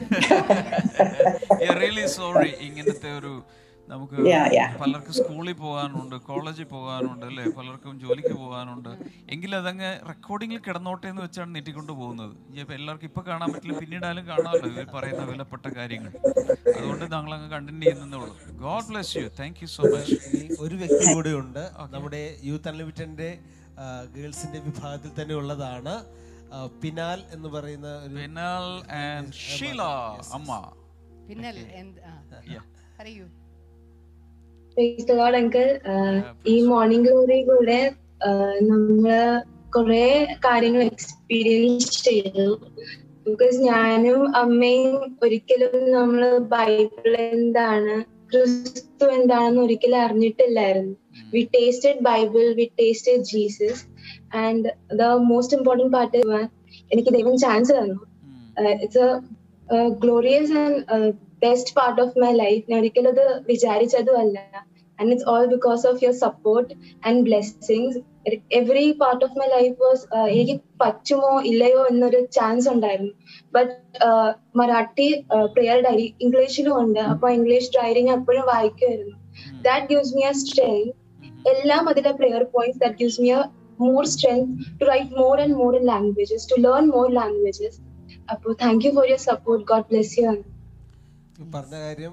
[1.80, 3.32] റിയലി സോറി ഇങ്ങനത്തെ ഒരു
[3.92, 4.16] നമുക്ക്.
[4.82, 7.44] പലർക്കും സ്കൂളിൽ പോകാനുണ്ട് കോളേജിൽ പോകാനുണ്ട് അല്ലേ?
[7.58, 8.90] പലർക്കും ജോലിക്ക് പോകാനുണ്ട്.
[9.34, 12.34] എങ്കിൽ അതങ്ങ് റെക്കോർഡിംഗിൽ കിടന്നോട്ടെ എന്ന് വെച്ചാണ് നീട്ടിക്കൊണ്ട് പോകുന്നത്.
[12.78, 16.12] എല്ലാവർക്കും ഇപ്പൊ കാണാൻ പറ്റില്ല പിന്നീടാലും കാണാമല്ലോ ഇവർ പറയുന്ന വിലപ്പെട്ട കാര്യങ്ങൾ.
[16.76, 18.34] അതുകൊണ്ട് ഞങ്ങൾ അങ്ങ് കണ്ടിന്യൂ ചെയ്യുന്നേ ഉള്ളൂ
[18.64, 20.18] God bless you thank you so much
[20.64, 21.62] ഒരു വ്യക്തി കൂടെ ഉണ്ട്.
[21.96, 23.30] നമ്മുടെ യൂത്ത് അൺലിമിറ്റഡിന്റെ
[24.16, 25.94] ഗേൾസിന്റെ വിഭാഗത്തിൽ തന്നെ ഉള്ളതാണ്.
[26.82, 28.64] പിനാൽ എന്ന് പറയുന്ന ഒരു പിനാൽ
[29.02, 29.82] ആൻഡ് ഷീല
[30.38, 30.52] അമ്മ.
[31.28, 31.58] പിന്നൽ
[32.98, 33.26] പറയൂ.
[35.40, 35.70] Uncle.
[35.94, 36.20] ആഹ്
[36.52, 37.80] ഈ മോർണിംഗ് ഗ്ലോറി കൂടെ
[38.70, 39.12] നമ്മൾ
[39.74, 40.06] കുറെ
[40.46, 42.46] കാര്യങ്ങൾ എക്സ്പീരിയൻസ് ചെയ്തു.
[43.26, 46.22] ബിക്കോസ് ഞാനും അമ്മയും ഒരിക്കലും നമ്മൾ
[46.54, 47.94] ബൈബിൾ എന്താണ്
[48.32, 50.94] ക്രിസ്തു എന്താണെന്ന് ഒരിക്കലും അറിഞ്ഞിട്ടില്ലായിരുന്നു.
[51.34, 53.82] We tasted Bible we tasted Jesus
[54.44, 56.16] and the most important part
[56.90, 57.98] എനിക്ക് ദൈവം ചാൻസ് തന്നു.
[58.84, 59.04] It's
[59.68, 61.10] a glorious and
[61.42, 64.38] best part of my life ഞാൻ ഒരിക്കലും അത് വിചാരിച്ചതും അല്ല
[65.00, 66.70] and it's all because of your support
[67.08, 67.92] and blessings.
[68.58, 70.02] Every part of my life was
[70.38, 73.12] എനിക്ക് പറ്റുമോ ഇല്ലയോ എന്നൊരു ചാൻസ് ഉണ്ടായിരുന്നു.
[73.54, 73.72] ബട്ട്
[74.60, 75.06] മറാഠി
[75.54, 77.00] പ്രെയർ ഡയറി ഇംഗ്ലീഷിലും ഉണ്ട്.
[77.12, 79.16] അപ്പൊ ഇംഗ്ലീഷ് ഡയറി ഞാൻ എപ്പോഴും വായിക്കുമായിരുന്നു.
[79.68, 80.92] That gives me a strength
[81.52, 83.40] എല്ലാം അതിലെ prayer points that gives me a
[83.86, 84.50] more strength
[84.80, 87.78] to write more and more in languages to learn more languages
[88.34, 90.36] അപ്പോൾ thank you for your support God bless you ഈ
[91.54, 92.12] പറഞ്ഞ കാര്യം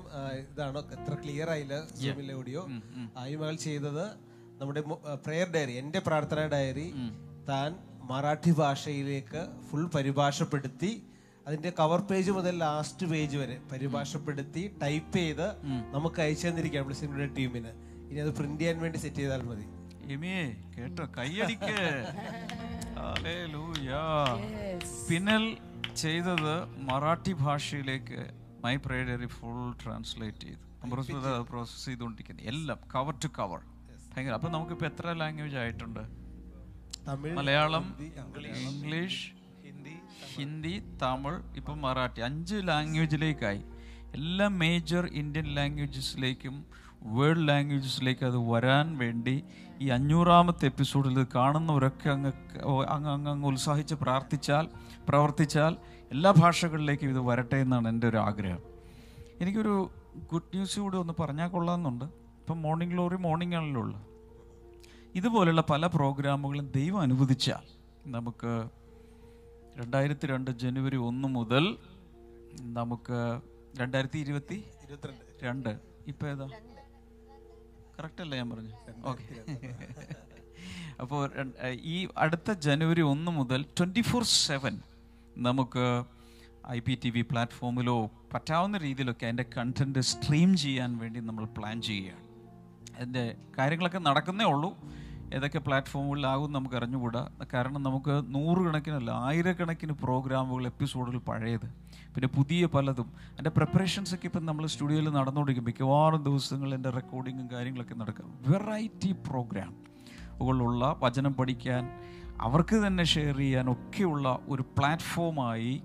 [0.50, 0.88] ഇതാണോ?
[0.92, 2.68] എത്ര clear ആയില്ല സൂമിലെ audio
[3.28, 4.18] ഈ മകൾ ചെയ്തത്
[4.62, 4.82] നമ്മുടെ
[5.26, 6.94] പ്രെയർ ഡയറി എന്റെ പ്രാർത്ഥന ഡയറി
[7.50, 11.04] താൻ മറാഠി ഭാഷയിലേക്ക് ഫുൾ പരിഭാഷപ്പെടുത്തി
[11.48, 15.56] അതിന്റെ കവർ പേജ് മുതൽ ലാസ്റ്റ് പേജ് വരെ പരിഭാഷപ്പെടുത്തി ടൈപ്പ് ചെയ്ത്
[15.92, 17.70] നമുക്ക് അയച്ചു തന്നിരിക്കാം ബ്ലിസിംഗ് ടീമിന്.
[18.10, 19.68] ഇനി അത് പ്രിന്റ് ചെയ്യാൻ വേണ്ടി സെറ്റ് ചെയ്താൽ മതി.
[20.78, 21.76] കേട്ടോ കൈയടിക്ക്.
[25.10, 25.58] പിന്നൽ
[25.96, 30.64] ചെയ്തത് മറാഠി ഭാഷയിലേക്ക് my prayer diary full translate ചെയ്തു.
[31.52, 33.60] പ്രോസസ് ചെയ്തുകൊണ്ടിരിക്കുന്നത് എല്ലാം കവർ ടു കവർ
[34.12, 34.34] ഭയങ്കര.
[34.38, 36.04] അപ്പൊ നമുക്കിപ്പോ എത്ര ലാംഗ്വേജ് ആയിട്ടുണ്ട്?
[37.40, 37.86] മലയാളം
[38.70, 39.24] ഇംഗ്ലീഷ്
[40.34, 40.74] ഹിന്ദി
[41.04, 42.20] തമിഴ് ഇപ്പൊ മറാഠി.
[42.28, 43.62] അഞ്ച് ലാംഗ്വേജിലേക്കായി
[44.18, 46.56] എല്ലാ മേജർ ഇന്ത്യൻ ലാംഗ്വേജസിലേക്കും
[47.16, 49.36] വേൾഡ് ലാംഗ്വേജസിലേക്ക് അത് വരാൻ വേണ്ടി
[49.84, 52.32] ഈ അഞ്ഞൂറാമത്തെ എപ്പിസോഡിൽ കാണുന്നവരൊക്കെ അങ്ങ്
[52.96, 54.66] അങ്ങ് അങ്ങ് ഉത്സാഹിച്ച് പ്രാർത്ഥിച്ചാൽ
[55.10, 55.74] പ്രവർത്തിച്ചാൽ
[56.12, 58.62] എല്ലാ ഭാഷകളിലേക്കും ഇത് വരട്ടെ എന്നാണ് എന്റെ ഒരു ആഗ്രഹം.
[59.42, 59.74] എനിക്കൊരു
[60.32, 62.06] ഗുഡ് ന്യൂസ് കൂടി ഒന്ന് പറഞ്ഞാൽ കൊള്ളാമെന്നുണ്ട്.
[62.42, 64.04] ഇപ്പം മോർണിംഗ് ഗ്ലോറി മോർണിംഗ് ആണല്ലോ ഉള്ളത്.
[65.20, 67.64] ഇതുപോലുള്ള പല പ്രോഗ്രാമുകളും ദൈവം അനുവദിച്ചാൽ
[68.16, 68.52] നമുക്ക്
[69.80, 71.64] രണ്ടായിരത്തി രണ്ട് ജനുവരി ഒന്ന് മുതൽ
[72.80, 73.18] നമുക്ക്
[73.82, 74.58] രണ്ടായിരത്തി ഇരുപത്തി
[75.48, 75.72] രണ്ട്.
[76.12, 76.46] ഇപ്പം ഏതാ?
[77.98, 78.74] കറക്റ്റ് അല്ലേ ഞാൻ പറഞ്ഞു
[79.12, 79.36] ഓക്കെ
[81.04, 81.22] അപ്പോൾ
[81.94, 84.76] ഈ അടുത്ത ജനുവരി ഒന്ന് മുതൽ ട്വന്റി ഫോർ സെവൻ
[85.38, 86.04] നമുക്ക്
[86.70, 92.28] ഐ പി ടി വി പ്ലാറ്റ്ഫോമിലോ പറ്റാവുന്ന രീതിയിലൊക്കെ അതിന്റെ കണ്ടന്റ് സ്ട്രീം ചെയ്യാൻ വേണ്ടി നമ്മൾ പ്ലാൻ ചെയ്യുകയാണ്.
[92.96, 94.78] അതിന്റെ കാര്യങ്ങളൊക്കെ നടക്കുന്നേ ഉള്ളൂ.
[95.34, 97.30] ഏതൊക്കെ പ്ലാറ്റ്ഫോമുകളിലാകും നമുക്ക് അറിഞ്ഞുകൂടാ.
[97.54, 101.66] കാരണം നമുക്ക് നൂറുകണക്കിനല്ല ആയിരക്കണക്കിന് പ്രോഗ്രാമുകൾ എപ്പിസോഡുകൾ പഴയത്.
[102.16, 103.14] പിന്നെ പുതിയ പലതും.
[103.38, 105.66] എന്റെ പ്രിപ്പറേഷൻസ് ഒക്കെ ഇപ്പം നമ്മൾ സ്റ്റുഡിയോയിൽ നടന്നുകൊണ്ടിരിക്കും.
[105.66, 109.88] മിക്കവാറും ദിവസങ്ങൾ എന്റെ റെക്കോർഡിങ്ങും കാര്യങ്ങളൊക്കെ നടക്കുക വെറൈറ്റി പ്രോഗ്രാം
[110.42, 112.07] ഉള്ള വചനം പഠിക്കാൻ
[112.42, 115.82] അവർക്ക് തന്നെ ഷെയർ ചെയ്യാൻ ഒക്കെയുള്ള ഒരു പ്ലാറ്റ്ഫോമായി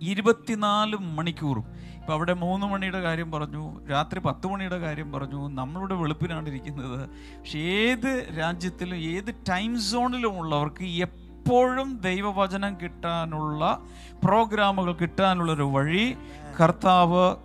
[0.00, 1.64] ഇരുപത്തിനാല് മണിക്കൂറും.
[1.94, 7.08] ഇപ്പം അവിടെ മൂന്ന് മണിയുടെ കാര്യം പറഞ്ഞു രാത്രി പത്ത് മണിയുടെ കാര്യം പറഞ്ഞു നമ്മളുടെ വെളുപ്പിനാണ് ഇരിക്കുന്നത്.
[7.38, 13.82] പക്ഷെ ഏത് രാജ്യത്തിലും ഏത് ടൈം സോണിലും ഉള്ളവർക്ക് എപ്പോഴും ദൈവവചനം കിട്ടാനുള്ള
[14.24, 16.16] പ്രോഗ്രാമുകൾ കിട്ടാനുള്ളൊരു വഴി
[16.60, 17.36] കർത്താവ്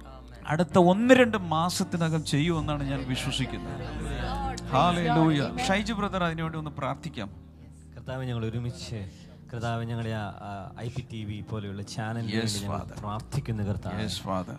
[0.48, 3.84] അടുത്ത ഒന്ന് രണ്ട് മാസത്തിനകം ചെയ്യുമെന്നാണ് ഞാൻ വിശ്വസിക്കുന്നത്.
[4.72, 7.43] ഹാലൂയ ഷൈജു ബ്രദർ അതിനുവേണ്ടി ഒന്ന് പ്രാർത്ഥിക്കാം.
[8.05, 8.97] കർത്താവ് ഞങ്ങൾ ഒരുമിച്ച്
[9.51, 10.13] കർത്താവ് ഞങ്ങളുടെ
[10.84, 12.41] ഐ പി ടി വി പോലെയുള്ള ചാനലിന്
[12.99, 14.07] പ്രാർത്ഥിക്കുന്ന കർത്താവ്.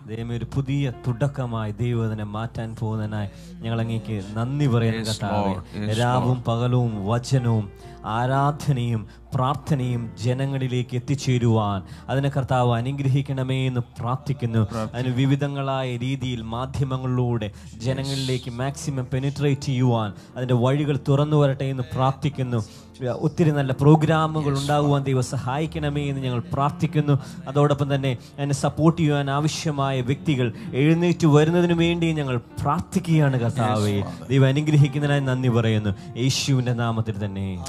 [0.09, 3.29] ദൈവമേ ഒരു പുതിയ തുടക്കമായി ദൈവത്തിനെ മാറ്റാൻ പോകുന്നതിനായി
[3.65, 5.53] ഞങ്ങൾ അങ്ങേക്ക് നന്ദി പറയുന്നു കർത്താവ്.
[5.55, 7.67] കർത്താവേ രാവും പകലും വചനവും
[8.05, 9.03] ആരാധനയും
[9.35, 14.63] പ്രാർത്ഥനയും ജനങ്ങളിലേക്ക് എത്തിച്ചേരുവാൻ അതിനെ കർത്താവ് അനുഗ്രഹിക്കണമേ എന്ന് പ്രാർത്ഥിക്കുന്നു.
[14.95, 22.63] അതിന് വിവിധങ്ങളായ രീതിയിൽ മാധ്യമങ്ങളിലൂടെ ജനങ്ങളിലേക്ക് മാക്സിമം പെനിട്രേറ്റ് ചെയ്യുവാൻ അതിന്റെ വഴികൾ തുറന്നു വരട്ടെ എന്ന് പ്രാർത്ഥിക്കുന്നു.
[23.13, 27.19] ഒത്തിരി നല്ല പ്രോഗ്രാമുകൾ ഉണ്ടാകുവാൻ ദൈവം സഹായിക്കണമേ എന്ന് ഞങ്ങൾ പ്രാർത്ഥിക്കുന്നു.
[27.49, 34.05] അതോടൊപ്പം തന്നെ എന്നെ സപ്പോർട്ട് ചെയ്യുവാൻ ആവശ്യമായ വ്യക്തികൾ എഴുന്നേറ്റ് വരുന്നതിന് വേണ്ടി ഞങ്ങൾ പ്രാർത്ഥിക്കുകയാണ് കർത്താവേ.
[34.31, 36.19] ദൈവം അനുഗ്രഹിക്കുന്നതിനായി നന്ദി പറയുന്നു.
[36.19, 37.65] യേശുവിന്റെ നാമത്തിൽ തന്നെ.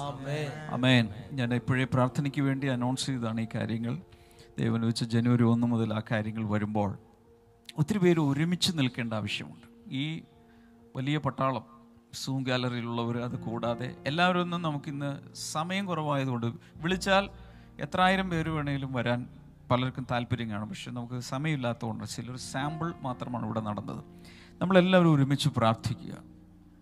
[0.69, 3.97] അമേൻ ഞാൻ ഇപ്പോഴേ പ്രാർത്ഥനയ്ക്ക് വേണ്ടി അനൗൺസ് ചെയ്തതാണ് ഈ കാര്യങ്ങൾ.
[4.59, 6.97] ദൈവം വെച്ച് ജനുവരി ഒന്ന് മുതൽ ആ കാര്യങ്ങൾ വരുമ്പോൾ
[7.77, 9.95] ഒത്തിരി പേര് ഒരുമിച്ച് നിൽക്കേണ്ട ആവശ്യമുണ്ട്.
[9.95, 10.21] ഈ
[10.95, 11.74] വലിയ പട്ടാളം
[12.15, 17.29] സൂം ഗാലറിയിലുള്ളവർ അത് കൂടാതെ എല്ലാവരും ഒന്നും നമുക്കിന്ന് സമയം കുറവായതുകൊണ്ട് വിളിച്ചാൽ
[17.79, 19.27] എത്രായിരം പേര് വേണമെങ്കിലും വരാൻ
[19.71, 20.69] പലർക്കും താല്പര്യം കാണും.
[20.69, 24.03] പക്ഷെ നമുക്ക് സമയമില്ലാത്തതുകൊണ്ട് ചിലർ സാമ്പിൾ മാത്രമാണ് ഇവിടെ നടന്നത്.
[24.61, 26.13] നമ്മളെല്ലാവരും ഒരുമിച്ച് പ്രാർത്ഥിക്കുക.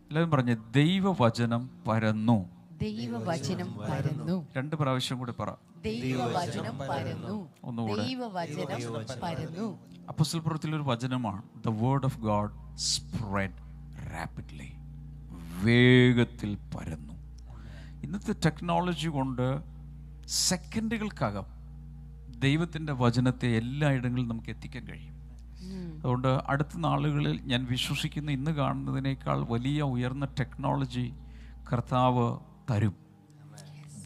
[0.09, 2.49] എല്ലാവരും പറഞ്ഞ് ദൈവവചനം പരന്നു.
[2.81, 4.47] ദൈവവചനം പരന്നു.
[4.57, 5.51] രണ്ട് പ്രാവശ്യം കൂടി പറ.
[5.83, 7.49] ദൈവവചനം പരന്നു.
[7.63, 8.05] ഒന്നുകൂടെ.
[8.05, 9.79] ദൈവവചനം പരന്നു.
[10.83, 11.41] വചനമാണ്.
[11.65, 13.63] The word of God spread
[14.13, 14.72] rapidly
[15.63, 17.13] വേഗത്തിൽ പരന്നു.
[18.03, 19.61] ഇന്നത്തെ ടെക്നോളജി കൊണ്ട്
[20.27, 21.43] സെക്കൻഡുകൾക്കകം
[22.39, 25.13] ദൈവത്തിന്റെ വചനത്തെ എല്ലായിടങ്ങളിലും നമുക്ക് എത്തിക്കാൻ കഴിയും.
[25.97, 31.13] അതുകൊണ്ട് അടുത്ത നാളുകളിൽ ഞാൻ വിശ്വസിക്കുന്ന ഇന്ന് കാണുന്നതിനേക്കാൾ വലിയ ഉയർന്ന ടെക്നോളജി
[31.73, 32.37] കർത്താവ്
[32.71, 32.95] തരും.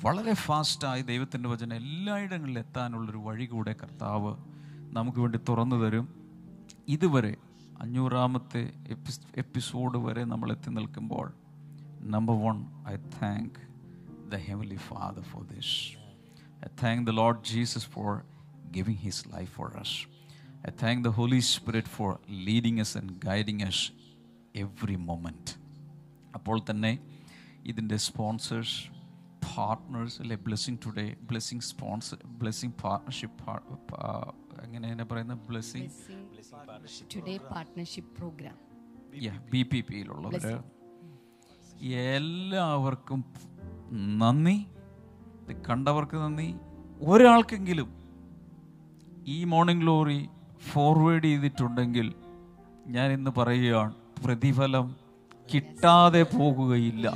[0.03, 4.35] വളരെ ഫാസ്റ്റായി ദൈവത്തിന്റെ വചനം എല്ലായിടങ്ങളിലും എത്താനുള്ളൊരു വഴി കൂടെ കർത്താവ്
[4.93, 6.07] നമുക്ക് വേണ്ടി തുറന്നു തരും.
[6.87, 7.35] ഇതുവരെ
[7.81, 11.33] അഞ്ഞൂറാമത്തെ എപ്പിസ് എപ്പിസോഡ് വരെ നമ്മൾ എത്തി നിൽക്കുമ്പോൾ
[12.12, 12.58] number one
[12.88, 13.58] I thank
[14.30, 15.74] the heavenly father for this
[16.64, 18.10] I thank the lord Jesus for
[18.70, 19.96] giving his life for us
[20.68, 22.10] I thank the holy spirit for
[22.48, 23.84] leading us and guiding us
[24.56, 25.52] every moment
[26.34, 26.92] അപ്പോൾ തന്നെ
[27.64, 28.76] ഇതിൻ്റെ sponsors
[29.48, 33.56] partners അല്ലെ blessing today blessing sponsor blessing partnership
[34.64, 35.88] എങ്ങനെ എന്നെ പറയുന്നത് blessing
[37.14, 38.58] today partnership program
[39.50, 40.44] B P പിയിലുള്ളവർ
[41.81, 43.25] എല്ലാവർക്കും
[43.91, 44.65] നന്ദി.
[45.49, 46.55] ഇത് കണ്ടവർക്ക് നന്ദി.
[47.01, 47.93] ഒരാൾക്കെങ്കിലും
[49.27, 50.29] ഈ മോർണിംഗ് ഗ്ലോറി
[50.71, 52.13] ഫോർവേഡ് ചെയ്തിട്ടുണ്ടെങ്കിൽ
[52.87, 53.93] ഞാൻ ഇന്ന് പറയുകയാണ്
[54.25, 54.95] പ്രതിഫലം
[55.53, 57.13] കിട്ടാതെ പോകുകയില്ല.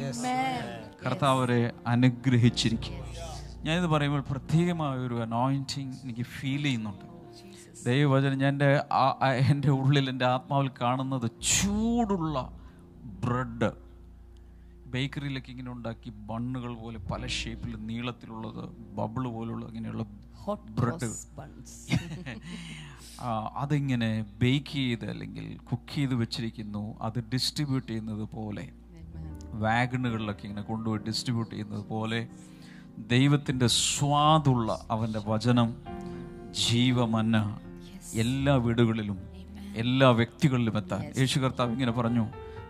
[1.06, 2.94] കർത്താവരെ അനുഗ്രഹിച്ചിരിക്കും.
[3.64, 7.06] ഞാനിത് പറയുമ്പോൾ പ്രത്യേകമായ ഒരു അനോയിന്റിങ് എനിക്ക് ഫീൽ ചെയ്യുന്നുണ്ട്.
[7.86, 8.84] ദൈവവചനം ഞാൻ എന്റെ
[9.36, 12.60] എന്റെ ഉള്ളിൽ എന്റെ ആത്മാവിൽ കാണുന്നത് ചൂടുള്ള
[13.04, 13.91] ബ്രെഡ്.
[14.92, 20.06] ബേക്കറിയിലൊക്കെ ഇങ്ങനെ ഉണ്ടാക്കി ബണ്ണുകൾ പോലെ പല ഷേപ്പിൽ നീളത്തിലുള്ളത് ബബിൾ പോലുള്ള ഇങ്ങനെയുള്ള
[20.70, 21.10] ബ്രെഡ്.
[23.56, 26.98] അതിങ്ങനെ ബേക്ക് ചെയ്ത് അല്ലെങ്കിൽ കുക്ക് ചെയ്ത് വെച്ചിരിക്കുന്നു.
[27.02, 28.72] അത് ഡിസ്ട്രിബ്യൂട്ട് ചെയ്യുന്നത് പോലെ.
[29.54, 32.28] വാഗണുകളിലൊക്കെ ഇങ്ങനെ കൊണ്ടുപോയി ഡിസ്ട്രിബ്യൂട്ട് ചെയ്യുന്നത് പോലെ.
[32.98, 35.76] ദൈവത്തിന്റെ സ്വാദുള്ള അവന്റെ വചനം
[36.70, 37.60] ജീവമന്ന
[38.14, 39.18] എല്ലാ വീടുകളിലും
[39.76, 41.04] എല്ലാ വ്യക്തികളിലും എത്താൻ.
[41.18, 42.26] യേശു കർത്താവ് ഇങ്ങനെ പറഞ്ഞു.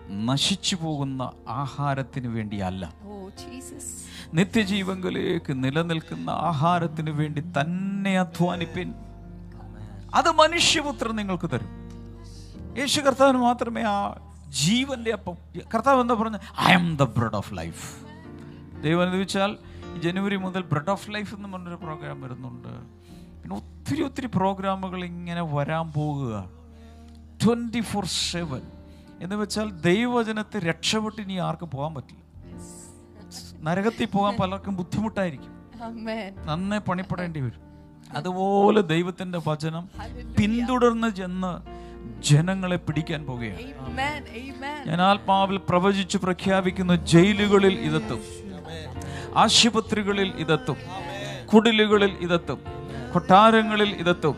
[0.09, 2.93] നശിച്ചു പോകുന്ന ആഹാരത്തിന് വേണ്ടിയല്ല.
[3.03, 4.01] ഓ ജീസസ്
[4.33, 8.93] നിത്യജീവങ്കിലേക്ക് നിലനിൽക്കുന്ന ആഹാരത്തിന് വേണ്ടി തന്നെ അധ്വാനിപ്പിൻ.
[10.15, 11.81] അത് മനുഷ്യപുത്രൻ നിങ്ങൾക്ക് തരും.
[12.77, 14.15] യേശു കർത്താവിന് മാത്രമേ ആ
[14.49, 15.37] ജീവന്റെ അപ്പം
[15.73, 16.37] കർത്താവ് എന്താ പറഞ്ഞ?
[16.61, 17.95] I am the bread of life
[18.83, 19.57] ദൈവം എന്ന് വെച്ചാൽ
[20.03, 22.67] ജനുവരി മുതൽ ബ്രെഡ് ഓഫ് ലൈഫ് എന്ന് പറഞ്ഞൊരു പ്രോഗ്രാം വരുന്നുണ്ട്.
[23.41, 26.49] പിന്നെ ഒത്തിരി ഒത്തിരി പ്രോഗ്രാമുകൾ ഇങ്ങനെ വരാൻ പോകുക.
[27.43, 28.61] ട്വന്റി ഫോർ സെവൻ
[29.21, 32.21] എന്ന് വെച്ചാൽ ദൈവവചനത്തെ രക്ഷപ്പെട്ട് ഇനി ആർക്കും പോകാൻ പറ്റില്ല.
[33.61, 35.51] നരകത്തിൽ പോകാൻ പലർക്കും ബുദ്ധിമുട്ടായിരിക്കും.
[36.45, 37.61] നന്നേ പണിപ്പെടേണ്ടി വരും.
[38.15, 39.89] അതുപോലെ ദൈവത്തിന്റെ വചനം
[40.39, 41.81] പിന്തുടർന്ന് ചെന്ന്
[42.23, 43.61] ജനങ്ങളെ പിടിക്കാൻ പോകുകയാണ്.
[44.89, 48.21] ഞാൻ ആത്മാവിൽ പ്രവചിച്ചു പ്രഖ്യാപിക്കുന്ന ജയിലുകളിൽ ഇതെത്തും.
[49.35, 50.77] ആശുപത്രികളിൽ ഇതെത്തും.
[51.53, 52.59] കുടിലുകളിൽ ഇതെത്തും.
[53.13, 54.37] കൊട്ടാരങ്ങളിൽ ഇതെത്തും.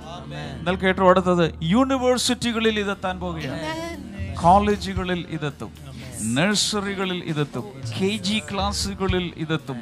[0.60, 3.94] എന്നാൽ കേട്ടോ അടുത്തത് യൂണിവേഴ്സിറ്റികളിൽ ഇതെത്താൻ പോകുകയാണ്.
[4.44, 5.72] കോളേജുകളിൽ ഇതെത്തും.
[6.36, 7.64] നഴ്സറികളിൽ ഇതെത്തും.
[8.02, 9.82] കെ ജി ക്ലാസ്സുകളിൽ ഇതെത്തും.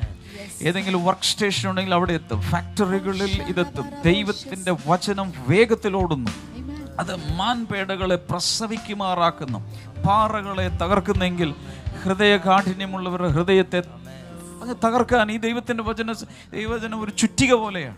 [0.62, 2.42] ഏതെങ്കിലും വർക്ക് സ്റ്റേഷൻ ഉണ്ടെങ്കിൽ അവിടെ എത്തും.
[2.42, 3.86] ഫാക്ടറികളിൽ ഇതെത്തും.
[4.06, 6.32] ദൈവത്തിന്റെ വചനം വേഗത്തിലോടുന്നു
[7.00, 9.60] അത് മാൻപേടകളെ പ്രസവിക്കുമാറാക്കുന്നു.
[10.08, 11.56] പാറകളെ തകർക്കുന്നെങ്കിൽ
[12.06, 13.84] ഹൃദയ കാഠിന്യമുള്ളവരുടെ ഹൃദയത്തെ
[14.62, 16.14] അങ്ങ് തകർക്കാൻ ഈ ദൈവത്തിന്റെ വചന
[16.54, 17.98] ദൈവവചനം ഒരു ചുറ്റിക പോലെയാണ്.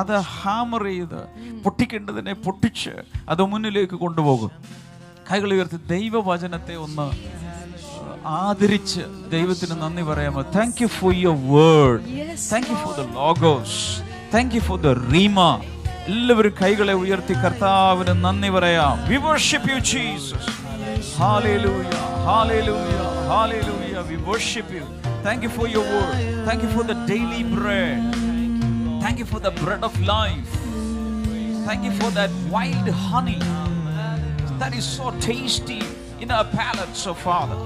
[0.00, 1.20] അത് ഹാമർ ചെയ്ത്
[1.64, 2.94] പൊട്ടിക്കേണ്ടതിനെ പൊട്ടിച്ച്
[3.28, 4.50] അത് മുന്നിലേക്ക് കൊണ്ടുപോകും.
[5.30, 7.06] കൈകൾ ഉയർത്തി ദൈവവചനത്തെ ഒന്ന്
[8.26, 9.02] ആദരിച്ച്
[9.32, 12.02] ദൈവത്തിന് നന്ദി പറയാമോ thank you for your word
[12.52, 13.78] thank you for the logos
[14.34, 15.38] thank you for the rhema
[16.06, 18.94] എല്ലാവരും കൈകളെ ഉയർത്തി കർത്താവിന് നന്ദി പറയാം.
[19.10, 20.50] We worship you Jesus
[21.17, 24.01] Hallelujah, hallelujah, hallelujah.
[24.09, 24.85] We worship you.
[25.23, 26.15] Thank you for your word.
[26.47, 27.99] Thank you for the daily bread.
[29.03, 30.51] Thank you for the bread of life.
[31.67, 33.39] Thank you for that wild honey
[34.61, 35.81] that is so tasty
[36.23, 37.59] in our palates, oh Father.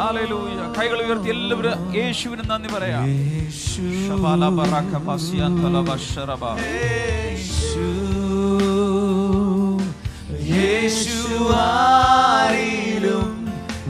[0.00, 0.66] Hallelujah.
[0.78, 3.04] കൈകൾ ഉയർത്തി എല്ലാവരും യേശുവിന് നന്ദി പറയാം
[3.62, 6.42] ശബാല ബറാക്ക പസിയാൻ തലബ ശരബ.
[10.59, 11.51] യേശുവാരിലും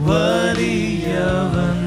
[0.08, 1.78] വലിയവൻ.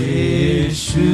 [0.00, 1.06] യേശു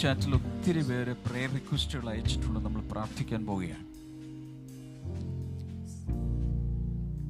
[0.00, 3.86] ചാറ്റിൽ ഒത്തിരി പേര് പ്രേയർ റിക്വസ്റ്റുകൾ അയച്ചിട്ടുണ്ട് നമ്മൾ പ്രാർത്ഥിക്കാൻ പോവുകയാണ്.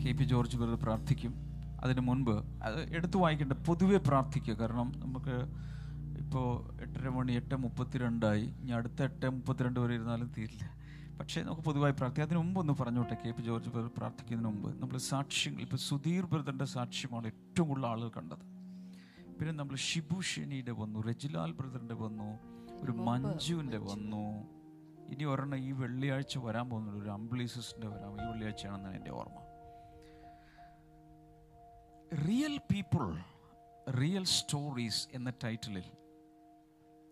[0.03, 1.35] കെ പി ജോർജ് ബ്രദർ പ്രാർത്ഥിക്കും.
[1.85, 4.55] അതിന് മുൻപ് അത് എടുത്തു വായിക്കേണ്ട പൊതുവെ പ്രാർത്ഥിക്കുക.
[4.55, 5.37] കാരണം നമുക്ക്
[6.23, 8.45] ഇപ്പോൾ എട്ടര മണി എട്ട് മുപ്പത്തിരണ്ടായി.
[8.61, 10.77] ഇനി അടുത്ത എട്ട് മുപ്പത്തിരണ്ട് വരെ ഇരുന്നാലും തീരില്ല.
[11.21, 12.27] പക്ഷേ നമുക്ക് പൊതുവായി പ്രാർത്ഥിക്കാം.
[12.27, 14.83] അതിന് മുമ്പ് ഒന്ന് പറഞ്ഞോട്ടെ കെ പി ജോർജ് ബ്രദർ പ്രാർത്ഥിക്കുന്നതിന് മുമ്പ്.
[14.83, 18.45] നമ്മൾ സാക്ഷ്യങ്ങൾ ഇപ്പോൾ സുധീർ ബ്രദറിന്റെ സാക്ഷ്യമാണ് ഏറ്റവും കൂടുതൽ ആളുകൾ കണ്ടത്.
[19.39, 22.58] പിന്നെ നമ്മൾ ഷിബു ഷെനിയുടെ വന്നു റെജിലാൽ ബ്രദറിന്റെ വന്നു.
[22.83, 24.59] ഒരു മഞ്ജുവിന്റെ വന്നു.
[25.13, 27.03] ഇനി ഒരെണ്ണം ഈ വെള്ളിയാഴ്ച വരാൻ പോകുന്നുണ്ട്.
[27.03, 29.39] ഒരു അംബ്ലീസിന്റെ വരാം ഈ വെള്ളിയാഴ്ചയാണെന്നാണ് എന്റെ ഓർമ്മ.
[32.29, 33.17] റിയൽ പീപ്പിൾ
[34.01, 35.83] റിയൽ സ്റ്റോറീസ് എന്ന ടൈറ്റിലിൽ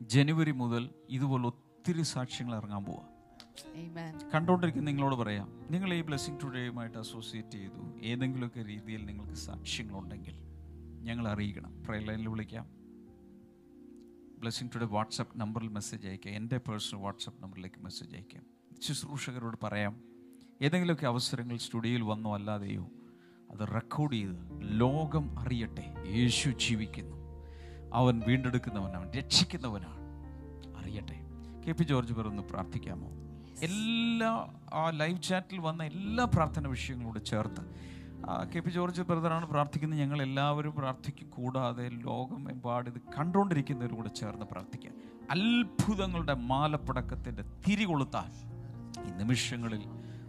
[0.02, 3.08] ജനുവരി മുതൽ ഇതുപോലെ ഒത്തിരി സാക്ഷ്യങ്ങൾ ഇറങ്ങാൻ പോവാ.
[3.66, 8.00] കണ്ടോണ്ടിരിക്കുന്ന കണ്ടുകൊണ്ടിരിക്കുന്ന നിങ്ങളോട് പറയാം നിങ്ങൾ ഈ ബ്ലെസ്സിങ് ടുഡേയുമായിട്ട് അസോസിയേറ്റ് ചെയ്തു.
[8.02, 10.34] ഏതെങ്കിലുമൊക്കെ രീതിയിൽ നിങ്ങൾക്ക് സാക്ഷ്യങ്ങളുണ്ടെങ്കിൽ
[11.02, 11.82] ഞങ്ങൾ അറിയിക്കണം.
[11.82, 12.85] പ്രയർ ലൈനിൽ വിളിക്കാം.
[14.38, 16.34] ബ്ലെസ്സിങ് ടുഡേ വാട്സപ്പ് നമ്പറിൽ മെസ്സേജ് അയക്കാം.
[16.34, 18.42] എന്റെ പേഴ്സണൽ വാട്സപ്പ് നമ്പറിലേക്ക് മെസ്സേജ് അയക്കാം.
[18.82, 20.00] ശുശ്രൂഷകരോട് പറയാം.
[20.62, 22.88] ഏതെങ്കിലുമൊക്കെ അവസരങ്ങൾ സ്റ്റുഡിയോയിൽ വന്നോ അല്ലാതെയോ
[23.50, 25.94] അത് റെക്കോർഡ് ചെയ്ത് ലോകം അറിയട്ടെ.
[26.06, 27.16] യേശു ജീവിക്കുന്നു.
[27.94, 29.12] അവൻ വീണ്ടെടുക്കുന്നവനാണ്.
[29.12, 30.00] രക്ഷിക്കുന്നവനാണ്.
[30.78, 31.20] അറിയട്ടെ.
[31.68, 33.08] കെ പി ജോർജ് പേരൊന്ന് പ്രാർത്ഥിക്കാമോ?
[33.62, 37.85] എല്ലാ ആ ലൈവ് ചാറ്റിൽ വന്ന എല്ലാ പ്രാർത്ഥന വിഷയങ്ങളോട് ചേർത്ത്
[38.54, 40.00] കെ പി ജോർജ് ബ്രദറാണ് പ്രാർത്ഥിക്കുന്നത്.
[40.00, 44.94] ഞങ്ങൾ എല്ലാവരും പ്രാർത്ഥിക്കും കൂടാതെ ലോകം എമ്പാട് ഇത് കണ്ടുകൊണ്ടിരിക്കുന്നവരും കൂടെ ചേർന്ന് പ്രാർത്ഥിക്കാം.
[45.30, 48.30] അത്ഭുതങ്ങളുടെ മാലപ്പടക്കത്തിന്റെ തിരി കൊളുത്താൽ
[49.08, 49.82] ഈ നിമിഷങ്ങളിൽ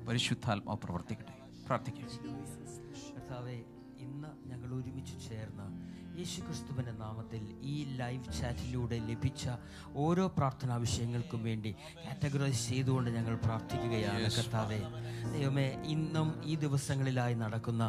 [0.07, 1.35] പരിശുദ്ധാത്മാവ് പ്രവർത്തിക്കട്ടെ.
[1.65, 2.09] പ്രാർത്ഥിക്കാം.
[3.99, 5.66] ഇന്ന് ഞങ്ങൾ ഒരുമിച്ച് ചേർന്ന്
[6.19, 7.41] യേശുക്രിസ്തുവിന്റെ നാമത്തിൽ
[7.71, 9.43] ഈ ലൈവ് ചാറ്റിലൂടെ ലഭിച്ച
[10.03, 11.71] ഓരോ പ്രാർത്ഥനാ വിഷയങ്ങൾക്കും വേണ്ടി
[12.05, 14.79] കാറ്റഗറൈസ് ചെയ്തുകൊണ്ട് ഞങ്ങൾ പ്രാർത്ഥിക്കുകയാണ് കർത്താവെ.
[15.33, 17.83] ദൈവമേ ഇന്നും ഈ ദിവസങ്ങളിലായി നടക്കുന്ന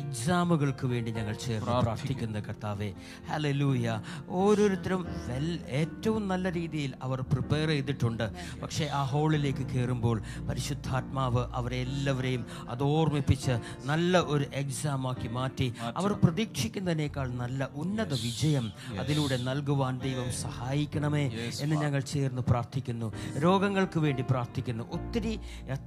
[0.00, 2.88] എക്സാമുകൾക്ക് വേണ്ടി ഞങ്ങൾ ചേർന്ന് പ്രാർത്ഥിക്കുന്ന കർത്താവെ.
[3.30, 3.98] ഹലലൂയ
[4.40, 5.46] ഓരോരുത്തരും വെൽ
[5.82, 8.26] ഏറ്റവും നല്ല രീതിയിൽ അവർ പ്രിപ്പയർ ചെയ്തിട്ടുണ്ട്.
[8.62, 10.16] പക്ഷേ ആ ഹോളിലേക്ക് കയറുമ്പോൾ
[10.48, 13.56] പരിശുദ്ധാത്മാവ് അവരെ എല്ലാവരെയും അത് ഓർമ്മിപ്പിച്ച്
[13.92, 15.70] നല്ല ഒരു എക്സാം ആക്കി മാറ്റി
[16.00, 21.24] അവർ പ്രതീക്ഷിക്കുന്നതിനേക്കാൾ നല്ല ഉന്നത വിജയം അതിലൂടെ നൽകുവാൻ ദൈവം സഹായിക്കണമേ
[21.60, 23.12] എന്ന് ഞങ്ങൾ ചേർന്ന് പ്രാർത്ഥിക്കുന്നു.
[23.38, 24.84] രോഗങ്ങൾക്ക് വേണ്ടി പ്രാർത്ഥിക്കുന്നു.
[24.92, 25.40] ഒത്തിരി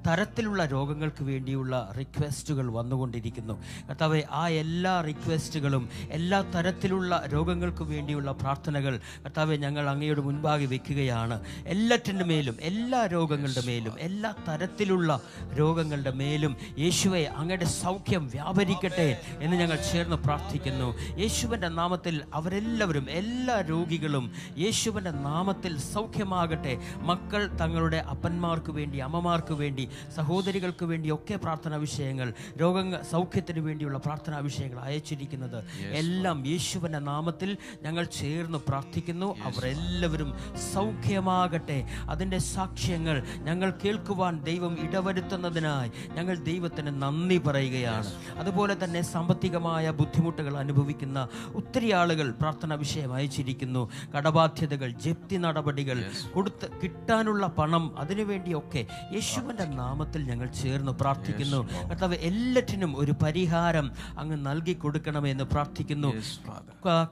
[0.07, 3.53] തരത്തിലുള്ള രോഗങ്ങൾക്ക് വേണ്ടിയുള്ള റിക്വസ്റ്റുകൾ വന്നുകൊണ്ടിരിക്കുന്നു.
[3.89, 11.41] കർത്താവെ ആ എല്ലാ റിക്വസ്റ്റുകളും എല്ലാ തരത്തിലുള്ള രോഗങ്ങൾക്ക് വേണ്ടിയുള്ള പ്രാർത്ഥനകൾ കർത്താവെ ഞങ്ങൾ അങ്ങയുടെ മുൻപാകെ വെക്കുകയാണ്.
[11.65, 15.21] എല്ലാറ്റിന്റെ മേലും എല്ലാ രോഗങ്ങളുടെ മേലും എല്ലാ തരത്തിലുള്ള
[15.59, 20.87] രോഗങ്ങളുടെ മേലും യേശുവെ അങ്ങയുടെ സൗഖ്യം വ്യാപരിക്കട്ടെ എന്ന് ഞങ്ങൾ ചേർന്ന് പ്രാർത്ഥിക്കുന്നു.
[21.17, 24.25] യേശുവിന്റെ നാമത്തിൽ അവരെല്ലാവരും എല്ലാ രോഗികളും
[24.57, 26.73] യേശുവിന്റെ നാമത്തിൽ സൗഖ്യമാകട്ടെ.
[27.09, 29.83] മക്കൾ തങ്ങളുടെ അപ്പന്മാർക്ക് വേണ്ടി അമ്മമാർക്ക് വേണ്ടി
[30.15, 32.27] സഹോദരികൾക്ക് വേണ്ടി ഒക്കെ പ്രാർത്ഥനാ വിഷയങ്ങൾ
[32.61, 35.59] രോഗങ്ങൾ സൗഖ്യത്തിന് വേണ്ടിയുള്ള പ്രാർത്ഥനാ വിഷയങ്ങൾ അയച്ചിരിക്കുന്നത്.
[36.01, 37.51] എല്ലാം യേശുവിന്റെ നാമത്തിൽ
[37.83, 39.29] ഞങ്ങൾ ചേർന്ന് പ്രാർത്ഥിക്കുന്നു.
[39.47, 40.29] അവരെല്ലാവരും
[40.73, 41.79] സൗഖ്യമാകട്ടെ.
[42.09, 43.17] അതിന്റെ സാക്ഷ്യങ്ങൾ
[43.47, 48.09] ഞങ്ങൾ കേൾക്കുവാൻ ദൈവം ഇടവരുത്തുന്നതിനായി ഞങ്ങൾ ദൈവത്തിന് നന്ദി പറയുകയാണ്.
[48.37, 51.27] അതുപോലെ തന്നെ സാമ്പത്തികമായ ബുദ്ധിമുട്ടുകൾ അനുഭവിക്കുന്ന
[51.67, 53.81] ഒത്തിരി ആളുകൾ പ്രാർത്ഥന വിഷയം അയച്ചിരിക്കുന്നു.
[54.13, 55.97] കടബാധ്യതകൾ ജപ്തി നടപടികൾ
[56.35, 58.81] കൊടുത്ത് കിട്ടാനുള്ള പണം അതിനുവേണ്ടിയൊക്കെ
[59.15, 61.59] യേശുവിന്റെ നാമത്തിൽ ഞങ്ങൾ ചേർന്ന് പ്രാർത്ഥിക്കുന്നു.
[61.89, 63.87] കർത്താവ് എല്ലാറ്റിനും ഒരു പരിഹാരം
[64.21, 66.11] അങ്ങ് നൽകി കൊടുക്കണമെന്ന് പ്രാർത്ഥിക്കുന്നു.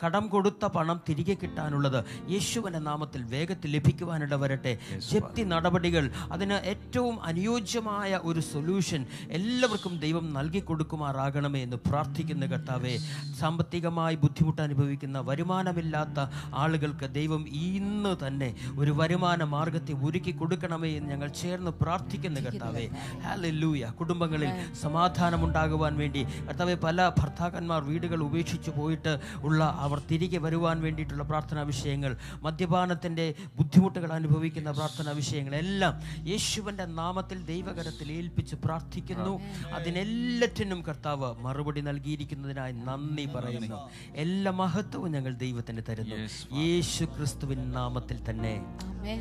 [0.03, 1.99] കടം കൊടുത്ത പണം തിരികെ കിട്ടാനുള്ളത്
[2.34, 4.73] യേശുവിന്റെ നാമത്തിൽ വേഗത്തിൽ ലഭിക്കുവാനിട വരട്ടെ.
[5.11, 6.07] ജപ്തി നടപടികൾ
[6.38, 9.03] അതിന് ഏറ്റവും അനുയോജ്യമായ ഒരു സൊല്യൂഷൻ
[9.40, 12.95] എല്ലാവർക്കും ദൈവം നൽകി കൊടുക്കുമാറാകണമേ എന്ന് പ്രാർത്ഥിക്കുന്ന കർത്താവെ.
[13.41, 16.20] സാമ്പത്തികമായി ബുദ്ധിമുട്ട് അനുഭവിക്കുന്ന വരുമാനമില്ലാത്ത
[16.62, 18.49] ആളുകൾക്ക് ദൈവം ഇന്ന് തന്നെ
[18.80, 22.84] ഒരു വരുമാന മാർഗത്തെ ഒരുക്കി കൊടുക്കണമേ എന്ന് ഞങ്ങൾ ചേർന്ന് പ്രാർത്ഥിക്കുന്നു കർത്താവെ.
[23.26, 24.52] ഹാലൂയ കുടുംബങ്ങളിൽ
[24.82, 29.14] സമാധാനം ഉണ്ടാകുവാൻ വേണ്ടി കർത്താവെ പല ഭർത്താക്കന്മാർ വീടുകൾ ഉപേക്ഷിച്ച് പോയിട്ട്
[29.44, 32.12] ഉള്ള അവർ തിരികെ വരുവാൻ വേണ്ടിയിട്ടുള്ള പ്രാർത്ഥനാ വിഷയങ്ങൾ
[32.44, 33.28] മദ്യപാനത്തിന്റെ
[33.60, 35.95] ബുദ്ധിമുട്ടുകൾ അനുഭവിക്കുന്ന പ്രാർത്ഥനാ വിഷയങ്ങളെല്ലാം
[36.32, 39.34] യേശുവിന്റെ നാമത്തിൽ ദൈവകരത്തിൽ ഏൽപ്പിച്ച് പ്രാർത്ഥിക്കുന്നു.
[39.78, 43.80] അതിനെല്ലാറ്റിനും കർത്താവ് മറുപടി നൽകിയിരിക്കുന്നതിനായി നന്ദി പറയുന്നു.
[44.26, 46.15] എല്ലാ മഹത്വവും ഞങ്ങൾ ദൈവത്തിന് തരുന്നു.
[46.56, 48.64] യേശു ക്രിസ്തുവിൻ നാമത്തിൽ തന്നെ.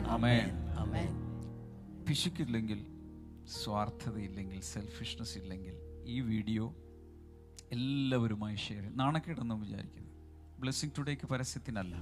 [0.09, 0.51] ആമേൻ.
[0.78, 1.10] ആമേൻ
[2.09, 2.86] പിശുക്കില്ലെങ്കിൽ
[3.64, 5.74] സ്വാർത്ഥതയില്ലെങ്കിൽ സെൽഫിഷ്നെസ് ഇല്ലെങ്കിൽ
[6.05, 6.74] ഈ വീഡിയോ
[7.72, 8.98] എല്ലാവരുമായി ഷെയർ ചെയ്യും.
[8.98, 10.10] നാണക്കേടെന്നും വിചാരിക്കുന്നു?
[10.60, 11.97] ബ്ലെസ്സിങ് ടുഡേക്ക് പരസ്യത്തിനല്ല.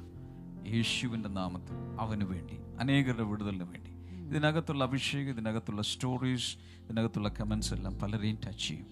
[0.74, 3.90] യേശുവിന്റെ നാമത്തിൽ അവന് വേണ്ടി അനേകരുടെ വിടുതലിന് വേണ്ടി.
[4.30, 8.86] ഇതിനകത്തുള്ള അഭിഷേകം ഇതിനകത്തുള്ള സ്റ്റോറീസ് ഇതിനകത്തുള്ള കമൻസ് എല്ലാം പലരെയും ടച്ച് ചെയ്യും.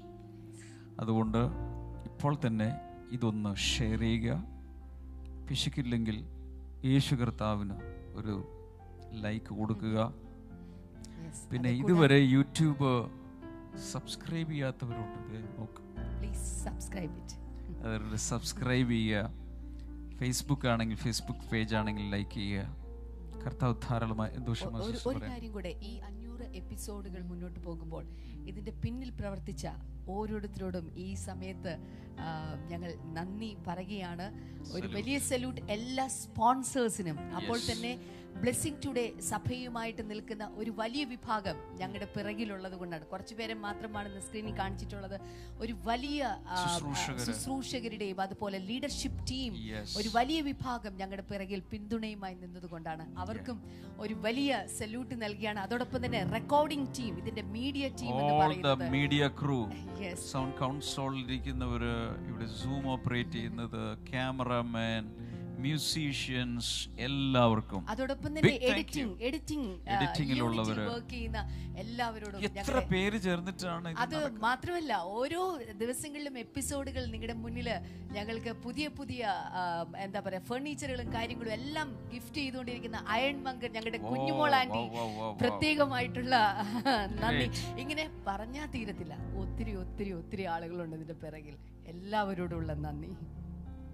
[1.00, 1.38] അതുകൊണ്ട്
[2.04, 4.44] ഇപ്പോൾ തന്നെ ഇതൊന്ന് ഷെയർ ചെയ്യുക.
[5.48, 6.24] പിശുക്കില്ലെങ്കിൽ
[6.84, 7.74] യേശു കർത്താവിന്
[8.14, 8.34] ഒരു
[9.12, 10.14] ലൈക്ക് കൊടുക്കുക.
[11.52, 12.90] പിന്നെ ഇതുവരെ യൂട്യൂബ്
[13.92, 15.60] സബ്സ്ക്രൈബ് ചെയ്യാത്തവരുണ്ട്.
[15.60, 15.80] നോക്ക്.
[18.16, 19.32] സബ്സ്ക്രൈബ് ചെയ്യുക.
[20.18, 22.80] ഫേസ്ബുക്ക് ആണെങ്കിൽ ഫേസ്ബുക്ക് പേജ് ആണെങ്കിൽ ലൈക്ക് ചെയ്യുക.
[23.44, 28.04] കർത്താവ് ധാരാളമായി ഒരു കാര്യം കൂടെ ഈ അഞ്ഞൂറ് എപ്പിസോഡുകൾ മുന്നോട്ട് പോകുമ്പോൾ
[28.46, 29.66] ഇതിന്റെ പിന്നിൽ പ്രവർത്തിച്ച
[30.14, 31.72] ഓരോരുത്തരോടും ഈ സമയത്ത്
[32.70, 34.26] ഞങ്ങൾ നന്ദി പറയുകയാണ്.
[34.72, 37.92] ഒരു വലിയ സല്യൂട്ട് എല്ലാ സ്പോൺസേഴ്സിനും അപ്പോൾ തന്നെ
[38.42, 43.04] ബ്ലെസ്സിങ് ടുഡേ സഭയുമായിട്ട് നിൽക്കുന്ന ഒരു വലിയ വിഭാഗം ഞങ്ങളുടെ പിറകിലുള്ളത് കൊണ്ടാണ്.
[43.06, 45.16] കുറച്ചു പേരെ മാത്രമാണ് ഇന്ന് സ്ക്രീനിൽ കാണിച്ചിട്ടുള്ളത്.
[45.58, 46.38] ഒരു വലിയ
[47.24, 49.52] ശുശ്രൂഷകരുടെയും അതുപോലെ ലീഡർഷിപ്പ് ടീം
[49.96, 53.58] ഒരു വലിയ വിഭാഗം ഞങ്ങളുടെ പിറകിൽ പിന്തുണയുമായി നിന്നതുകൊണ്ടാണ് അവർക്കും
[53.98, 55.60] ഒരു വലിയ സല്യൂട്ട് നൽകിയാണ്.
[55.60, 58.90] അതോടൊപ്പം തന്നെ റെക്കോർഡിംഗ് ടീം ഇതിന്റെ മീഡിയ ടീം എന്ന് പറയുന്നത്.
[58.90, 59.60] Media crew.
[60.30, 61.94] സൗണ്ട് കൗൺസോളിൽ ഇരിക്കുന്നവര്
[62.28, 65.04] ഇവിടെ സൂം ഓപ്പറേറ്റ് ചെയ്യുന്നത് ക്യാമറമാൻ
[65.64, 66.72] മ്യൂസീഷ്യൻസ്
[67.06, 67.82] എല്ലാവർക്കും.
[67.92, 68.52] അതോടൊപ്പം തന്നെ.
[68.70, 71.40] എഡിറ്റിംഗ് എഡിറ്റിംഗ് എഡിറ്റിംഗിലുള്ളവർ വർക്ക് ചെയ്യുന്ന
[71.82, 74.16] എല്ലാവരോടും എത്ര പേര് ചേർന്നിട്ടാണ് അത്
[74.46, 75.42] മാത്രമല്ല ഓരോ
[75.82, 77.68] ദിവസങ്ങളിലും എപ്പിസോഡുകൾ നിങ്ങളുടെ മുന്നിൽ
[78.16, 79.22] ഞങ്ങൾക്ക് പുതിയ പുതിയ
[80.04, 84.84] എന്താ പറയാ ഫർണിച്ചറുകളും കാര്യങ്ങളും എല്ലാം ഗിഫ്റ്റ് ചെയ്തുകൊണ്ടിരിക്കുന്ന അയൺ മങ്കർ ഞങ്ങളുടെ കുഞ്ഞുമോൾ ആന്റി.
[85.42, 86.34] പ്രത്യേകമായിട്ടുള്ള
[87.22, 87.48] നന്ദി.
[87.82, 89.14] ഇങ്ങനെ പറഞ്ഞാൽ തീരത്തില്ല.
[89.42, 91.56] ഒത്തിരി ഒത്തിരി ഒത്തിരി ആളുകളുണ്ട് ഇതിന്റെ പിറകിൽ.
[91.94, 93.12] എല്ലാവരോടുള്ള നന്ദി.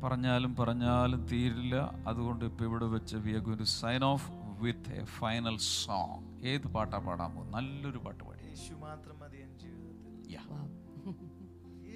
[0.03, 1.77] പറഞ്ഞാലും പറഞ്ഞാലും തീരില്ല.
[2.11, 4.27] അതുകൊണ്ട് ഇപ്പൊ ഇവിടെ വെച്ച് we are going to sign off
[4.63, 6.21] with a final song
[6.53, 8.43] ഏത് പാട്ടാ പാടാൻ പോകും നല്ലൊരു പാട്ട് പാടി.
[8.51, 10.13] യേശു മാത്രം മതി എൻ ജീവിതത്തിൽ.
[10.35, 10.47] Yeah.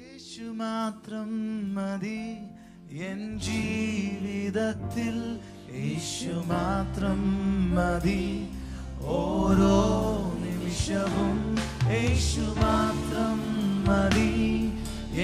[0.01, 1.31] യേശു മാത്രം
[1.77, 2.23] മതി
[3.09, 5.17] എൻ ജീവിതത്തിൽ.
[5.81, 7.21] യേശു മാത്രം
[7.77, 8.23] മതി
[9.19, 9.77] ഓരോ
[10.45, 11.39] നിമിഷവും.
[11.95, 13.39] യേശു മാത്രം
[13.89, 14.33] മതി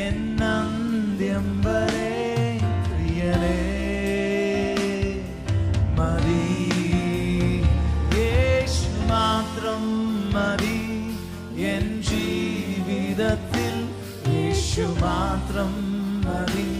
[0.07, 2.46] എന്നന്ത്യം വരെ.
[9.11, 9.83] മാത്രം
[10.35, 10.79] മതി
[11.67, 13.75] എൻ ജീവിതത്തിൽ
[14.35, 15.73] യേശു മാത്രം
[16.27, 16.71] മതി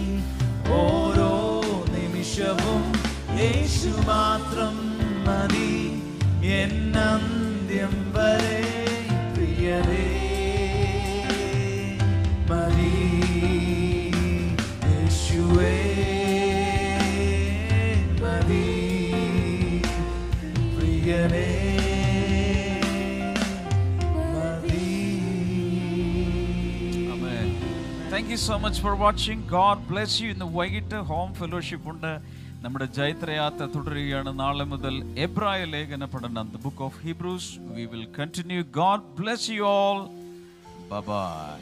[0.77, 1.31] ഓരോ
[1.95, 2.83] നിമിഷവും
[3.41, 4.75] യേശു മാത്രം
[5.27, 5.71] മതി
[6.53, 6.75] എൻ
[7.05, 8.59] അന്ത്യം വരെ
[9.33, 10.16] പ്രിയരേ
[21.17, 21.45] പ്രിയനേ
[28.11, 32.11] thank you so much for watching God bless you ഇന്ന് വൈകിട്ട് ഹോം ഫെലോഷിപ്പ് ഉണ്ട്.
[32.63, 34.31] നമ്മുടെ ജൈത്രയാത്ര തുടരുകയാണ്.
[34.39, 34.93] നാളെ മുതൽ
[35.25, 39.99] എബ്രായ ലേഖന പഠനം the book of Hebrews we will continue God bless you all
[40.91, 41.57] bye